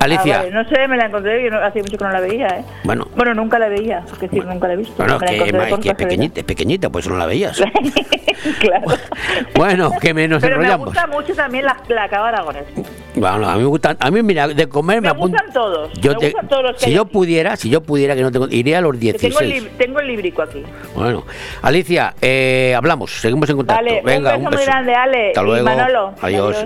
[0.04, 2.20] Alicia, Ah, vale, No sé, me la encontré, yo no- hace mucho que no la
[2.20, 2.64] veía, ¿eh?
[2.84, 4.94] bueno, Bueno, nunca la veía, es decir, nunca la he visto.
[4.98, 5.44] bueno, que, es
[5.84, 7.62] que pequeñita, es pequeñita, pues no la veías.
[8.60, 8.88] claro.
[9.56, 12.66] bueno, que me nos Pero me gusta mucho también la, la cava aragonesa.
[13.14, 15.36] Bueno, a mí me gusta, a mí mira, de comer me, Me apunto.
[15.38, 15.94] gustan todos.
[16.00, 18.22] Yo me te- gustan todos los que si hay yo pudiera, si yo pudiera que
[18.22, 19.78] no tengo, iría a los Que Tengo el, 16.
[19.78, 20.64] tengo el librico aquí.
[20.96, 21.26] Bueno,
[21.62, 23.84] Alicia, eh, hablamos, seguimos en contacto.
[23.84, 25.28] Vale, Venga, un beso muy grande, Ale.
[25.30, 25.66] Hasta y luego.
[25.66, 26.14] Manolo.
[26.22, 26.66] Adiós.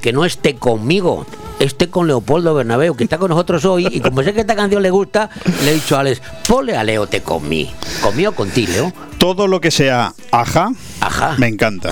[0.00, 1.26] Que no es te conmigo.
[1.58, 4.82] Este con Leopoldo Bernabeu, que está con nosotros hoy, y como sé que esta canción
[4.82, 5.30] le gusta,
[5.64, 7.70] le he dicho a Alex, ponle a Leo te conmí.
[8.02, 8.92] ¿Conmigo con ti, Leo?
[9.16, 10.70] Todo lo que sea aja,
[11.00, 11.34] Ajá.
[11.38, 11.88] me encanta.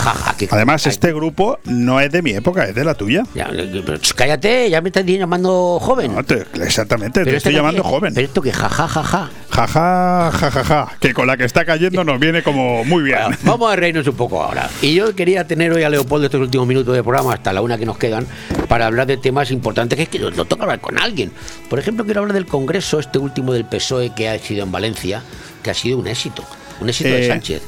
[0.51, 3.23] Además, este grupo no es de mi época, es de la tuya.
[3.35, 3.49] Ya,
[3.87, 6.15] pero, ch, cállate, ya me estás llamando joven.
[6.15, 8.13] No, te- exactamente, te estoy llamando joven.
[8.13, 9.31] Pero esto que jaja, jaja.
[9.55, 13.19] Jaja, jajaja, que con la que está cayendo nos viene como muy bien.
[13.45, 14.69] Vamos a reírnos un poco ahora.
[14.83, 17.79] Y yo quería tener hoy a Leopoldo estos últimos minutos de programa, hasta la una
[17.79, 18.27] que nos quedan,
[18.67, 21.31] para hablar de temas importantes, que es que lo, lo toca hablar con alguien.
[21.71, 25.23] Por ejemplo, quiero hablar del Congreso, este último del PSOE que ha sido en Valencia,
[25.63, 26.45] que ha sido un éxito.
[26.81, 27.63] Un éxito de Eh, Sánchez.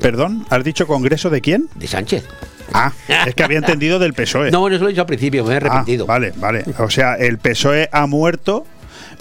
[0.00, 1.68] Perdón, ¿has dicho congreso de quién?
[1.76, 2.24] De Sánchez.
[2.72, 2.92] Ah,
[3.26, 4.50] es que había entendido del PSOE.
[4.52, 6.06] No, bueno, eso lo he dicho al principio, me he Ah, arrepentido.
[6.06, 6.64] vale, vale.
[6.78, 8.66] O sea, el PSOE ha muerto.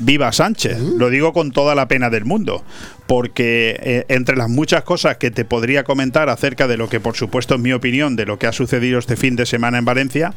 [0.01, 2.63] Viva Sánchez, lo digo con toda la pena del mundo,
[3.09, 7.15] porque eh, entre las muchas cosas que te podría comentar acerca de lo que por
[7.15, 10.31] supuesto es mi opinión de lo que ha sucedido este fin de semana en Valencia,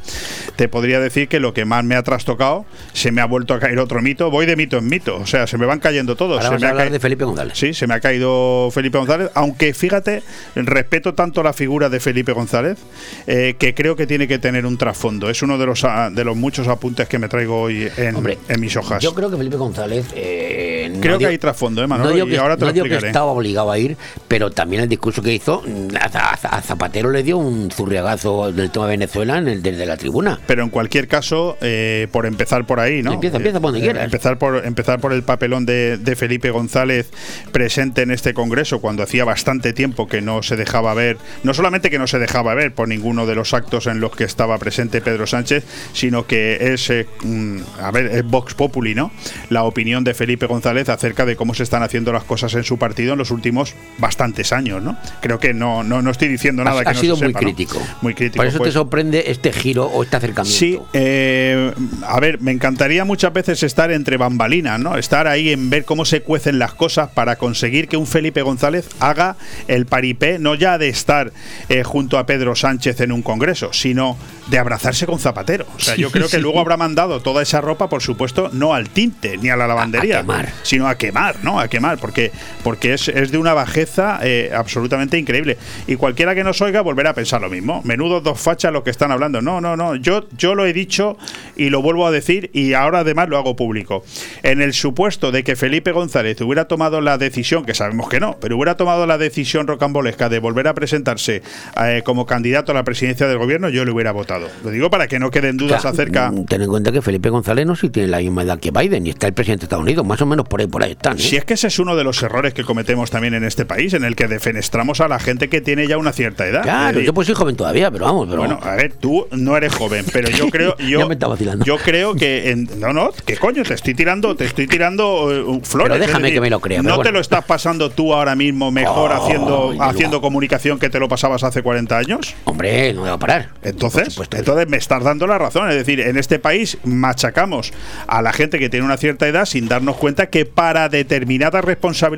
[0.56, 3.60] te podría decir que lo que más me ha trastocado, se me ha vuelto a
[3.60, 6.38] caer otro mito, voy de mito en mito, o sea, se me van cayendo todos.
[6.38, 7.58] Ahora se vamos me a ha hablar de Felipe González.
[7.58, 10.22] Sí, se me ha caído Felipe González, aunque fíjate,
[10.54, 12.78] respeto tanto la figura de Felipe González
[13.26, 15.28] eh, que creo que tiene que tener un trasfondo.
[15.28, 18.16] Es uno de los, ah, de los muchos apuntes que me traigo hoy en,
[18.48, 19.02] en mis hojas.
[19.02, 20.06] Yo creo que Felipe González.
[20.14, 22.16] eh, no Creo que digo- hay trasfondo, ¿eh, Manolo?
[22.16, 23.96] no Y que, ahora te no digo que estaba obligado a ir,
[24.28, 28.86] pero también el discurso que hizo, mm, a, Zapatero le dio un zurriagazo del tema
[28.86, 30.40] de Venezuela en el, desde la tribuna.
[30.46, 33.12] Pero en cualquier caso, eh, por empezar por ahí, ¿no?
[33.12, 34.04] Empieza, empieza por donde Eh, quieras.
[34.04, 37.10] Empezar por, empezar por el papelón de, de Felipe González
[37.52, 41.90] presente en este congreso, cuando hacía bastante tiempo que no se dejaba ver, no solamente
[41.90, 45.00] que no se dejaba ver por ninguno de los actos en los que estaba presente
[45.00, 49.10] Pedro Sánchez, sino que es, eh, mm, a ver, es Vox Populi, ¿no?
[49.50, 52.78] La opinión de Felipe González acerca de cómo se están haciendo las cosas en su
[52.78, 54.96] partido en los últimos bastantes años, ¿no?
[55.20, 57.32] Creo que no, no, no estoy diciendo nada ha, que ha no sido se muy
[57.32, 57.46] sepa, ¿no?
[57.46, 57.82] crítico.
[58.00, 58.36] Muy crítico.
[58.36, 58.70] Por eso pues.
[58.70, 60.58] te sorprende este giro o este acercamiento.
[60.58, 61.72] Sí, eh,
[62.06, 64.96] a ver, me encantaría muchas veces estar entre bambalinas, ¿no?
[64.96, 68.88] Estar ahí en ver cómo se cuecen las cosas para conseguir que un Felipe González
[69.00, 69.36] haga
[69.68, 71.32] el paripé, no ya de estar
[71.68, 74.16] eh, junto a Pedro Sánchez en un congreso, sino
[74.48, 75.66] de abrazarse con Zapatero.
[75.76, 76.42] O sea, yo creo que sí.
[76.42, 80.24] luego habrá mandado toda esa ropa, por supuesto, no al tinte ni a la lavandería,
[80.62, 81.60] sino a quemar, ¿no?
[81.60, 82.32] A quemar, porque,
[82.62, 85.58] porque es, es de una bajeza eh, absolutamente increíble.
[85.86, 87.80] Y cualquiera que nos oiga volverá a pensar lo mismo.
[87.84, 89.40] Menudos dos fachas lo que están hablando.
[89.42, 89.96] No, no, no.
[89.96, 91.16] Yo, yo lo he dicho
[91.56, 94.04] y lo vuelvo a decir y ahora además lo hago público.
[94.42, 98.36] En el supuesto de que Felipe González hubiera tomado la decisión, que sabemos que no,
[98.40, 101.42] pero hubiera tomado la decisión rocambolesca de volver a presentarse
[101.82, 104.48] eh, como candidato a la presidencia del gobierno, yo le hubiera votado.
[104.64, 106.30] Lo digo para que no queden dudas Claro, acerca.
[106.30, 109.06] mm, Ten en cuenta que Felipe González no si tiene la misma edad que Biden
[109.06, 111.16] y está el presidente de Estados Unidos, más o menos por ahí, por ahí están.
[111.16, 111.20] ¿eh?
[111.20, 113.94] Si es que ese es uno de los errores que cometemos también en este país,
[113.94, 116.62] en el que defenestramos a la gente que tiene ya una cierta edad.
[116.62, 119.74] Claro, yo pues soy joven todavía, pero vamos, pero Bueno, a ver, tú no eres
[119.74, 121.64] joven, pero yo creo, yo, Ya me está vacilando.
[121.64, 123.62] yo creo que en- no, no, ¿qué coño?
[123.62, 125.92] Te estoy tirando, te estoy tirando eh, flores.
[125.92, 129.10] Pero déjame que me lo crea, No te lo estás pasando tú ahora mismo mejor
[129.12, 132.34] Oh, haciendo, haciendo comunicación que te lo pasabas hace 40 años.
[132.44, 133.48] Hombre, no me va a parar.
[133.62, 135.68] Entonces, entonces me estás dando la razón.
[135.70, 137.72] Es decir, en este país machacamos
[138.06, 142.11] a la gente que tiene una cierta edad sin darnos cuenta que para determinadas responsabilidades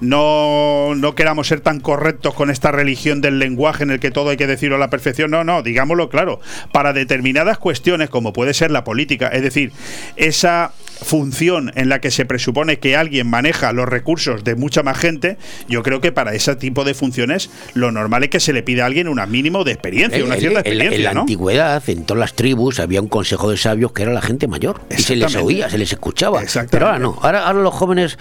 [0.00, 4.30] no, no queramos ser tan correctos con esta religión del lenguaje en el que todo
[4.30, 5.30] hay que decirlo a la perfección.
[5.30, 6.40] No, no, digámoslo claro.
[6.72, 9.72] Para determinadas cuestiones, como puede ser la política, es decir,
[10.16, 10.72] esa
[11.02, 15.38] función en la que se presupone que alguien maneja los recursos de mucha más gente,
[15.66, 18.82] yo creo que para ese tipo de funciones lo normal es que se le pida
[18.82, 21.20] a alguien un mínimo de experiencia, En- una en- cierta experiencia, en la ¿no?
[21.20, 24.80] antigüedad, en todas las tribus, había un consejo de sabios que era la gente mayor.
[24.90, 26.42] Y se les oía, se les escuchaba.
[26.70, 27.18] Pero ahora no.
[27.22, 28.18] Ahora, ahora los jóvenes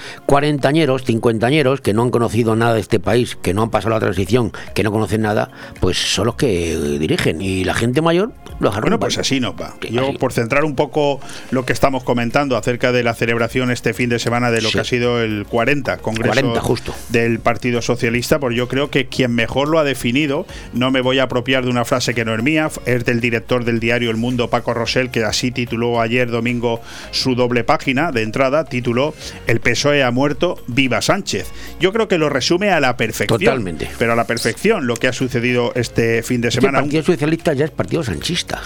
[0.80, 4.00] cuarentañeros, cincuentañeros, que no han conocido nada de este país, que no han pasado la
[4.00, 7.42] transición, que no conocen nada, pues son los que eh, dirigen.
[7.42, 8.82] Y la gente mayor los arrumba.
[8.82, 9.76] Bueno, pues así nos va.
[9.92, 11.20] Yo, por centrar un poco
[11.52, 14.76] lo que estamos comentando acerca de la celebración este fin de semana de lo Sí.
[14.76, 16.94] que ha sido el 40 Congreso 40 justo.
[17.10, 21.20] del Partido Socialista, pues yo creo que quien mejor lo ha definido, no me voy
[21.20, 24.18] a apropiar de una frase que no es mía, es del director del diario El
[24.18, 26.82] Mundo, Paco Rosell, que así tituló ayer domingo
[27.12, 29.14] su doble página de entrada, tituló
[29.48, 31.48] El PSOE ha muerto, viva Sánchez.
[31.80, 33.40] Yo creo que lo resume a la perfección.
[33.40, 33.90] Totalmente.
[33.98, 36.80] Pero a la perfección lo que ha sucedido este fin de que el semana.
[36.82, 38.62] Partido Socialista ya es Partido Sanchista.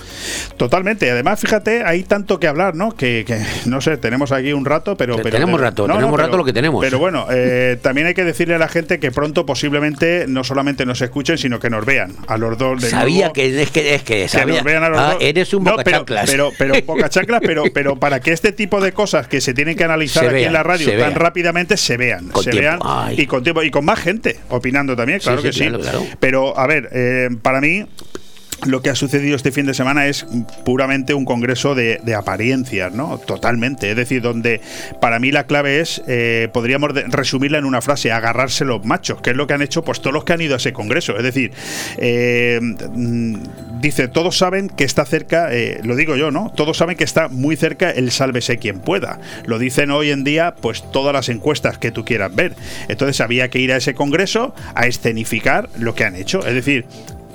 [0.58, 1.10] Totalmente.
[1.10, 2.92] Además, fíjate, hay tanto que hablar, ¿no?
[2.96, 5.16] Que, que, no sé, tenemos aquí un rato, pero.
[5.16, 6.84] Te- pero tenemos rato, tenemos rato lo que tenemos.
[6.84, 10.86] Pero bueno, eh, también hay que decirle a la gente que pronto posiblemente no solamente
[10.86, 12.14] nos escuchen, sino que nos vean.
[12.28, 12.82] A los dos.
[12.82, 13.34] de Sabía nuevo.
[13.34, 14.56] que es que es que Que sabía.
[14.56, 15.18] nos vean a los Ah, dos.
[15.22, 16.30] eres un No, bocachanclas.
[16.30, 19.76] Pero, pero, pero bocachanclas, pero, pero para que este tipo de cosas que se tienen
[19.76, 22.30] que analizar Se aquí en la radio tan rápidamente se vean.
[22.30, 22.62] Con se tiempo.
[22.62, 23.16] vean Ay.
[23.22, 25.60] y con tiempo y con más gente opinando también, Sí, claro sí, que sí.
[25.62, 26.04] claro, claro.
[26.20, 27.86] Pero a ver, eh, para mí
[28.66, 30.26] lo que ha sucedido este fin de semana es
[30.64, 33.18] puramente un congreso de, apariencias, ¿no?
[33.18, 33.90] Totalmente.
[33.90, 34.62] Es decir, donde
[35.02, 39.32] para mí la clave es, eh, podríamos resumirla en una frase, agarrarse los machos, que
[39.32, 41.18] es lo que han hecho pues todos los que han ido a ese congreso.
[41.18, 41.52] Es decir,
[41.98, 43.36] eh, mm,
[43.82, 46.52] dice, todos saben que está cerca, eh, lo digo yo, ¿no?
[46.56, 49.20] Todos saben que está muy cerca el sálvese quien pueda.
[49.46, 52.56] Lo dicen hoy en día, pues todas las encuestas que tú quieras ver.
[52.88, 56.46] Entonces había que ir a ese congreso a escenificar lo que han hecho.
[56.46, 56.86] Es decir,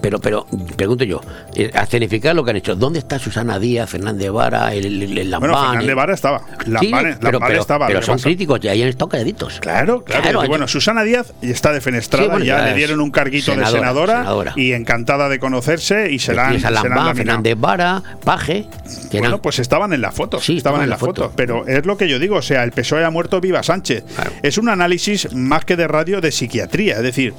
[0.00, 0.46] Pero, pero,
[0.76, 1.20] pregunto yo,
[1.56, 5.18] eh, a escenificar lo que han hecho, ¿dónde está Susana Díaz, Fernández Vara, el, el,
[5.18, 5.50] el Lambán?
[5.50, 6.38] Bueno, Fernández Vara estaba.
[6.64, 7.86] Sí, Lambán, pero, Lambán pero- estaba.
[7.88, 9.58] pero son pasa- críticos y ahí han estado calladitos.
[9.60, 10.22] Claro, claro.
[10.22, 13.46] Claro, bueno, Susana Díaz ya está defenestrada, Sí, bueno, ya, ya le dieron un carguito
[13.52, 14.52] senadora, de senadora, senadora.
[14.56, 17.16] y encantada de conocerse y se la han, Tienes a se la han Lambán.
[17.16, 18.66] Fernández Vara, Paje.
[19.12, 20.40] Bueno, eran- pues estaban en la foto.
[20.40, 21.32] Sí, estaban en la foto.
[21.34, 24.04] Pero es lo que yo digo, o sea, el PSOE ha muerto, viva Sánchez.
[24.42, 26.96] Es un análisis más que de radio de psiquiatría.
[26.96, 27.34] Es decir,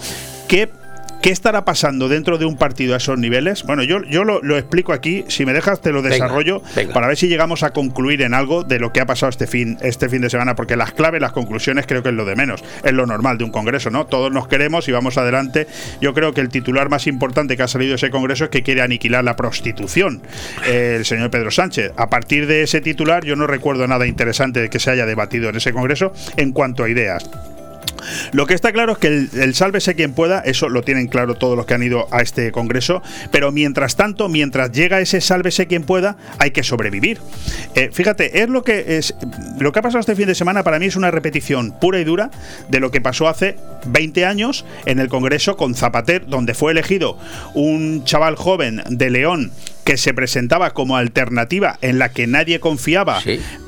[0.48, 0.70] ¿qué,
[1.22, 3.64] qué estará pasando dentro de un partido a esos niveles?
[3.64, 5.26] Bueno, yo, yo lo, lo explico aquí.
[5.28, 6.94] Si me dejas, te lo desarrollo venga.
[6.94, 9.78] para ver si llegamos a concluir en algo de lo que ha pasado este fin,
[9.82, 10.56] este fin de semana.
[10.56, 12.64] Porque las claves, las conclusiones, creo que es lo de menos.
[12.84, 14.06] Es lo normal de un congreso, ¿no?
[14.06, 15.68] Todos nos queremos y vamos adelante.
[16.02, 18.64] Yo creo que el titular más importante que ha salido de ese congreso es que
[18.64, 20.22] quiere aniquilar la prostitución.
[20.66, 21.92] eh, el señor Pedro Sánchez.
[21.98, 25.50] A partir de ese titular, yo no recuerdo nada interesante de que se haya debatido
[25.50, 27.30] en ese congreso en cuanto a ideas.
[28.32, 31.56] Lo que está claro es que el, sálvese quien pueda, eso lo tienen claro todos
[31.56, 33.02] los que han ido a este congreso,
[33.32, 37.20] pero mientras tanto, mientras llega ese sálvese quien pueda, hay que sobrevivir.
[37.76, 39.16] Eh, fíjate, es lo que es
[39.60, 42.04] lo que ha pasado este fin de semana para mí es una repetición pura y
[42.04, 42.32] dura
[42.70, 43.58] de lo que pasó hace
[43.88, 47.18] 20 años en el congreso con Zapater, donde fue elegido
[47.54, 49.52] un chaval joven de León
[49.84, 53.20] que se presentaba como alternativa en la que nadie confiaba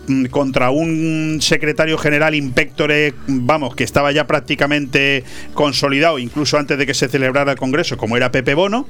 [0.07, 5.23] mm, contra un secretario general impectore, vamos, que estaba ya prácticamente
[5.53, 8.87] consolidado, incluso antes de que se celebrara el Congreso, como era Pepe Bono,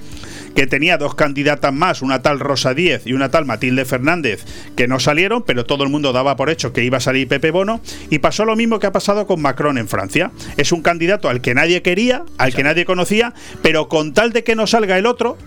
[0.56, 4.44] que tenía dos candidatas más, una tal Rosa Díez y una tal Matilde Fernández,
[4.76, 7.52] que no salieron, pero todo el mundo daba por hecho que iba a salir Pepe
[7.52, 10.32] Bono, y pasó lo mismo que ha pasado con Macron en Francia.
[10.58, 14.44] Es un candidato al que nadie quería, al que nadie conocía, pero con tal de
[14.44, 15.38] que no salga el otro,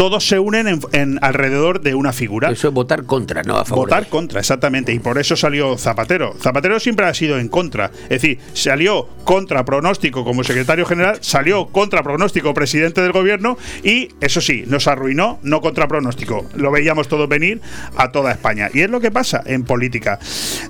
[0.00, 2.50] todos se unen en, en alrededor de una figura.
[2.50, 3.86] Eso es votar contra, no a favor.
[3.86, 4.94] Votar contra, exactamente.
[4.94, 6.34] Y por eso salió Zapatero.
[6.40, 7.90] Zapatero siempre ha sido en contra.
[8.04, 14.08] Es decir, salió contra pronóstico como secretario general, salió contra pronóstico presidente del gobierno y,
[14.22, 16.46] eso sí, nos arruinó, no contra pronóstico.
[16.54, 17.60] Lo veíamos todos venir
[17.94, 18.70] a toda España.
[18.72, 20.18] Y es lo que pasa en política.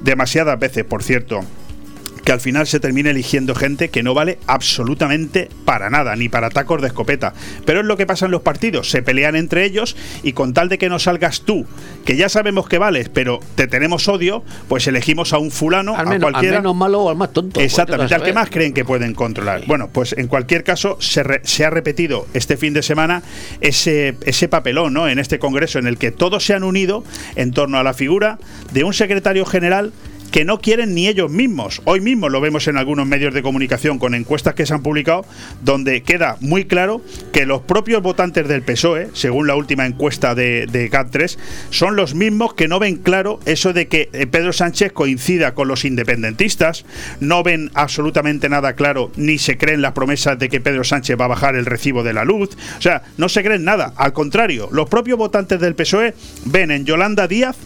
[0.00, 1.44] Demasiadas veces, por cierto
[2.24, 6.50] que al final se termine eligiendo gente que no vale absolutamente para nada, ni para
[6.50, 7.32] tacos de escopeta.
[7.64, 10.68] Pero es lo que pasa en los partidos, se pelean entre ellos y con tal
[10.68, 11.66] de que no salgas tú,
[12.04, 16.06] que ya sabemos que vales, pero te tenemos odio, pues elegimos a un fulano, Al
[16.06, 16.58] a menos, al cualquiera.
[16.58, 17.60] menos malo o al más tonto.
[17.60, 19.62] Exactamente, al que más creen que pueden controlar.
[19.66, 23.22] Bueno, pues en cualquier caso se, re- se ha repetido este fin de semana
[23.60, 25.08] ese, ese papelón ¿no?
[25.08, 27.04] en este Congreso en el que todos se han unido
[27.36, 28.38] en torno a la figura
[28.72, 29.92] de un secretario general
[30.30, 31.82] que no quieren ni ellos mismos.
[31.84, 35.24] Hoy mismo lo vemos en algunos medios de comunicación con encuestas que se han publicado
[35.62, 37.02] donde queda muy claro
[37.32, 41.36] que los propios votantes del PSOE, según la última encuesta de, de GAT3,
[41.70, 45.68] son los mismos que no ven claro eso de que eh, Pedro Sánchez coincida con
[45.68, 46.84] los independentistas,
[47.20, 51.24] no ven absolutamente nada claro ni se creen las promesas de que Pedro Sánchez va
[51.26, 52.50] a bajar el recibo de la luz.
[52.78, 53.92] O sea, no se creen nada.
[53.96, 57.56] Al contrario, los propios votantes del PSOE ven en Yolanda Díaz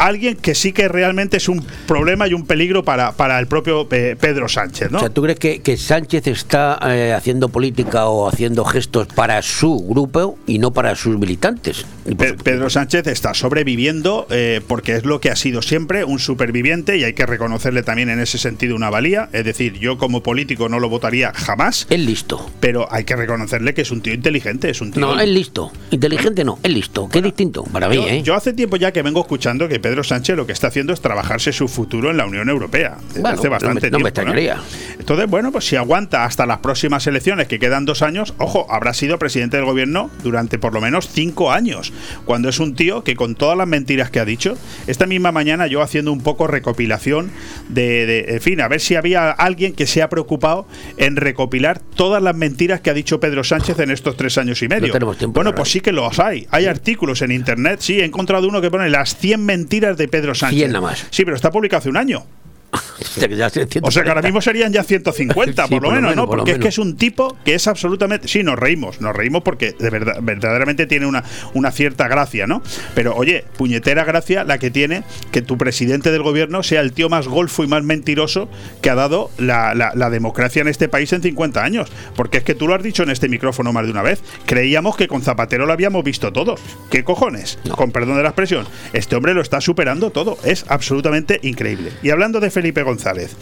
[0.00, 3.86] alguien que sí que realmente es un problema y un peligro para, para el propio
[3.90, 4.98] eh, Pedro Sánchez, ¿no?
[4.98, 9.40] O sea, ¿tú crees que, que Sánchez está eh, haciendo política o haciendo gestos para
[9.42, 11.84] su grupo y no para sus militantes?
[12.16, 16.96] Pe- Pedro Sánchez está sobreviviendo eh, porque es lo que ha sido siempre, un superviviente
[16.96, 19.28] y hay que reconocerle también en ese sentido una valía.
[19.32, 21.86] Es decir, yo como político no lo votaría jamás.
[21.90, 22.50] Es listo.
[22.60, 25.00] Pero hay que reconocerle que es un tío inteligente, es un tío...
[25.00, 25.70] No, es listo.
[25.90, 27.08] Inteligente no, es listo.
[27.12, 28.22] Qué distinto para mí, yo, ¿eh?
[28.22, 31.00] yo hace tiempo ya que vengo escuchando que Pedro Sánchez lo que está haciendo es
[31.00, 32.96] trabajarse su futuro en la Unión Europea.
[33.14, 34.08] Bueno, hace no me- bastante no me tiempo.
[34.08, 34.56] extrañaría.
[34.98, 38.94] Entonces, bueno, pues si aguanta hasta las próximas elecciones, que quedan dos años, ojo, habrá
[38.94, 41.92] sido presidente del gobierno durante por lo menos cinco años.
[42.24, 44.56] Cuando es un tío que con todas las mentiras que ha dicho,
[44.86, 47.30] esta misma mañana yo haciendo un poco recopilación
[47.68, 51.80] de, de- en fin, a ver si había alguien que se ha preocupado en recopilar
[51.80, 54.92] todas las mentiras que ha dicho Pedro Sánchez en estos tres años y medio.
[54.92, 56.46] tenemos tiempo, bueno, pues sí que los hay.
[56.50, 60.34] Hay artículos en internet, sí, he encontrado uno que pone las 100 mentiras de Pedro
[60.34, 60.58] Sánchez.
[60.58, 61.06] 100 nada más.
[61.10, 62.24] Sí, pero está publicado hace un año.
[63.16, 63.50] Ya
[63.82, 66.26] O sea que ahora mismo serían ya 150, Sí, por lo menos, ¿no?
[66.26, 68.28] por Porque es que es un tipo que es absolutamente.
[68.28, 71.24] Sí, nos reímos, nos reímos porque de verdad, verdaderamente tiene una,
[71.54, 72.62] una cierta gracia, ¿no?
[72.94, 75.02] Pero oye, puñetera gracia la que tiene
[75.32, 78.48] que tu presidente del gobierno sea el tío más golfo y más mentiroso
[78.82, 81.88] que ha dado la, la- la democracia en este país en 50 años.
[82.14, 84.22] Porque es que tú lo has dicho en este micrófono más de una vez.
[84.46, 86.54] Creíamos que con Zapatero lo habíamos visto todo.
[86.90, 87.58] ¿Qué cojones?
[87.76, 88.66] Con perdón de la expresión.
[88.92, 90.38] Este hombre lo está superando todo.
[90.44, 91.90] Es absolutamente increíble.
[92.02, 93.34] Y hablando de Felipe González.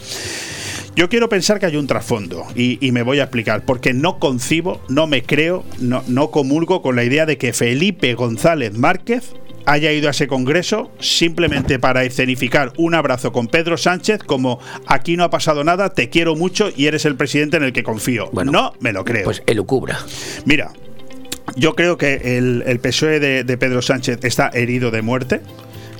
[0.95, 4.17] Yo quiero pensar que hay un trasfondo y, y me voy a explicar, porque no
[4.17, 9.33] concibo, no me creo, no, no comulgo con la idea de que Felipe González Márquez
[9.65, 15.17] haya ido a ese congreso simplemente para escenificar un abrazo con Pedro Sánchez como aquí
[15.17, 18.31] no ha pasado nada, te quiero mucho y eres el presidente en el que confío.
[18.45, 19.25] no me lo creo.
[19.25, 19.99] Pues elucubra.
[20.45, 20.71] Mira,
[21.57, 25.41] yo creo que el, el PSOE de, de Pedro Sánchez está herido de muerte.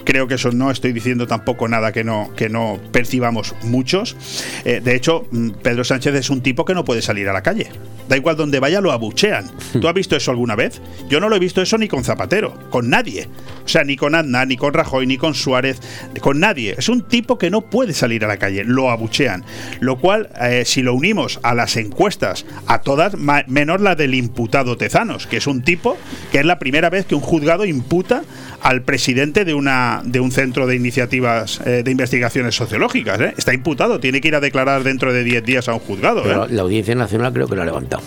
[0.10, 4.18] Creo que eso no estoy diciendo tampoco nada que no, que no percibamos muchos.
[4.66, 7.44] Eh, de hecho, mm, Pedro Sánchez es un tipo que no puede salir a la
[7.44, 7.70] calle.
[8.08, 9.52] Da igual donde vaya, lo abuchean.
[9.80, 10.82] ¿Tú has visto eso alguna vez?
[11.10, 13.28] Yo no lo he visto eso ni con Zapatero, con nadie.
[13.64, 15.80] O sea, ni con Aznar, ni con Rajoy, ni con Suárez,
[16.22, 16.74] con nadie.
[16.76, 19.46] Es un tipo que no puede salir a la calle, lo abuchean.
[19.80, 23.14] Lo cual, eh, si lo unimos a las encuestas, a todas,
[23.46, 25.96] menos la del imputado Tezanos, que es un tipo
[26.32, 28.24] que es la primera vez que un juzgado imputa
[28.64, 33.20] al presidente de una de un centro de iniciativas eh, de investigaciones sociológicas.
[33.22, 33.34] ¿eh?
[33.38, 36.24] Está imputado, tiene que ir a declarar dentro de 10 días a un juzgado.
[36.24, 36.48] Pero ¿eh?
[36.52, 38.04] la Audiencia Nacional creo que lo ha levantado.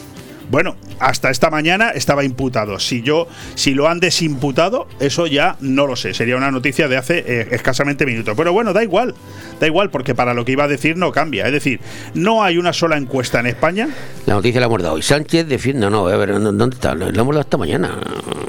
[0.50, 2.78] Bueno, hasta esta mañana estaba imputado.
[2.78, 6.12] Si yo, si lo han desimputado, eso ya no lo sé.
[6.14, 8.34] Sería una noticia de hace eh, escasamente minutos.
[8.36, 9.14] Pero bueno, da igual,
[9.60, 11.46] da igual, porque para lo que iba a decir no cambia.
[11.46, 11.80] Es decir,
[12.14, 13.88] no hay una sola encuesta en España.
[14.26, 15.02] La noticia la hemos dado hoy.
[15.02, 15.88] Sánchez defiende.
[15.88, 16.94] No, a ver, ¿dónde está?
[16.94, 17.98] La hemos dado esta mañana.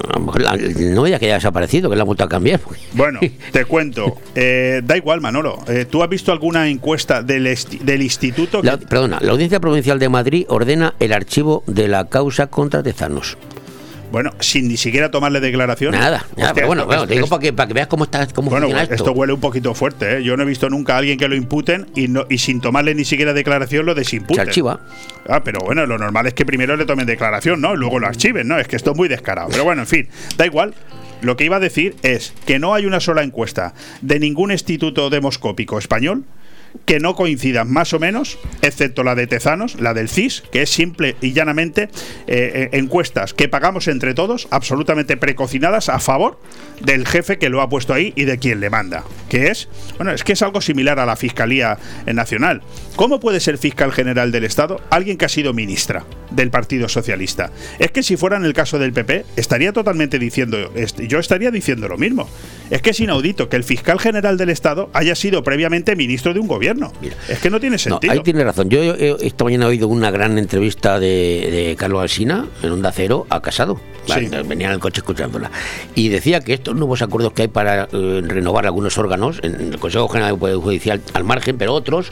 [0.09, 2.59] A lo mejor la- no veía que haya desaparecido, que la vuelto a cambiar.
[2.93, 3.19] Bueno,
[3.51, 4.17] te cuento.
[4.35, 5.59] Eh, da igual, Manolo.
[5.67, 8.61] Eh, ¿Tú has visto alguna encuesta del, del instituto?
[8.61, 12.81] que- La- perdona, la Audiencia Provincial de Madrid ordena el archivo de la causa contra
[12.83, 13.37] Tezanos.
[14.11, 15.91] Bueno, sin ni siquiera tomarle declaración.
[15.93, 17.87] Nada, nada, Hostia, pero bueno, esto- bueno, te digo es- para que, para que veas
[17.87, 18.93] cómo, está, cómo bueno, funciona esto.
[18.93, 19.11] esto.
[19.11, 20.23] huele un poquito fuerte, ¿eh?
[20.23, 22.93] Yo no he visto nunca a alguien que lo imputen y, no, y sin tomarle
[22.93, 24.35] ni siquiera declaración lo desimputen.
[24.35, 24.81] Se archiva.
[25.27, 27.73] Ah, pero bueno, lo normal es que primero le tomen declaración, ¿no?
[27.73, 28.59] Y luego lo archiven, ¿no?
[28.59, 29.47] Es que esto es muy descarado.
[29.49, 30.07] Pero bueno, en fin,
[30.37, 30.75] da igual.
[31.21, 35.09] Lo que iba a decir es que no hay una sola encuesta de ningún instituto
[35.09, 36.23] demoscópico español
[36.85, 40.69] que no coincidan más o menos, excepto la de Tezanos, la del CIS, que es
[40.69, 41.89] simple y llanamente eh,
[42.27, 46.39] eh, encuestas que pagamos entre todos, absolutamente precocinadas a favor
[46.81, 49.03] del jefe que lo ha puesto ahí y de quien le manda.
[49.29, 52.61] Que es, bueno, es que es algo similar a la Fiscalía Nacional.
[52.95, 57.51] ¿Cómo puede ser fiscal general del Estado alguien que ha sido ministra del Partido Socialista?
[57.79, 60.71] Es que si fuera en el caso del PP, estaría totalmente diciendo,
[61.07, 62.27] yo estaría diciendo lo mismo.
[62.69, 66.39] Es que es inaudito que el fiscal general del Estado haya sido previamente ministro de
[66.39, 66.91] un gobierno.
[67.27, 68.13] Es que no tiene No, sentido.
[68.13, 68.69] ahí tiene razón.
[68.69, 71.07] Yo esta mañana he oído una gran entrevista de,
[71.51, 73.79] de Carlos Alsina en Onda Cero a Casado.
[74.05, 74.27] Sí.
[74.47, 75.49] Venía en el coche escuchándola.
[75.95, 79.79] Y decía que estos nuevos acuerdos que hay para eh, renovar algunos órganos, en el
[79.79, 82.11] Consejo General del Poder Judicial al margen, pero otros,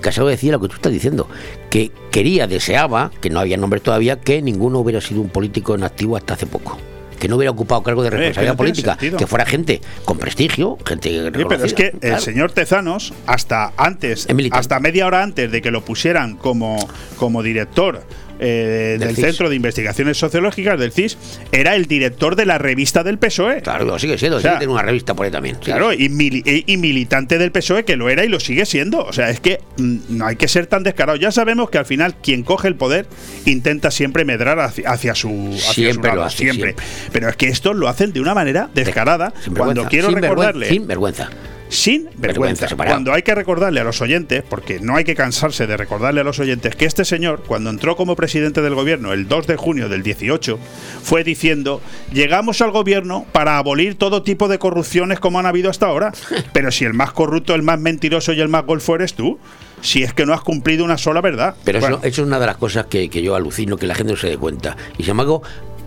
[0.00, 1.28] Casado decía lo que tú estás diciendo,
[1.70, 5.84] que quería, deseaba, que no había nombres todavía, que ninguno hubiera sido un político en
[5.84, 6.78] activo hasta hace poco.
[7.18, 9.18] Que no hubiera ocupado cargo de que no responsabilidad política, sentido.
[9.18, 14.28] que fuera gente con prestigio, gente Sí, pero es que el señor Tezanos, hasta antes,
[14.52, 16.78] hasta media hora antes de que lo pusieran como,
[17.16, 18.02] como director
[18.40, 19.16] eh, Del.
[19.16, 21.18] Centro de Investigaciones Sociológicas del CIS,
[21.52, 23.62] era el director de la revista del PSOE.
[23.62, 25.56] Claro, lo sigue siendo, O sea, sí, tiene una revista por ahí también.
[25.56, 25.62] sí.
[25.64, 29.00] Claro, y, mili- y- y militante del PSOE que lo era y lo sigue siendo.
[29.04, 31.16] O sea, es que mm, no hay que ser tan descarado.
[31.18, 33.06] Ya sabemos que al final quien coge el poder
[33.44, 36.74] intenta siempre medrar hacia, hacia su, hacia Siempre su lado, lo hace, siempre.
[37.12, 39.32] Pero es que estos lo hacen de una manera descarada.
[39.56, 40.68] Cuando quiero sin vergüenza, recordarle.
[40.68, 41.30] sin vergüenza.
[41.68, 42.68] Sin vergüenza.
[42.74, 46.24] Cuando hay que recordarle a los oyentes, porque no hay que cansarse de recordarle a
[46.24, 49.88] los oyentes, que este señor, cuando entró como presidente del gobierno el 2 de junio
[49.88, 50.58] del 18,
[51.02, 51.80] fue diciendo,
[52.12, 56.12] llegamos al gobierno para abolir todo tipo de corrupciones como han habido hasta ahora.
[56.52, 59.38] Pero si el más corrupto, el más mentiroso y el más golfo eres tú,
[59.80, 61.54] si es que no has cumplido una sola verdad.
[61.64, 63.94] Pero Bueno, eso, eso es una de las cosas que, que yo alucino, que la
[63.94, 64.76] gente no se dé cuenta.
[64.96, 65.42] Y sin embargo,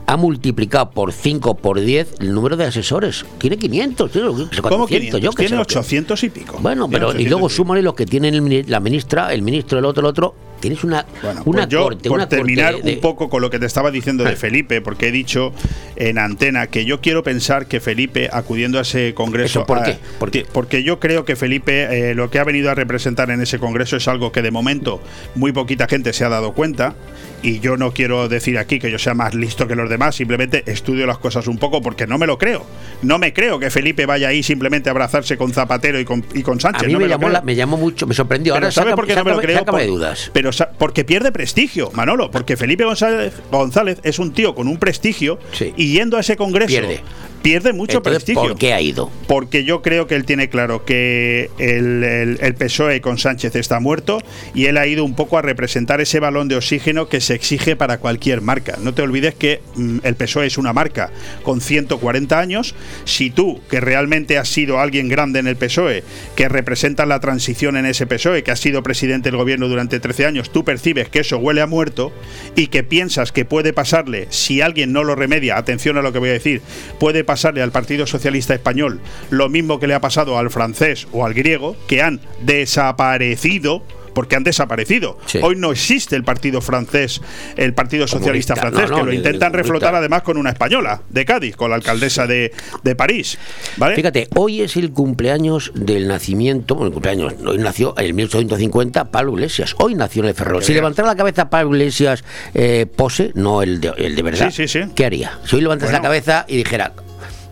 [0.07, 3.26] ha multiplicado por 5, por 10 el número de asesores.
[3.38, 5.22] Tiene 500, tío, no sé ¿Cómo 400, 500?
[5.22, 6.57] yo qué Tiene sé lo que- 800 y pico.
[6.61, 9.80] Bueno, Tiene pero y 800 luego súmale los que tienen el la ministra, el ministro,
[9.80, 10.36] el otro, el otro.
[10.60, 13.57] Tienes una, una Pues yo, corte, por una terminar de- un poco con lo que
[13.57, 14.36] te estaba diciendo de Ah.
[14.36, 15.53] Felipe, porque he dicho
[15.95, 19.61] en antena que yo quiero pensar que Felipe, acudiendo a ese congreso.
[19.61, 19.98] ¿Eso por qué?
[20.19, 23.57] Porque, porque yo creo que Felipe eh, lo que ha venido a representar en ese
[23.57, 25.02] congreso es algo que de momento
[25.34, 26.94] muy poquita gente se ha dado cuenta.
[27.43, 30.63] Y yo no quiero decir aquí que yo sea más listo que los demás, simplemente
[30.68, 32.65] estudio las cosas un poco porque no me lo creo.
[33.01, 36.43] No me creo que Felipe vaya ahí simplemente a abrazarse con Zapatero y con, y
[36.43, 36.84] con Sánchez.
[36.84, 38.53] A mí no me, me llamó la- me llamó mucho, me sorprendió.
[38.53, 39.65] Pero Ahora ¿sabe saca- por qué no me lo creo?
[39.65, 40.30] Por- dudas.
[40.34, 42.30] Pero porque pierde prestigio, Manolo.
[42.30, 45.39] Porque Felipe González, González es un tío con un prestigio
[45.77, 47.01] y yendo a ese congreso Pierde.
[47.41, 48.49] Pierde mucho Entonces, prestigio.
[48.49, 49.09] ¿por qué ha ido?
[49.27, 53.80] Porque yo creo que él tiene claro que el, el- el PSOE con Sánchez está
[53.80, 54.22] muerto
[54.53, 57.76] y él ha ido un poco a representar ese balón de oxígeno que se exige
[57.76, 58.77] para cualquier marca.
[58.81, 61.09] No te olvides que mm, el PSOE es una marca
[61.43, 62.76] con 140 años.
[63.05, 66.03] Si tú, que realmente has sido alguien grande en el PSOE,
[66.35, 70.26] que representas la transición en ese PSOE, que has sido presidente del gobierno durante 13
[70.27, 72.11] años, tú percibes que eso huele a muerto
[72.55, 76.19] y que piensas que puede pasarle, si alguien no lo remedia, atención a lo que
[76.19, 76.61] voy a decir,
[76.99, 78.99] puede pasarle al Partido Socialista Español
[79.30, 83.84] lo mismo que le ha pasado al francés o al griego, que han desaparecido.
[84.14, 85.18] Porque han desaparecido.
[85.41, 87.22] Hoy no existe el partido francés,
[87.56, 91.02] el Partido Socialista Comunista, francés, no, no, que lo intentan reflotar además con una española
[91.08, 92.52] de Cádiz, con la alcaldesa de,
[92.84, 93.38] de París.
[93.78, 93.95] ¿Vale?
[93.95, 99.12] Fíjate, hoy es el cumpleaños del nacimiento, bueno, el cumpleaños, hoy nació en el 1850
[99.12, 100.62] Pablo Iglesias, hoy nació en el Ferrol.
[100.62, 104.68] Si levantara la cabeza Pablo Iglesias eh, pose, no el de, el de verdad, Sí,
[104.68, 104.91] sí, sí.
[104.94, 105.40] ¿qué haría?
[105.45, 106.91] Si hoy levantas la cabeza y dijera,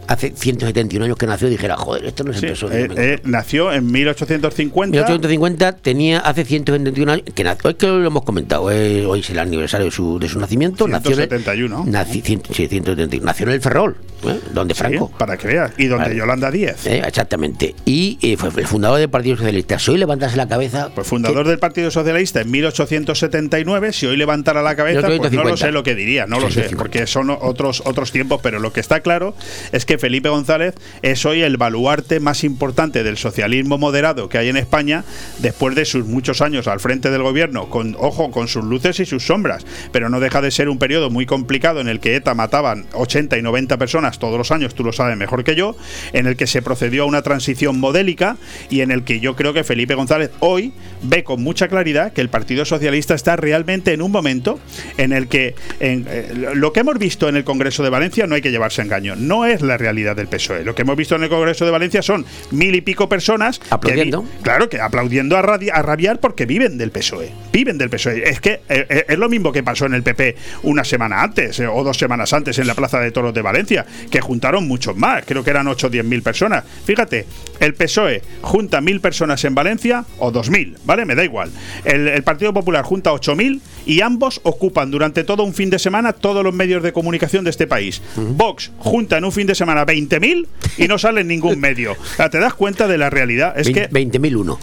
[0.09, 2.81] hace 171 años que nació, y dijera, joder, esto no es Sí, PSOE.
[2.85, 4.91] eh, eh, nació en 1850.
[4.97, 9.29] 1850 tenía hace 121 años, que nació, es que lo hemos comentado, eh, hoy es
[9.29, 10.87] el aniversario de su, de su nacimiento.
[10.87, 11.85] Nació en el- 171.
[11.85, 13.25] nací- cien- sí, 171.
[13.25, 13.95] Nació en el Ferrol,
[14.25, 14.39] ¿eh?
[14.53, 15.11] donde Sí, Franco.
[15.17, 15.71] para que veas.
[15.77, 16.15] Y donde Vale.
[16.17, 16.85] Yolanda Díez.
[16.87, 17.75] Eh, exactamente.
[17.85, 19.77] Y fue el fundador del Partido Socialista.
[19.79, 20.89] Si hoy levantas la cabeza.
[20.95, 23.93] Pues fundador del Partido Socialista en 1879.
[23.93, 25.65] Si hoy levantara la cabeza, pues no lo 1850.
[25.67, 26.77] sé lo que diría, no lo sé, 1850.
[26.77, 29.35] porque son otros, otros tiempos, pero lo que está claro
[29.71, 34.49] es que Felipe González es hoy el baluarte más importante del socialismo moderado que hay
[34.49, 35.03] en España
[35.39, 39.05] después de sus muchos años al frente del gobierno, con ojo, con sus luces y
[39.05, 42.33] sus sombras, pero no deja de ser un periodo muy complicado en el que ETA
[42.33, 45.75] mataban 80 y 90 personas todos los años, tú lo sabes mejor que yo,
[46.13, 48.37] en el que se procedió a una transición modélica
[48.69, 50.73] y en el que yo creo que Felipe González hoy
[51.03, 54.59] ve con mucha claridad que el Partido Socialista está realmente en un momento
[54.97, 58.35] en el que en, eh, lo que hemos visto en el Congreso de Valencia no
[58.35, 60.63] hay que llevarse engaño, no es la realidad del PSOE.
[60.63, 64.23] Lo que hemos visto en el Congreso de Valencia son mil y pico personas Aplaudiendo.
[64.23, 67.31] que claro, que aplaudiendo a, a rabiar porque viven del PSOE.
[67.51, 68.29] Viven del PSOE.
[68.29, 71.59] Es que eh, eh, es lo mismo que pasó en el PP una semana antes
[71.59, 74.95] eh, o dos semanas antes en la Plaza de Toros de Valencia, que juntaron muchos
[74.95, 75.23] más.
[75.25, 76.63] Creo que eran 8 o 10 mil personas.
[76.85, 77.25] Fíjate,
[77.59, 81.05] el PSOE junta mil personas en Valencia o dos mil, ¿vale?
[81.05, 81.49] Me da igual.
[81.83, 85.79] El, el Partido Popular junta 8 mil y ambos ocupan durante todo un fin de
[85.79, 88.01] semana todos los medios de comunicación de este país.
[88.15, 90.45] Vox junta en un fin de semana 20.000
[90.77, 91.93] y no sale en ningún medio.
[91.93, 93.57] O sea, ¿Te das cuenta de la realidad?
[93.57, 94.57] Es que 20.001.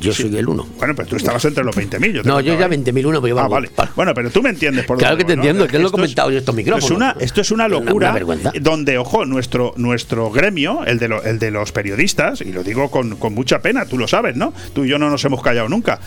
[0.00, 0.66] Yo soy el uno.
[0.78, 2.12] Bueno, pues tú estabas entre los 20.000.
[2.12, 2.70] yo te No, yo ya ahí.
[2.72, 2.92] 20.001,
[3.22, 3.70] pero yo Ah, vale.
[3.96, 5.42] Bueno, pero tú me entiendes por Claro que te voy, ¿no?
[5.42, 6.90] entiendo, que lo he comentado yo estos Esto micrófonos.
[6.90, 8.52] es una, esto es una Una- locura una vergüenza.
[8.60, 12.90] donde, ojo, nuestro, nuestro gremio, el de, lo- el de los periodistas, y lo digo
[12.90, 14.52] con, con mucha pena, tú lo sabes, ¿no?
[14.74, 16.00] Tú y yo no nos hemos callado nunca.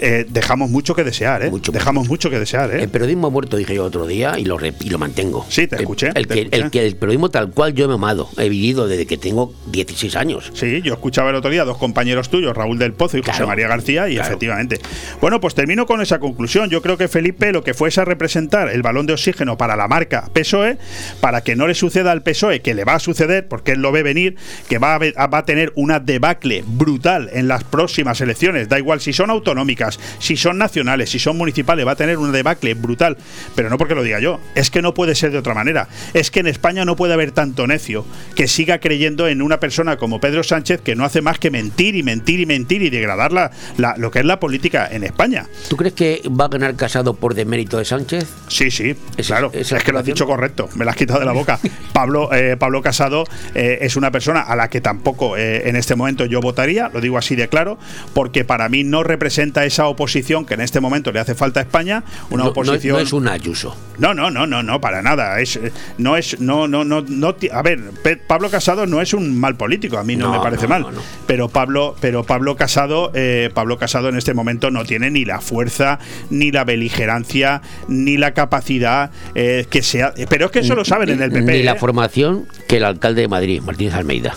[0.00, 1.50] Eh, dejamos mucho que desear, ¿eh?
[1.72, 2.82] dejamos mucho que desear, ¿eh?
[2.82, 5.46] El periodismo ha muerto, dije yo otro día, y lo, y lo mantengo.
[5.48, 6.62] Sí, te escuché, El, te que, escuché.
[6.62, 9.54] el que el periodismo tal cual yo me he amado, he vivido desde que tengo
[9.70, 10.50] 16 años.
[10.54, 13.32] Sí, yo escuchaba el otro día a dos compañeros tuyos, Raúl del Pozo y José
[13.32, 14.28] Claro, María García, y claro.
[14.28, 14.78] efectivamente.
[15.20, 16.68] Bueno, pues termino con esa conclusión.
[16.70, 19.88] Yo creo que Felipe lo que fuese a representar el balón de oxígeno para la
[19.88, 20.78] marca PSOE,
[21.20, 23.92] para que no le suceda al PSOE, que le va a suceder, porque él lo
[23.92, 24.36] ve venir,
[24.68, 28.68] que va a, va a tener una debacle brutal en las próximas elecciones.
[28.68, 29.79] Da igual si son autonómicas,
[30.18, 33.16] si son nacionales, si son municipales, va a tener una debacle brutal.
[33.54, 35.88] Pero no porque lo diga yo, es que no puede ser de otra manera.
[36.14, 38.04] Es que en España no puede haber tanto necio
[38.34, 41.96] que siga creyendo en una persona como Pedro Sánchez que no hace más que mentir
[41.96, 45.46] y mentir y mentir y degradar la, la- lo que es la política en España.
[45.68, 48.26] ¿Tú crees que va a ganar Casado por demérito de Sánchez?
[48.48, 48.94] Sí, sí,
[49.26, 49.50] claro.
[49.54, 51.58] esa es que lo has dicho correcto, me lo has quitado de la boca.
[51.92, 53.24] Pablo, eh, Pablo Casado
[53.54, 57.00] eh, es una persona a la que tampoco eh, en este momento yo votaría, lo
[57.00, 57.78] digo así de claro,
[58.14, 61.62] porque para mí no representa esa oposición que en este momento le hace falta a
[61.62, 62.96] España, una No- oposición.
[62.96, 63.76] no es un Ayuso.
[63.98, 65.40] No, no, no, no, no, para nada.
[65.40, 67.34] Es, eh, no es, no, no, no, no.
[67.52, 67.80] A ver,
[68.26, 70.86] Pablo Casado no es un mal político, a mí no, No, me parece mal.
[71.26, 75.40] Pero Pablo, pero Pablo Casado, eh, Pablo Casado en este momento no tiene ni la
[75.40, 75.98] fuerza,
[76.30, 80.12] ni la beligerancia, ni la capacidad eh, que sea.
[80.28, 81.52] Pero es que eso lo saben en el PP.
[81.52, 81.78] Ni la ¿eh?
[81.78, 84.34] formación que el alcalde de Madrid, Martínez Almeida.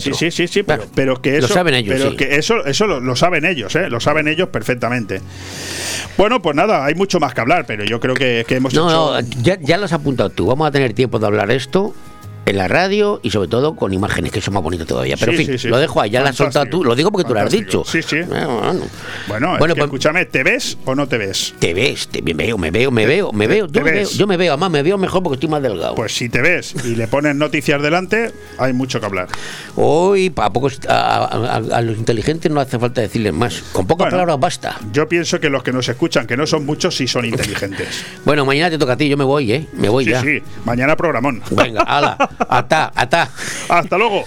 [0.00, 2.16] Sí, sí, sí, sí, pero, pero que Lo eso, saben ellos, pero sí.
[2.16, 3.88] que eso, eso lo, lo saben ellos, ¿eh?
[3.90, 5.20] lo saben ellos perfectamente.
[6.16, 8.88] Bueno, pues nada, hay mucho más que hablar, pero yo creo que, que hemos No,
[8.88, 9.22] hecho.
[9.22, 10.46] no, ya, ya lo has apuntado tú.
[10.46, 11.94] Vamos a tener tiempo de hablar esto
[12.46, 15.16] en la radio y sobre todo con imágenes, que es más bonito todavía.
[15.18, 15.68] Pero Sí, en fin, sí, sí.
[15.68, 16.84] lo dejo ahí, ya lo has soltado tú.
[16.84, 17.82] Lo digo porque tú lo has dicho.
[17.84, 18.20] Sí, sí.
[18.22, 18.80] Bueno, bueno.
[19.28, 21.54] Bueno, es Bueno, que pues- escúchame, ¿te ves o no te ves?
[21.58, 23.66] Te ves, te veo, me veo, me veo, me veo.
[23.66, 25.94] Yo me veo, yo me veo, además me veo mejor porque estoy más delgado.
[25.96, 29.28] Pues si te ves y le pones noticias delante, hay mucho que hablar.
[29.74, 33.62] Hoy, a, pocos, a, a- a los inteligentes no hace falta decirles más.
[33.72, 34.10] Con pocas Bueno.
[34.18, 34.76] palabras basta.
[34.92, 38.04] Yo pienso que los que nos escuchan, que no son muchos, sí son inteligentes.
[38.24, 39.66] Bueno, mañana te toca a ti, yo me voy, ¿eh?
[39.72, 40.20] Me voy sí, ya.
[40.22, 41.42] sí, mañana programón.
[41.50, 42.16] Venga, ala,
[42.48, 43.28] ata, ata.
[43.68, 44.24] Hasta luego.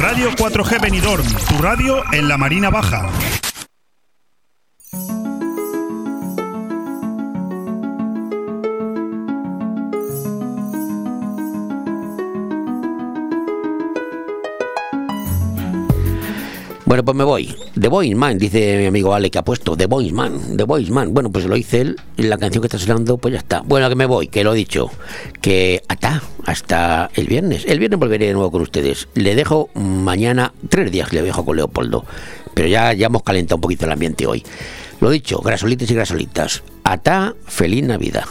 [0.00, 3.37] Radio 4G Benidorm, tu radio en la Marina Baja.
[16.88, 17.54] Bueno, pues me voy.
[17.78, 19.76] The Voice Man, dice mi amigo Ale que ha puesto.
[19.76, 21.12] The Voice Man, The Voice Man.
[21.12, 21.96] Bueno, pues lo hice él.
[22.16, 23.60] La canción que está sonando, pues ya está.
[23.60, 24.90] Bueno, que me voy, que lo he dicho.
[25.42, 27.66] Que hasta, hasta el viernes.
[27.66, 29.06] El viernes volveré de nuevo con ustedes.
[29.12, 32.06] Le dejo mañana, tres días le dejo con Leopoldo.
[32.54, 34.42] Pero ya, ya hemos calentado un poquito el ambiente hoy.
[35.02, 36.62] Lo dicho, grasolitas y grasolitas.
[36.84, 38.24] Ata, feliz Navidad.